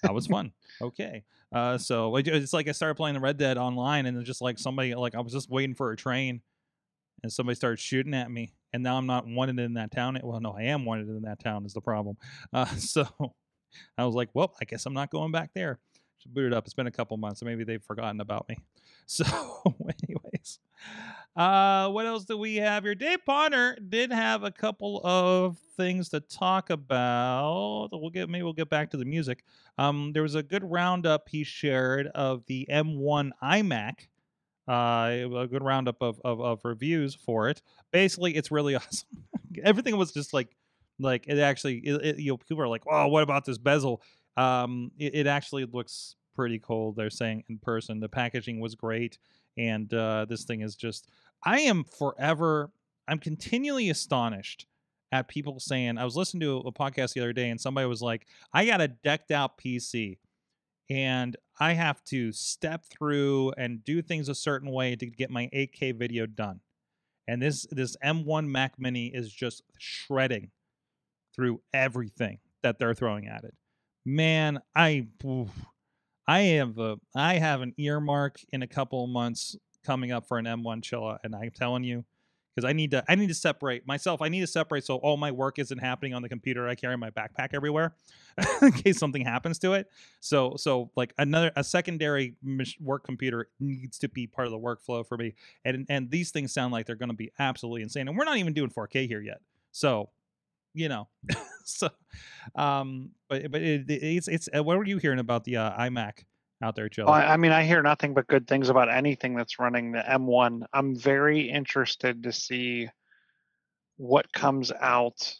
that 0.02 0.14
was 0.14 0.26
fun. 0.28 0.52
Okay, 0.80 1.24
uh, 1.52 1.78
so 1.78 2.16
it's 2.16 2.52
like 2.52 2.68
I 2.68 2.72
started 2.72 2.94
playing 2.94 3.14
the 3.14 3.20
Red 3.20 3.38
Dead 3.38 3.58
Online, 3.58 4.06
and 4.06 4.24
just 4.24 4.40
like 4.40 4.58
somebody 4.58 4.94
like 4.94 5.14
I 5.14 5.20
was 5.20 5.32
just 5.32 5.50
waiting 5.50 5.74
for 5.74 5.92
a 5.92 5.96
train, 5.96 6.40
and 7.22 7.32
somebody 7.32 7.56
started 7.56 7.78
shooting 7.78 8.14
at 8.14 8.30
me, 8.30 8.52
and 8.72 8.82
now 8.82 8.96
I'm 8.96 9.06
not 9.06 9.26
wanted 9.26 9.58
in 9.58 9.74
that 9.74 9.90
town. 9.90 10.18
Well, 10.22 10.40
no, 10.40 10.52
I 10.52 10.62
am 10.64 10.84
wanted 10.84 11.08
in 11.08 11.22
that 11.22 11.42
town 11.42 11.64
is 11.64 11.74
the 11.74 11.80
problem. 11.80 12.16
Uh, 12.52 12.64
so 12.76 13.06
I 13.96 14.04
was 14.04 14.14
like, 14.14 14.30
well, 14.34 14.54
I 14.60 14.64
guess 14.64 14.86
I'm 14.86 14.94
not 14.94 15.10
going 15.10 15.32
back 15.32 15.50
there. 15.54 15.78
Boot 16.24 16.46
it 16.46 16.52
up. 16.52 16.64
It's 16.66 16.74
been 16.74 16.86
a 16.86 16.92
couple 16.92 17.16
months, 17.16 17.40
so 17.40 17.46
maybe 17.46 17.64
they've 17.64 17.82
forgotten 17.82 18.20
about 18.20 18.48
me. 18.48 18.56
So, 19.04 19.24
anyways, 19.66 20.60
uh, 21.36 21.88
what 21.88 22.06
else 22.06 22.24
do 22.24 22.36
we 22.36 22.56
have 22.56 22.84
here? 22.84 22.94
Dave 22.94 23.24
Bonner 23.24 23.76
did 23.88 24.12
have 24.12 24.42
a 24.44 24.50
couple 24.50 25.00
of 25.02 25.56
things 25.76 26.10
to 26.10 26.20
talk 26.20 26.68
about. 26.70 27.88
We'll 27.92 28.10
get 28.10 28.28
maybe 28.28 28.42
we'll 28.42 28.52
get 28.52 28.68
back 28.68 28.90
to 28.90 28.96
the 28.98 29.04
music. 29.06 29.44
Um, 29.78 30.12
there 30.12 30.22
was 30.22 30.34
a 30.34 30.42
good 30.42 30.62
roundup 30.62 31.28
he 31.30 31.42
shared 31.44 32.08
of 32.08 32.44
the 32.46 32.66
M1 32.70 33.30
iMac. 33.42 34.08
Uh, 34.68 35.26
a 35.40 35.46
good 35.48 35.62
roundup 35.64 35.96
of, 36.02 36.20
of, 36.24 36.40
of 36.40 36.60
reviews 36.64 37.14
for 37.14 37.48
it. 37.48 37.62
Basically, 37.92 38.36
it's 38.36 38.50
really 38.50 38.74
awesome. 38.76 39.08
Everything 39.64 39.96
was 39.96 40.12
just 40.12 40.32
like 40.32 40.56
like 40.98 41.24
it 41.26 41.38
actually 41.38 41.78
it, 41.78 42.04
it- 42.04 42.18
you 42.18 42.30
know 42.32 42.36
people 42.36 42.62
are 42.62 42.68
like 42.68 42.82
oh 42.90 43.08
what 43.08 43.22
about 43.22 43.44
this 43.46 43.56
bezel 43.58 44.02
um 44.36 44.90
it, 44.98 45.14
it 45.14 45.26
actually 45.26 45.64
looks 45.64 46.16
pretty 46.36 46.58
cool 46.58 46.92
they're 46.92 47.10
saying 47.10 47.42
in 47.48 47.58
person 47.58 47.98
the 47.98 48.08
packaging 48.08 48.60
was 48.60 48.74
great 48.74 49.18
and 49.56 49.92
uh 49.94 50.24
this 50.28 50.44
thing 50.44 50.60
is 50.60 50.76
just 50.76 51.08
i 51.44 51.60
am 51.60 51.84
forever 51.84 52.70
i'm 53.08 53.18
continually 53.18 53.90
astonished 53.90 54.66
at 55.10 55.28
people 55.28 55.60
saying 55.60 55.98
i 55.98 56.04
was 56.04 56.16
listening 56.16 56.40
to 56.40 56.58
a 56.58 56.72
podcast 56.72 57.12
the 57.12 57.20
other 57.20 57.32
day 57.32 57.50
and 57.50 57.60
somebody 57.60 57.86
was 57.86 58.02
like 58.02 58.26
i 58.52 58.64
got 58.64 58.80
a 58.80 58.88
decked 58.88 59.30
out 59.30 59.58
pc 59.58 60.18
and 60.88 61.36
i 61.60 61.72
have 61.72 62.02
to 62.04 62.32
step 62.32 62.84
through 62.86 63.52
and 63.56 63.84
do 63.84 64.00
things 64.02 64.28
a 64.28 64.34
certain 64.34 64.70
way 64.70 64.96
to 64.96 65.06
get 65.06 65.30
my 65.30 65.48
8k 65.52 65.98
video 65.98 66.26
done 66.26 66.60
and 67.28 67.40
this 67.42 67.66
this 67.70 67.96
m1 68.04 68.46
mac 68.46 68.78
mini 68.78 69.06
is 69.06 69.32
just 69.32 69.62
shredding 69.78 70.50
through 71.34 71.60
everything 71.72 72.38
that 72.62 72.78
they're 72.78 72.94
throwing 72.94 73.26
at 73.26 73.44
it. 73.44 73.54
Man, 74.04 74.60
I 74.74 75.06
oof, 75.24 75.50
I 76.32 76.40
have 76.56 76.78
a 76.78 76.96
I 77.14 77.34
have 77.34 77.60
an 77.60 77.74
earmark 77.76 78.40
in 78.54 78.62
a 78.62 78.66
couple 78.66 79.04
of 79.04 79.10
months 79.10 79.54
coming 79.84 80.12
up 80.12 80.26
for 80.26 80.38
an 80.38 80.46
M1 80.46 80.80
Chilla, 80.80 81.18
and 81.22 81.34
I'm 81.34 81.50
telling 81.50 81.84
you, 81.84 82.06
because 82.54 82.66
I 82.66 82.72
need 82.72 82.92
to 82.92 83.04
I 83.06 83.16
need 83.16 83.26
to 83.26 83.34
separate 83.34 83.86
myself. 83.86 84.22
I 84.22 84.30
need 84.30 84.40
to 84.40 84.46
separate 84.46 84.84
so 84.84 84.96
all 84.96 85.18
my 85.18 85.30
work 85.30 85.58
isn't 85.58 85.76
happening 85.76 86.14
on 86.14 86.22
the 86.22 86.30
computer. 86.30 86.66
I 86.66 86.74
carry 86.74 86.96
my 86.96 87.10
backpack 87.10 87.50
everywhere 87.52 87.96
in 88.62 88.72
case 88.72 88.98
something 88.98 89.22
happens 89.22 89.58
to 89.58 89.74
it. 89.74 89.90
So 90.20 90.56
so 90.56 90.90
like 90.96 91.12
another 91.18 91.52
a 91.54 91.62
secondary 91.62 92.34
work 92.80 93.04
computer 93.04 93.50
needs 93.60 93.98
to 93.98 94.08
be 94.08 94.26
part 94.26 94.46
of 94.46 94.52
the 94.52 94.58
workflow 94.58 95.06
for 95.06 95.18
me. 95.18 95.34
And 95.66 95.84
and 95.90 96.10
these 96.10 96.30
things 96.30 96.54
sound 96.54 96.72
like 96.72 96.86
they're 96.86 96.96
going 96.96 97.10
to 97.10 97.14
be 97.14 97.30
absolutely 97.40 97.82
insane. 97.82 98.08
And 98.08 98.16
we're 98.16 98.24
not 98.24 98.38
even 98.38 98.54
doing 98.54 98.70
4K 98.70 99.06
here 99.06 99.20
yet. 99.20 99.42
So 99.70 100.08
you 100.74 100.88
know 100.88 101.08
so 101.64 101.88
um 102.54 103.10
but 103.28 103.50
but 103.50 103.62
it, 103.62 103.88
it- 103.90 104.02
it's 104.02 104.28
it's 104.28 104.48
uh, 104.56 104.62
what 104.62 104.76
were 104.78 104.84
you 104.86 104.98
hearing 104.98 105.18
about 105.18 105.44
the 105.44 105.56
uh, 105.56 105.76
imac 105.84 106.24
out 106.62 106.74
there 106.76 106.88
joe 106.88 107.04
Well, 107.06 107.14
I 107.14 107.34
I 107.34 107.36
mean, 107.36 107.52
I 107.52 107.64
hear 107.64 107.82
nothing 107.82 108.14
but 108.14 108.26
good 108.28 108.46
things 108.46 108.68
about 108.68 108.88
anything 108.90 109.34
that's 109.34 109.58
running 109.58 109.92
the 109.92 109.98
M1. 110.08 110.64
I'm 110.72 110.94
very 110.96 111.50
interested 111.50 112.22
to 112.22 112.32
see 112.32 112.88
what 113.96 114.32
comes 114.32 114.70
out 114.72 115.34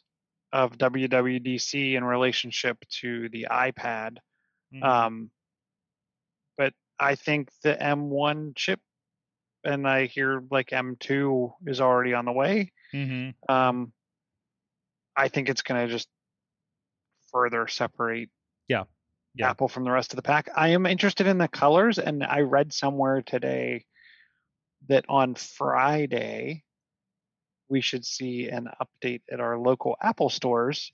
of 0.52 0.76
WWDC 0.78 1.94
in 1.94 2.04
relationship 2.04 2.78
to 3.00 3.28
the 3.30 3.46
iPad. 3.50 4.16
Mhm. 4.74 4.82
Um, 4.84 5.30
but 6.56 6.74
I 6.98 7.14
think 7.14 7.50
the 7.62 7.80
M1 7.80 8.54
chip, 8.54 8.80
and 9.64 9.88
I 9.88 10.06
hear 10.06 10.42
like 10.50 10.70
M2 10.72 11.54
is 11.66 11.80
already 11.80 12.14
on 12.14 12.24
the 12.24 12.32
way. 12.32 12.72
Mhm. 12.92 13.34
Um, 13.48 13.92
I 15.16 15.28
think 15.28 15.48
it's 15.48 15.62
going 15.62 15.86
to 15.86 15.92
just 15.92 16.08
further 17.32 17.66
separate 17.68 18.30
Yeah. 18.68 18.84
Yeah. 19.34 19.50
Apple 19.50 19.68
from 19.68 19.84
the 19.84 19.90
rest 19.90 20.12
of 20.12 20.16
the 20.16 20.22
pack. 20.22 20.50
I 20.54 20.68
am 20.68 20.84
interested 20.84 21.26
in 21.26 21.38
the 21.38 21.48
colors, 21.48 21.98
and 21.98 22.22
I 22.22 22.40
read 22.40 22.72
somewhere 22.72 23.22
today 23.22 23.86
that 24.88 25.06
on 25.08 25.34
Friday 25.34 26.64
we 27.68 27.80
should 27.80 28.04
see 28.04 28.48
an 28.48 28.68
update 28.82 29.22
at 29.32 29.40
our 29.40 29.58
local 29.58 29.96
Apple 30.02 30.28
stores, 30.28 30.92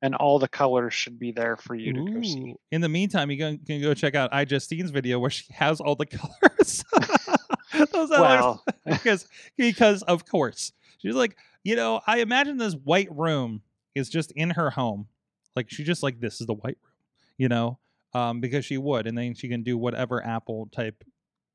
and 0.00 0.14
all 0.14 0.38
the 0.38 0.46
colors 0.46 0.94
should 0.94 1.18
be 1.18 1.32
there 1.32 1.56
for 1.56 1.74
you 1.74 1.92
to 1.94 2.12
go 2.12 2.22
see. 2.22 2.54
In 2.70 2.80
the 2.80 2.88
meantime, 2.88 3.30
you 3.32 3.38
can, 3.38 3.58
can 3.58 3.82
go 3.82 3.92
check 3.94 4.14
out 4.14 4.30
iJustine's 4.30 4.90
video 4.90 5.18
where 5.18 5.30
she 5.30 5.52
has 5.52 5.80
all 5.80 5.96
the 5.96 6.06
colors. 6.06 6.84
Those 7.92 8.10
Well, 8.10 8.64
because 8.86 9.26
because 9.56 10.02
of 10.02 10.24
course 10.24 10.72
she's 10.98 11.14
like 11.14 11.36
you 11.64 11.74
know 11.76 12.00
I 12.06 12.18
imagine 12.20 12.58
this 12.58 12.74
white 12.74 13.08
room 13.10 13.62
is 13.94 14.08
just 14.08 14.30
in 14.32 14.50
her 14.50 14.70
home, 14.70 15.08
like 15.56 15.70
she 15.70 15.82
just 15.82 16.02
like 16.02 16.20
this 16.20 16.40
is 16.40 16.46
the 16.46 16.54
white 16.54 16.78
room, 16.82 16.94
you 17.38 17.48
know, 17.48 17.78
um 18.12 18.40
because 18.40 18.64
she 18.64 18.78
would, 18.78 19.06
and 19.06 19.18
then 19.18 19.34
she 19.34 19.48
can 19.48 19.62
do 19.62 19.76
whatever 19.76 20.24
Apple 20.24 20.68
type 20.70 21.02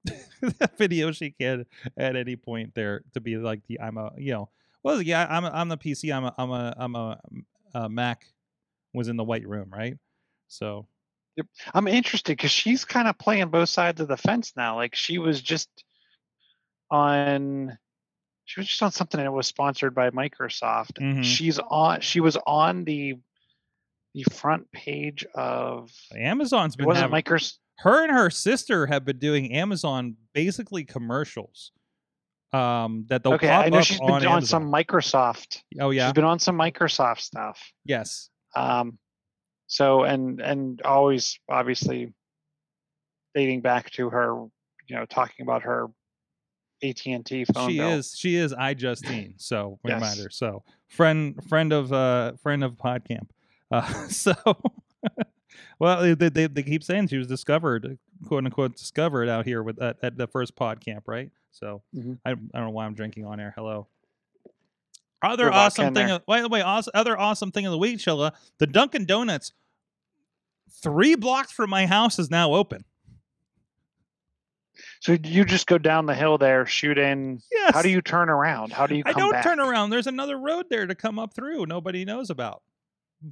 video 0.78 1.12
she 1.12 1.32
can 1.32 1.66
at 1.98 2.16
any 2.16 2.36
point 2.36 2.74
there 2.76 3.04
to 3.14 3.22
be 3.22 3.38
like 3.38 3.62
the 3.68 3.80
I'm 3.80 3.98
a 3.98 4.12
you 4.18 4.34
know. 4.34 4.50
Well 4.84 5.02
yeah 5.02 5.28
I'm 5.30 5.46
a, 5.46 5.52
I'm 5.52 5.70
the 5.70 5.78
PC 5.78 6.14
I'm 6.16 6.26
a 6.26 6.34
I'm 6.38 6.52
a 6.52 6.74
I'm 6.78 6.96
a, 6.96 7.20
a 7.76 7.90
Mac 7.90 8.26
was 8.94 9.08
in 9.08 9.18
the 9.18 9.24
white 9.24 9.48
room 9.48 9.70
right? 9.72 9.98
So. 10.48 10.88
I'm 11.74 11.88
interested 11.88 12.34
because 12.34 12.52
she's 12.52 12.84
kind 12.84 13.08
of 13.08 13.18
playing 13.18 13.48
both 13.48 13.70
sides 13.70 14.02
of 14.02 14.10
the 14.10 14.18
fence 14.18 14.52
now. 14.58 14.76
Like 14.76 14.94
she 14.94 15.20
was 15.20 15.42
just 15.42 15.70
on, 16.92 17.78
she 18.50 18.60
was 18.60 18.68
just 18.68 18.82
on 18.82 18.92
something 18.92 19.20
that 19.20 19.32
was 19.32 19.46
sponsored 19.46 19.94
by 19.94 20.10
Microsoft. 20.10 20.94
Mhm. 20.94 21.24
She's 21.24 21.60
on. 21.60 22.02
She 22.02 22.20
was 22.20 22.36
on 22.48 22.84
the 22.84 23.16
the 24.16 24.24
front 24.32 24.72
page 24.72 25.24
of. 25.36 25.92
Amazon's 26.16 26.76
been 26.76 26.88
wasn't 26.88 27.12
having 27.12 27.22
Microsoft. 27.24 27.60
her 27.80 28.04
and 28.04 28.12
her 28.12 28.32
sister 28.32 28.88
have 28.88 29.06
been 29.06 29.20
doing 29.20 29.54
Amazon 29.54 30.16
basically 30.34 30.84
commercials. 30.84 31.72
Um, 32.52 33.06
that 33.10 33.22
they'll 33.22 33.34
Okay, 33.34 33.48
pop 33.50 33.66
I 33.68 33.70
know 33.70 33.78
up 33.78 33.84
she's 33.86 34.00
been 34.00 34.10
on, 34.10 34.26
on, 34.26 34.42
some 34.42 34.72
Microsoft. 34.72 35.62
Oh 35.80 35.92
yeah, 35.92 36.08
She's 36.08 36.14
been 36.14 36.24
on 36.24 36.40
some 36.40 36.58
Microsoft 36.58 37.20
stuff. 37.20 37.72
yes, 37.86 38.32
Um, 38.56 38.98
so 39.68 40.02
and 40.06 40.42
and 40.42 40.82
always 40.82 41.40
obviously 41.48 42.12
dating 43.36 43.62
back 43.62 43.92
to 43.92 44.10
her, 44.10 44.34
you 44.88 44.96
know, 44.96 45.06
talking 45.06 45.44
about 45.44 45.62
her 45.62 45.86
AT 46.84 47.06
and 47.06 47.26
T 47.26 47.46
phone 47.46 47.70
she 47.70 47.78
bill. 47.78 47.90
is. 47.92 48.16
She 48.18 48.36
is 48.36 48.54
iJustine. 48.54 49.34
So 49.38 49.80
Yes. 49.86 49.96
reminder. 49.96 50.30
So 50.30 50.64
friend, 50.88 51.36
friend 51.48 51.74
of 51.74 51.92
uh, 51.92 52.34
friend 52.42 52.64
of 52.64 52.74
PodCamp. 52.74 53.30
Uh, 53.72 53.82
so 54.08 54.34
well, 55.80 56.02
they, 56.16 56.30
they 56.30 56.48
they 56.48 56.64
keep 56.64 56.84
saying 56.84 57.08
she 57.08 57.18
was 57.18 57.28
discovered, 57.28 57.98
quote 58.28 58.46
unquote, 58.46 58.76
discovered 58.76 59.30
out 59.30 59.46
here 59.46 59.62
with 59.64 59.82
at, 59.82 59.98
at 60.02 60.18
the 60.18 60.28
first 60.28 60.56
PodCamp, 60.56 61.02
right? 61.08 61.32
So 61.52 61.82
Mhm. 61.96 62.20
I, 62.26 62.32
I 62.32 62.34
don't 62.34 62.54
know 62.54 62.70
why 62.70 62.86
I'm 62.86 62.94
drinking 62.94 63.26
on 63.26 63.40
air. 63.40 63.54
Hello. 63.56 63.88
Other 65.22 65.46
vodka 65.46 65.82
awesome 65.82 65.94
thing. 65.94 66.10
Of, 66.12 66.26
by 66.26 66.42
the 66.42 66.48
way, 66.48 66.62
awesome, 66.62 66.92
other 66.94 67.18
awesome 67.20 67.52
thing 67.52 67.66
of 67.66 67.72
the 67.72 67.78
week, 67.78 67.98
Chilla. 67.98 68.32
The 68.60 68.68
Dunkin' 68.68 69.06
Donuts, 69.06 69.52
three 70.82 71.16
blocks 71.16 71.52
from 71.52 71.70
my 71.70 71.86
house, 71.88 72.20
is 72.20 72.30
now 72.32 72.54
open. 72.54 72.86
So 75.02 75.18
you 75.24 75.46
just 75.46 75.66
go 75.68 75.78
down 75.78 76.06
the 76.08 76.14
hill 76.16 76.38
there, 76.38 76.66
shoot 76.66 76.98
in. 76.98 77.42
Yes. 77.52 77.74
How 77.74 77.82
do 77.82 77.90
you 77.90 78.02
turn 78.02 78.30
around? 78.30 78.74
How 78.74 78.86
do 78.86 78.96
you 78.96 79.04
I 79.06 79.14
don't 79.14 79.32
back? 79.32 79.44
turn 79.44 79.60
around. 79.60 79.92
There's 79.92 80.08
another 80.08 80.38
road 80.38 80.66
there 80.70 80.86
to 80.86 80.94
come 80.96 81.18
up 81.18 81.34
through. 81.34 81.66
Nobody 81.68 82.04
knows 82.04 82.30
about. 82.30 82.64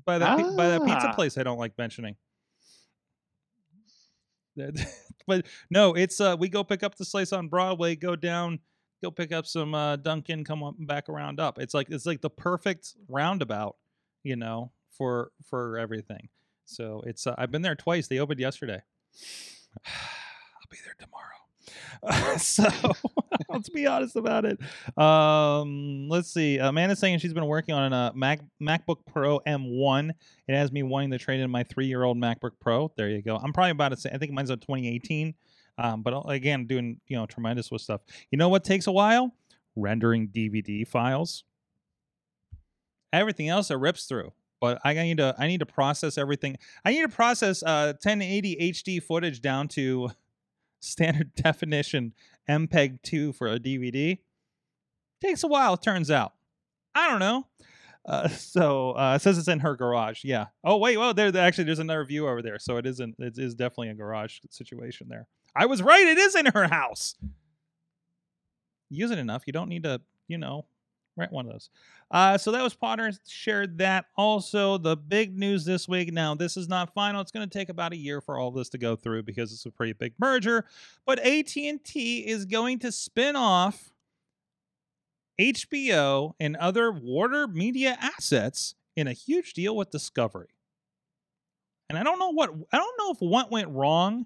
By 0.06 0.18
that 0.18 0.38
pi- 0.38 0.56
by 0.56 0.68
that 0.70 0.82
pizza 0.86 1.10
Ah. 1.10 1.14
place 1.14 1.38
I 1.38 1.44
don't 1.44 1.58
like 1.58 1.78
mentioning. 1.78 2.16
but 5.28 5.46
no, 5.70 5.94
it's 5.94 6.20
uh 6.20 6.36
we 6.40 6.50
go 6.50 6.64
pick 6.64 6.84
up 6.84 6.96
the 6.96 7.06
slice 7.06 7.32
on 7.32 7.48
Broadway, 7.48 7.96
go 7.96 8.16
down, 8.16 8.60
go 9.04 9.12
pick 9.12 9.32
up 9.32 9.46
some 9.46 9.76
uh 9.76 9.96
Dunkin', 9.98 10.44
come 10.44 10.64
up 10.64 10.76
and 10.78 10.88
back 10.88 11.10
around 11.10 11.40
up. 11.40 11.60
It's 11.60 11.74
like 11.74 11.90
it's 11.90 12.06
like 12.06 12.22
the 12.22 12.30
perfect 12.30 12.96
roundabout, 13.08 13.76
you 14.24 14.36
know, 14.36 14.72
for 14.92 15.32
for 15.50 15.78
everything. 15.78 16.30
So 16.66 17.04
it's 17.06 17.28
uh, 17.28 17.36
I've 17.38 17.52
been 17.52 17.62
there 17.62 17.76
twice. 17.76 18.08
They 18.08 18.20
opened 18.20 18.40
yesterday. 18.40 18.82
I'll 19.86 20.70
be 20.72 20.78
there 20.84 20.96
tomorrow. 21.00 21.24
so 22.38 22.66
let's 23.50 23.70
be 23.70 23.86
honest 23.88 24.16
about 24.16 24.46
it. 24.46 24.60
Um, 24.98 26.08
let's 26.10 26.32
see. 26.32 26.58
Amanda's 26.58 27.00
saying 27.00 27.20
she's 27.20 27.34
been 27.34 27.46
working 27.46 27.76
on 27.76 27.94
a 27.94 28.12
Mac 28.16 28.40
MacBook 28.62 29.06
Pro 29.06 29.40
M1. 29.42 30.12
It 30.48 30.56
has 30.56 30.72
me 30.72 30.84
wanting 30.84 31.12
to 31.12 31.18
trade 31.18 31.40
in 31.40 31.50
my 31.50 31.64
three-year-old 31.64 32.18
MacBook 32.18 32.52
Pro. 32.60 32.92
There 32.96 33.10
you 33.10 33.22
go. 33.22 33.38
I'm 33.38 33.54
probably 33.54 33.72
about 33.72 33.90
to 33.90 33.98
say. 33.98 34.10
I 34.14 34.18
think 34.18 34.32
mine's 34.32 34.50
a 34.50 34.58
2018. 34.58 35.34
Um, 35.78 36.02
but 36.02 36.14
uh, 36.14 36.22
again, 36.28 36.66
doing 36.66 37.00
you 37.08 37.18
know 37.18 37.26
tremendous 37.26 37.72
with 37.72 37.82
stuff. 37.82 38.02
You 38.32 38.38
know 38.38 38.50
what 38.50 38.64
takes 38.64 38.88
a 38.88 38.92
while? 38.92 39.34
Rendering 39.76 40.30
DVD 40.30 40.88
files. 40.88 41.44
Everything 43.14 43.50
else 43.50 43.72
it 43.72 43.76
rips 43.76 44.06
through. 44.06 44.32
But 44.60 44.80
I 44.84 44.94
need 44.94 45.18
to 45.18 45.36
I 45.38 45.48
need 45.48 45.60
to 45.60 45.66
process 45.66 46.18
everything. 46.18 46.58
I 46.84 46.92
need 46.92 47.02
to 47.02 47.10
process 47.10 47.62
uh 47.62 47.94
1080 48.02 48.74
HD 48.74 49.02
footage 49.04 49.42
down 49.42 49.68
to 49.70 50.10
standard 50.88 51.36
definition 51.36 52.14
MPEG 52.50 53.02
2 53.04 53.34
for 53.34 53.48
a 53.48 53.60
DVD. 53.60 54.20
Takes 55.22 55.44
a 55.44 55.48
while, 55.48 55.74
it 55.76 55.82
turns 55.82 56.10
out. 56.12 56.34
I 56.96 57.10
don't 57.10 57.20
know. 57.20 57.46
Uh, 58.08 58.28
so 58.30 58.92
uh, 58.92 59.16
it 59.16 59.22
says 59.22 59.38
it's 59.38 59.48
in 59.48 59.60
her 59.60 59.76
garage. 59.76 60.24
Yeah. 60.24 60.48
Oh 60.64 60.78
wait, 60.78 60.98
well 60.98 61.14
there 61.14 61.32
there- 61.32 61.46
actually 61.46 61.66
there's 61.66 61.80
another 61.80 62.06
view 62.06 62.28
over 62.28 62.42
there, 62.42 62.60
so 62.60 62.78
it 62.78 62.86
isn't. 62.86 63.16
It 63.20 63.38
is 63.38 63.54
definitely 63.56 63.90
a 63.90 63.96
garage 63.96 64.40
situation 64.50 65.08
there. 65.10 65.28
I 65.56 65.66
was 65.66 65.82
right. 65.82 66.06
It 66.08 66.18
is 66.18 66.36
in 66.36 66.46
her 66.48 66.68
house. 66.68 67.16
Use 68.90 69.12
it 69.12 69.18
enough. 69.20 69.44
You 69.48 69.54
don't 69.54 69.70
need 69.70 69.84
to, 69.84 70.00
you 70.28 70.38
know, 70.38 70.66
rent 71.18 71.32
one 71.32 71.46
of 71.46 71.52
those. 71.52 71.70
Uh, 72.10 72.38
so 72.38 72.52
that 72.52 72.64
was 72.64 72.74
Potter 72.74 73.12
shared 73.28 73.78
that. 73.80 74.06
Also, 74.16 74.78
the 74.78 74.96
big 74.96 75.38
news 75.38 75.66
this 75.66 75.88
week. 75.88 76.14
Now, 76.14 76.36
this 76.36 76.58
is 76.58 76.68
not 76.68 76.94
final. 76.94 77.22
It's 77.22 77.32
going 77.32 77.48
to 77.48 77.58
take 77.58 77.70
about 77.70 77.94
a 77.94 77.98
year 77.98 78.22
for 78.22 78.38
all 78.38 78.52
this 78.52 78.70
to 78.70 78.78
go 78.78 78.96
through 78.96 79.24
because 79.24 79.52
it's 79.52 79.66
a 79.66 79.72
pretty 79.72 79.94
big 79.94 80.14
merger. 80.20 80.66
But 81.06 81.20
AT 81.20 81.56
and 81.58 81.84
T 81.84 82.20
is 82.20 82.46
going 82.46 82.80
to 82.80 82.92
spin 82.92 83.36
off 83.36 83.92
HBO 85.40 86.34
and 86.40 86.56
other 86.56 86.92
Warner 86.92 87.48
Media 87.48 87.98
assets 88.02 88.76
in 88.96 89.08
a 89.08 89.14
huge 89.14 89.54
deal 89.54 89.76
with 89.76 89.92
Discovery. 89.92 90.50
And 91.90 91.98
I 91.98 92.04
don't 92.04 92.20
know 92.20 92.32
what 92.32 92.50
I 92.72 92.78
don't 92.78 92.98
know 93.00 93.12
if 93.12 93.20
what 93.20 93.52
went 93.52 93.70
wrong 93.70 94.26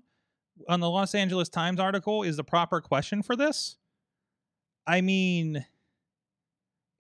on 0.68 0.80
the 0.80 0.89
Los 0.89 1.14
Angeles 1.14 1.50
Times 1.50 1.80
article 1.80 2.24
is 2.24 2.38
the 2.38 2.44
proper 2.44 2.82
question 2.82 3.22
for 3.22 3.36
this. 3.36 3.78
I 4.88 5.02
mean, 5.02 5.66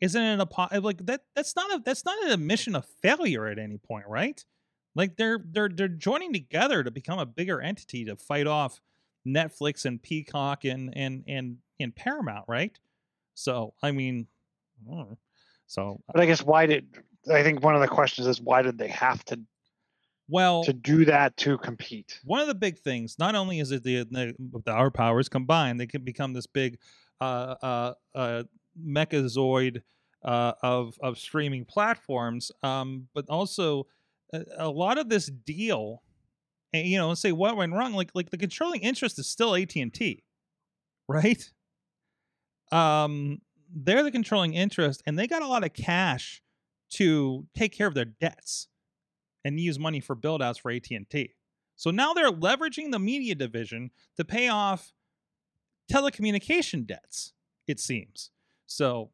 isn't 0.01 0.21
it 0.21 0.39
a 0.39 0.45
po- 0.45 0.67
like 0.79 1.05
that? 1.05 1.21
That's 1.35 1.55
not 1.55 1.71
a 1.73 1.81
that's 1.83 2.03
not 2.03 2.21
an 2.23 2.31
admission 2.31 2.75
of 2.75 2.85
failure 3.01 3.45
at 3.45 3.59
any 3.59 3.77
point, 3.77 4.05
right? 4.07 4.43
Like 4.95 5.15
they're 5.15 5.39
they're 5.51 5.69
they're 5.69 5.87
joining 5.87 6.33
together 6.33 6.83
to 6.83 6.91
become 6.91 7.19
a 7.19 7.25
bigger 7.25 7.61
entity 7.61 8.05
to 8.05 8.15
fight 8.15 8.47
off 8.47 8.81
Netflix 9.25 9.85
and 9.85 10.01
Peacock 10.01 10.65
and 10.65 10.91
and 10.97 11.23
and 11.27 11.57
and 11.79 11.95
Paramount, 11.95 12.45
right? 12.47 12.77
So 13.35 13.75
I 13.81 13.91
mean, 13.91 14.27
so 15.67 16.01
But 16.11 16.21
I 16.21 16.25
guess 16.25 16.43
why 16.43 16.65
did 16.65 16.87
I 17.31 17.43
think 17.43 17.63
one 17.63 17.75
of 17.75 17.81
the 17.81 17.87
questions 17.87 18.27
is 18.27 18.41
why 18.41 18.63
did 18.63 18.77
they 18.77 18.89
have 18.89 19.23
to 19.25 19.39
well, 20.27 20.63
to 20.63 20.73
do 20.73 21.05
that 21.05 21.37
to 21.37 21.57
compete? 21.57 22.19
one 22.23 22.41
of 22.41 22.47
the 22.47 22.55
big 22.55 22.79
things 22.79 23.17
not 23.19 23.35
only 23.35 23.59
is 23.59 23.71
it 23.71 23.83
the, 23.83 24.03
the, 24.09 24.33
the 24.65 24.71
our 24.71 24.89
powers 24.89 25.29
combined 25.29 25.79
they 25.79 25.87
can 25.87 26.03
become 26.03 26.33
this 26.33 26.47
big 26.47 26.77
uh 27.19 27.55
uh 27.61 27.93
uh 28.15 28.43
mechazoid 28.85 29.81
uh 30.23 30.53
of 30.61 30.97
of 31.01 31.17
streaming 31.17 31.65
platforms 31.65 32.51
um 32.63 33.07
but 33.13 33.25
also 33.29 33.87
a, 34.33 34.43
a 34.57 34.69
lot 34.69 34.97
of 34.97 35.09
this 35.09 35.27
deal 35.27 36.03
and 36.73 36.87
you 36.87 36.97
know 36.97 37.09
and 37.09 37.17
say 37.17 37.31
what 37.31 37.57
went 37.57 37.73
wrong 37.73 37.93
like 37.93 38.11
like 38.13 38.29
the 38.29 38.37
controlling 38.37 38.81
interest 38.81 39.17
is 39.17 39.27
still 39.27 39.55
AT&T 39.55 40.23
right 41.07 41.51
um 42.71 43.41
they're 43.73 44.03
the 44.03 44.11
controlling 44.11 44.53
interest 44.53 45.01
and 45.05 45.17
they 45.17 45.27
got 45.27 45.41
a 45.41 45.47
lot 45.47 45.63
of 45.63 45.73
cash 45.73 46.41
to 46.91 47.47
take 47.55 47.71
care 47.71 47.87
of 47.87 47.93
their 47.93 48.05
debts 48.05 48.67
and 49.43 49.59
use 49.59 49.79
money 49.79 49.99
for 49.99 50.15
build 50.15 50.41
outs 50.41 50.59
for 50.59 50.71
AT&T. 50.71 51.33
So 51.75 51.89
now 51.89 52.13
they're 52.13 52.31
leveraging 52.31 52.91
the 52.91 52.99
media 52.99 53.33
division 53.33 53.91
to 54.17 54.25
pay 54.25 54.49
off 54.49 54.93
telecommunication 55.91 56.85
debts, 56.85 57.33
it 57.67 57.79
seems. 57.79 58.29
So 58.71 59.09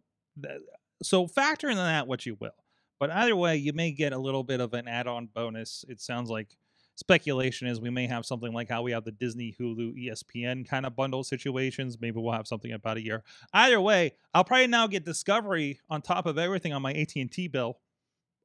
so 1.01 1.27
factor 1.27 1.69
in 1.69 1.77
that 1.77 2.07
what 2.07 2.25
you 2.25 2.37
will. 2.39 2.51
But 2.99 3.11
either 3.11 3.35
way, 3.35 3.57
you 3.57 3.73
may 3.73 3.91
get 3.91 4.13
a 4.13 4.17
little 4.17 4.43
bit 4.43 4.59
of 4.59 4.73
an 4.73 4.87
add-on 4.87 5.27
bonus. 5.33 5.85
It 5.87 6.01
sounds 6.01 6.29
like 6.29 6.57
speculation 6.95 7.67
is 7.67 7.79
we 7.79 7.91
may 7.91 8.07
have 8.07 8.25
something 8.25 8.51
like 8.51 8.69
how 8.69 8.81
we 8.81 8.91
have 8.91 9.03
the 9.03 9.11
Disney, 9.11 9.55
Hulu, 9.59 9.93
ESPN 10.03 10.67
kind 10.67 10.85
of 10.85 10.95
bundle 10.95 11.23
situations. 11.23 11.97
Maybe 12.01 12.19
we'll 12.19 12.33
have 12.33 12.47
something 12.47 12.71
about 12.71 12.97
a 12.97 13.03
year. 13.03 13.23
Either 13.53 13.79
way, 13.79 14.13
I'll 14.33 14.43
probably 14.43 14.67
now 14.67 14.87
get 14.87 15.05
Discovery 15.05 15.79
on 15.89 16.01
top 16.01 16.25
of 16.25 16.39
everything 16.39 16.73
on 16.73 16.81
my 16.81 16.93
AT&T 16.93 17.49
bill. 17.49 17.77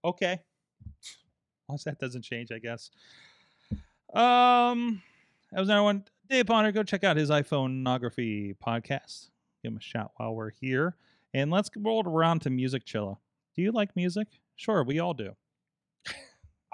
Okay. 0.05 0.41
Unless 1.69 1.85
that 1.85 1.99
doesn't 1.99 2.23
change, 2.23 2.53
I 2.53 2.59
guess. 2.59 2.91
Um, 4.13 5.03
that 5.51 5.61
was 5.61 5.69
another 5.69 5.85
one. 5.85 6.05
Dave 6.29 6.45
Bonner, 6.45 6.73
go 6.73 6.83
check 6.83 7.05
out 7.05 7.17
his 7.17 7.31
iPhoneography 7.31 8.55
podcast. 8.59 9.31
Give 9.63 9.73
him 9.73 9.79
a 9.79 9.81
shout 9.81 10.13
while 10.17 10.35
we're 10.35 10.51
here. 10.51 10.97
And 11.35 11.51
let's 11.51 11.71
roll 11.77 12.07
around 12.07 12.41
to 12.41 12.51
Music 12.51 12.85
Chilla. 12.85 13.17
Do 13.55 13.63
you 13.63 13.73
like 13.73 13.95
music? 13.97 14.29
Sure, 14.57 14.83
we 14.85 14.99
all 14.99 15.15
do. 15.15 15.33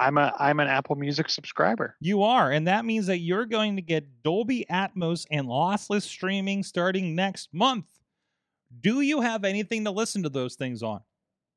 I'm 0.00 0.16
a 0.16 0.32
I'm 0.38 0.60
an 0.60 0.68
Apple 0.68 0.94
Music 0.94 1.28
subscriber. 1.28 1.96
You 2.00 2.22
are, 2.22 2.52
and 2.52 2.68
that 2.68 2.84
means 2.84 3.06
that 3.08 3.18
you're 3.18 3.46
going 3.46 3.74
to 3.76 3.82
get 3.82 4.22
Dolby 4.22 4.64
Atmos 4.70 5.26
and 5.30 5.48
lossless 5.48 6.02
streaming 6.02 6.62
starting 6.62 7.16
next 7.16 7.48
month. 7.52 7.86
Do 8.80 9.00
you 9.00 9.20
have 9.22 9.44
anything 9.44 9.84
to 9.84 9.90
listen 9.90 10.22
to 10.22 10.28
those 10.28 10.54
things 10.54 10.82
on? 10.82 11.00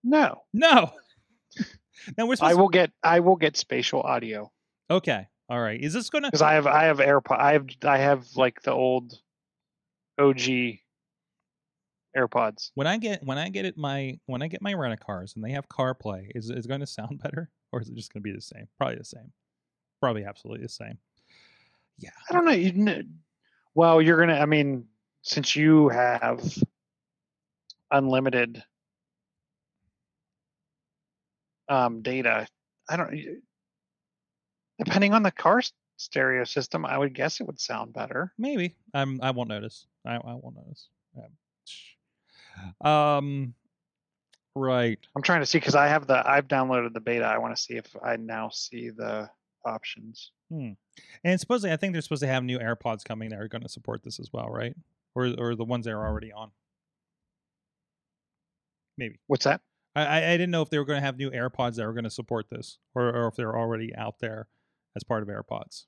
No, 0.03 0.41
No. 0.53 0.91
now 2.17 2.25
we're 2.25 2.35
supposed 2.35 2.51
I 2.51 2.55
will 2.55 2.69
get 2.69 2.91
I 3.03 3.19
will 3.19 3.35
get 3.35 3.57
spatial 3.57 4.01
audio. 4.01 4.51
Okay. 4.89 5.27
All 5.47 5.59
right. 5.61 5.79
Is 5.79 5.93
this 5.93 6.09
going 6.09 6.23
to. 6.23 6.29
because 6.29 6.41
I 6.41 6.53
have 6.53 6.65
I 6.65 6.85
have 6.85 6.97
AirPod 6.97 7.37
I 7.37 7.53
have 7.53 7.67
I 7.83 7.97
have 7.97 8.25
like 8.35 8.63
the 8.63 8.71
old 8.71 9.13
OG 10.17 10.79
AirPods. 12.15 12.71
when 12.75 12.87
I 12.87 12.97
get 12.97 13.23
when 13.23 13.37
I 13.37 13.49
get 13.49 13.65
it 13.65 13.77
my 13.77 14.19
when 14.25 14.41
I 14.41 14.47
get 14.47 14.61
my 14.61 14.73
rent 14.73 14.93
a 14.93 14.97
cars 14.97 15.33
and 15.35 15.43
they 15.43 15.51
have 15.51 15.67
CarPlay, 15.69 16.27
is 16.35 16.49
is 16.49 16.65
it 16.65 16.67
going 16.67 16.81
to 16.81 16.87
sound 16.87 17.19
better 17.23 17.49
or 17.71 17.81
is 17.81 17.89
it 17.89 17.95
just 17.95 18.13
going 18.13 18.21
to 18.21 18.29
be 18.29 18.35
the 18.35 18.41
same? 18.41 18.67
Probably 18.77 18.97
the 18.97 19.05
same. 19.05 19.31
Probably 20.01 20.25
absolutely 20.25 20.63
the 20.63 20.69
same. 20.69 20.97
Yeah. 21.97 22.09
I 22.29 22.33
don't 22.33 22.45
know. 22.45 22.51
You 22.51 23.05
well, 23.73 24.01
you're 24.01 24.19
gonna. 24.19 24.39
I 24.39 24.45
mean, 24.45 24.85
since 25.21 25.55
you 25.55 25.89
have 25.89 26.43
unlimited 27.89 28.63
um, 31.69 32.01
data, 32.01 32.47
I 32.89 32.97
don't. 32.97 33.17
Depending 34.83 35.13
on 35.13 35.23
the 35.23 35.31
car 35.31 35.61
stereo 35.97 36.43
system, 36.43 36.85
I 36.85 36.97
would 36.97 37.13
guess 37.13 37.39
it 37.39 37.45
would 37.45 37.59
sound 37.59 37.93
better. 37.93 38.33
Maybe. 38.37 38.75
I'm 38.93 39.21
I 39.21 39.31
won't 39.31 39.49
notice. 39.49 39.85
I 40.05 40.15
I 40.15 40.33
won't 40.33 40.55
notice. 40.55 40.89
Yeah. 41.15 41.27
Um 42.81 43.53
right. 44.55 44.99
I'm 45.15 45.21
trying 45.21 45.41
to 45.41 45.45
see 45.45 45.59
because 45.59 45.75
I 45.75 45.87
have 45.87 46.07
the. 46.07 46.29
I've 46.29 46.47
downloaded 46.47 46.93
the 46.93 46.99
beta. 46.99 47.25
I 47.25 47.37
want 47.37 47.55
to 47.55 47.61
see 47.61 47.75
if 47.75 47.87
I 48.03 48.17
now 48.17 48.49
see 48.49 48.89
the 48.89 49.29
options. 49.65 50.31
Hmm. 50.51 50.71
And 51.23 51.39
supposedly 51.39 51.71
I 51.71 51.77
think 51.77 51.93
they're 51.93 52.01
supposed 52.01 52.23
to 52.23 52.27
have 52.27 52.43
new 52.43 52.59
AirPods 52.59 53.03
coming 53.03 53.29
that 53.29 53.39
are 53.39 53.47
going 53.47 53.63
to 53.63 53.69
support 53.69 54.03
this 54.03 54.19
as 54.19 54.29
well, 54.33 54.49
right? 54.49 54.75
Or 55.15 55.33
or 55.37 55.55
the 55.55 55.65
ones 55.65 55.85
that 55.85 55.91
are 55.91 56.05
already 56.05 56.31
on. 56.31 56.51
Maybe. 58.97 59.19
What's 59.27 59.45
that? 59.45 59.61
I, 59.95 60.05
I 60.05 60.17
I 60.29 60.31
didn't 60.31 60.51
know 60.51 60.61
if 60.61 60.69
they 60.69 60.77
were 60.77 60.85
going 60.85 60.99
to 60.99 61.05
have 61.05 61.17
new 61.17 61.31
AirPods 61.31 61.75
that 61.75 61.85
were 61.85 61.93
going 61.93 62.03
to 62.03 62.09
support 62.09 62.49
this, 62.49 62.77
or, 62.95 63.09
or 63.09 63.27
if 63.27 63.35
they're 63.35 63.57
already 63.57 63.95
out 63.95 64.19
there 64.19 64.47
as 64.95 65.03
part 65.03 65.23
of 65.23 65.29
AirPods. 65.29 65.85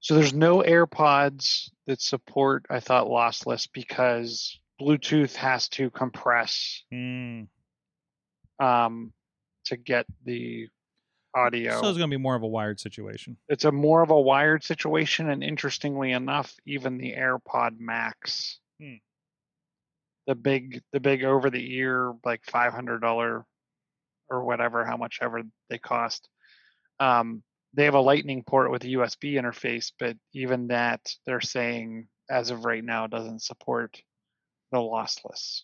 So 0.00 0.14
there's 0.14 0.32
no 0.32 0.62
AirPods 0.62 1.70
that 1.86 2.00
support. 2.00 2.64
I 2.70 2.80
thought 2.80 3.06
lossless 3.06 3.68
because 3.70 4.58
Bluetooth 4.80 5.34
has 5.36 5.68
to 5.70 5.90
compress 5.90 6.84
Mm. 6.92 7.48
um, 8.58 9.12
to 9.66 9.76
get 9.76 10.06
the 10.24 10.68
audio. 11.34 11.72
So 11.80 11.88
it's 11.88 11.98
going 11.98 12.10
to 12.10 12.16
be 12.16 12.20
more 12.22 12.34
of 12.34 12.42
a 12.42 12.48
wired 12.48 12.80
situation. 12.80 13.36
it's 13.48 13.64
a 13.64 13.70
more 13.72 14.02
of 14.02 14.10
a 14.10 14.20
wired 14.20 14.64
situation 14.64 15.30
and 15.30 15.44
interestingly 15.44 16.10
enough 16.12 16.52
even 16.66 16.98
the 16.98 17.12
airpod 17.14 17.78
max 17.78 18.58
Hmm. 18.80 18.94
the 20.26 20.34
big 20.34 20.82
the 20.92 21.00
big 21.00 21.22
over 21.24 21.50
the 21.50 21.74
ear 21.76 22.14
like 22.24 22.42
$500 22.46 23.44
or 24.28 24.44
whatever 24.44 24.84
how 24.84 24.96
much 24.96 25.18
ever 25.22 25.42
they 25.68 25.78
cost 25.78 26.28
um 26.98 27.42
they 27.74 27.84
have 27.84 27.94
a 27.94 28.00
lightning 28.00 28.42
port 28.42 28.70
with 28.72 28.82
a 28.84 28.88
usb 28.88 29.22
interface 29.34 29.92
but 29.98 30.16
even 30.32 30.68
that 30.68 31.00
they're 31.26 31.40
saying 31.40 32.08
as 32.28 32.50
of 32.50 32.64
right 32.64 32.82
now 32.84 33.06
doesn't 33.06 33.42
support 33.42 34.00
the 34.70 34.78
lossless 34.78 35.62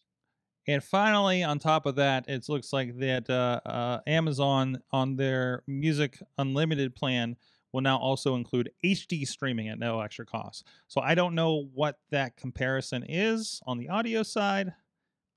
And 0.66 0.82
finally, 0.82 1.42
on 1.42 1.58
top 1.58 1.86
of 1.86 1.96
that, 1.96 2.28
it 2.28 2.48
looks 2.48 2.72
like 2.72 2.98
that 2.98 3.30
uh, 3.30 3.60
uh, 3.64 4.00
Amazon 4.06 4.82
on 4.90 5.16
their 5.16 5.62
Music 5.66 6.20
Unlimited 6.38 6.94
plan 6.94 7.36
will 7.72 7.82
now 7.82 7.98
also 7.98 8.36
include 8.36 8.70
HD 8.84 9.26
streaming 9.26 9.68
at 9.68 9.78
no 9.78 10.00
extra 10.00 10.24
cost. 10.24 10.66
So 10.88 11.00
I 11.00 11.14
don't 11.14 11.34
know 11.34 11.68
what 11.74 11.98
that 12.10 12.36
comparison 12.36 13.04
is 13.08 13.60
on 13.66 13.78
the 13.78 13.88
audio 13.88 14.22
side. 14.22 14.72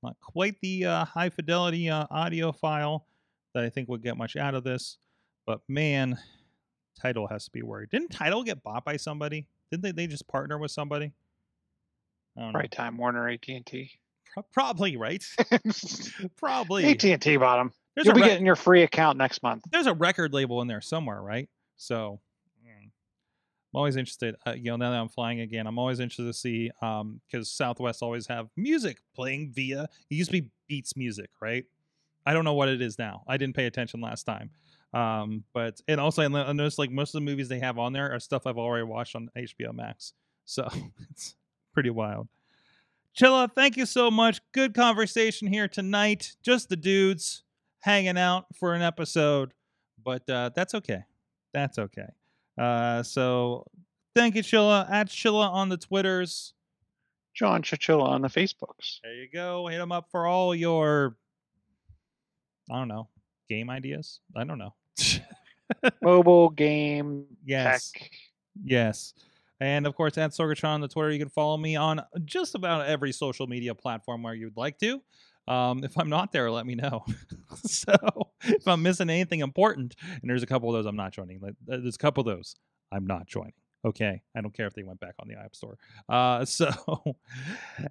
Not 0.02 0.16
quite 0.22 0.56
the 0.62 0.86
uh, 0.86 1.06
high 1.06 1.30
fidelity 1.30 1.90
uh, 1.90 2.06
audio 2.10 2.52
file 2.52 3.06
that 3.54 3.64
I 3.64 3.70
think 3.70 3.90
would 3.90 4.02
get 4.02 4.18
much 4.18 4.36
out 4.36 4.56
of 4.56 4.64
this. 4.64 4.98
But 5.46 5.60
man, 5.68 6.18
Tidal 7.02 7.28
has 7.28 7.46
to 7.46 7.52
be 7.52 7.62
worried. 7.62 7.90
Didn't 7.90 8.10
Tidal 8.12 8.44
get 8.44 8.64
bought 8.64 8.86
by 8.86 8.98
somebody? 8.98 9.48
Didn't 9.72 9.84
they, 9.84 9.92
they 9.92 10.08
just 10.08 10.28
partner 10.28 10.58
with 10.58 10.72
somebody? 10.72 11.14
Know. 12.40 12.52
right 12.54 12.72
time 12.72 12.98
warner 12.98 13.28
at&t 13.28 13.92
probably 14.54 14.96
right. 14.96 15.24
probably. 16.38 16.86
at&t 16.86 17.38
bottom 17.38 17.74
There's 17.96 18.06
you'll 18.06 18.16
be 18.16 18.22
getting 18.22 18.46
your 18.46 18.56
free 18.56 18.84
account 18.84 19.18
next 19.18 19.44
month 19.44 19.64
there's 19.72 19.88
a 19.88 19.94
record 19.94 20.34
label 20.34 20.62
in 20.62 20.68
there 20.68 20.82
somewhere, 20.82 21.22
right? 21.22 21.50
So 21.76 22.20
mm, 22.66 22.84
I'm 22.84 22.92
always 23.74 23.96
interested. 23.96 24.36
Uh, 24.46 24.52
you 24.52 24.66
know, 24.66 24.76
now 24.76 24.92
that 24.92 25.00
I'm 25.00 25.10
flying 25.10 25.42
again, 25.42 25.68
I'm 25.68 25.80
always 25.80 26.00
interested 26.00 26.26
to 26.26 26.34
see 26.34 26.72
because 26.80 27.52
Southwest 27.52 28.02
always 28.02 28.28
have 28.28 28.50
music 28.58 29.00
playing 29.16 29.52
via. 29.54 29.84
It 29.84 30.16
used 30.16 30.32
to 30.32 30.42
be 30.42 30.50
Beats 30.68 30.96
music, 30.96 31.30
right? 31.42 31.66
I 32.26 32.34
don't 32.34 32.46
know 32.46 32.54
what 32.54 32.70
it 32.70 32.82
is 32.82 33.00
now. 33.00 33.24
I 33.28 33.38
didn't 33.38 33.56
pay 33.56 33.66
attention 33.66 34.02
last 34.02 34.24
time. 34.24 34.52
Um, 34.94 35.44
but 35.54 35.80
and 35.88 36.00
also 36.00 36.22
I 36.22 36.26
I 36.26 36.52
noticed 36.52 36.80
like 36.80 36.92
most 36.92 37.10
of 37.10 37.22
the 37.22 37.26
movies 37.26 37.48
they 37.48 37.60
have 37.60 37.78
on 37.78 37.94
there 37.94 38.12
are 38.12 38.20
stuff 38.20 38.46
I've 38.46 38.58
already 38.58 38.86
watched 38.86 39.16
on 39.16 39.30
HBO 39.38 39.74
Max. 39.74 40.14
So 40.46 40.68
it's 41.12 41.36
pretty 41.74 41.90
wild. 41.90 42.28
Chilla, 43.18 43.50
thank 43.54 43.76
you 43.78 43.86
so 43.86 44.10
much. 44.10 44.40
Good 44.54 44.74
conversation 44.74 45.48
here 45.48 45.68
tonight. 45.68 46.36
Just 46.44 46.70
the 46.70 46.76
dudes 46.76 47.44
hanging 47.82 48.18
out 48.18 48.46
for 48.56 48.74
an 48.74 48.82
episode, 48.82 49.54
but 50.04 50.30
uh, 50.30 50.52
that's 50.56 50.74
okay. 50.76 51.04
That's 51.54 51.80
okay. 51.80 52.08
Uh, 52.58 53.04
so 53.04 53.66
thank 54.16 54.36
you, 54.36 54.44
Chilla. 54.44 54.90
At 54.90 55.08
Chilla 55.10 55.50
on 55.50 55.70
the 55.70 55.78
Twitters. 55.78 56.54
john 57.34 57.62
chichilla 57.62 58.04
on 58.04 58.22
the 58.22 58.28
facebooks 58.28 59.00
There 59.04 59.14
you 59.14 59.28
go. 59.34 59.68
Hit 59.68 59.78
them 59.78 59.92
up 59.92 60.08
for 60.12 60.28
all 60.28 60.54
your, 60.54 61.16
I 62.72 62.76
don't 62.78 62.88
know, 62.88 63.08
game 63.50 63.70
ideas. 63.70 64.20
I 64.36 64.44
don't 64.44 64.58
know. 64.60 64.74
mobile 66.02 66.50
game 66.50 67.26
yes. 67.46 67.92
tech 67.92 68.12
Yes. 68.64 69.14
And 69.60 69.86
of 69.86 69.96
course, 69.96 70.18
at 70.18 70.32
Sorgatron 70.32 70.70
on 70.70 70.82
the 70.82 70.88
Twitter, 70.88 71.12
you 71.12 71.20
can 71.20 71.30
follow 71.30 71.58
me 71.58 71.76
on 71.76 72.02
just 72.26 72.56
about 72.56 72.88
every 72.88 73.12
social 73.12 73.48
media 73.48 73.76
platform 73.76 74.24
where 74.24 74.34
you'd 74.34 74.58
like 74.58 74.78
to. 74.80 75.02
Um, 75.48 75.84
if 75.84 75.98
I'm 75.98 76.10
not 76.10 76.32
there, 76.32 76.50
let 76.52 76.66
me 76.66 76.76
know. 76.76 77.04
so 77.66 77.96
if 78.44 78.68
I'm 78.68 78.84
missing 78.84 79.10
anything 79.10 79.40
important, 79.40 79.96
and 80.22 80.30
there's 80.30 80.44
a 80.44 80.48
couple 80.48 80.70
of 80.70 80.76
those 80.76 80.86
I'm 80.86 80.96
not 80.96 81.12
joining, 81.12 81.42
there's 81.66 81.96
a 81.96 81.98
couple 81.98 82.22
of 82.22 82.28
those 82.28 82.56
I'm 82.92 83.08
not 83.08 83.28
joining. 83.28 83.54
Okay, 83.86 84.22
I 84.36 84.42
don't 84.42 84.54
care 84.54 84.68
if 84.68 84.74
they 84.74 84.84
went 84.84 85.00
back 85.00 85.16
on 85.20 85.30
the 85.30 85.36
App 85.36 85.56
Store. 85.56 85.78
Uh, 86.08 86.44
so, 86.46 86.70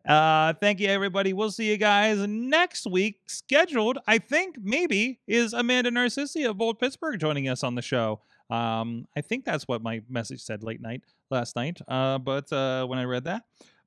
uh, 0.06 0.52
thank 0.54 0.80
you, 0.80 0.88
everybody. 0.88 1.32
We'll 1.32 1.50
see 1.50 1.68
you 1.68 1.78
guys 1.78 2.18
next 2.18 2.86
week. 2.86 3.20
Scheduled, 3.26 3.98
I 4.06 4.18
think, 4.18 4.56
maybe 4.62 5.20
is 5.26 5.52
Amanda 5.52 5.90
Narcissi 5.90 6.44
of 6.44 6.60
Old 6.60 6.78
Pittsburgh 6.78 7.18
joining 7.18 7.48
us 7.48 7.64
on 7.64 7.74
the 7.74 7.82
show. 7.82 8.20
Um, 8.50 9.06
I 9.16 9.20
think 9.22 9.44
that's 9.44 9.66
what 9.66 9.82
my 9.82 10.02
message 10.08 10.42
said 10.42 10.62
late 10.62 10.80
night 10.80 11.02
last 11.30 11.56
night. 11.56 11.80
Uh, 11.86 12.18
but 12.18 12.52
uh, 12.52 12.86
when 12.86 12.98
I 12.98 13.04
read 13.04 13.24
that, 13.24 13.42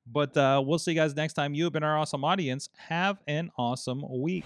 but 0.06 0.36
uh, 0.36 0.62
we'll 0.64 0.78
see 0.78 0.92
you 0.92 0.96
guys 0.96 1.14
next 1.14 1.34
time. 1.34 1.54
You 1.54 1.64
have 1.64 1.72
been 1.72 1.84
our 1.84 1.98
awesome 1.98 2.24
audience. 2.24 2.68
Have 2.88 3.18
an 3.26 3.50
awesome 3.56 4.04
week. 4.08 4.44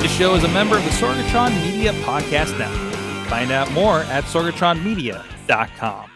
This 0.00 0.16
show 0.16 0.34
is 0.36 0.44
a 0.44 0.48
member 0.48 0.76
of 0.76 0.84
the 0.84 0.90
Sorgatron 0.90 1.52
Media 1.60 1.92
Podcast 2.04 2.56
Network. 2.58 2.94
Find 3.28 3.50
out 3.50 3.70
more 3.72 4.00
at 4.02 4.24
sorgatronmedia.com. 4.24 6.10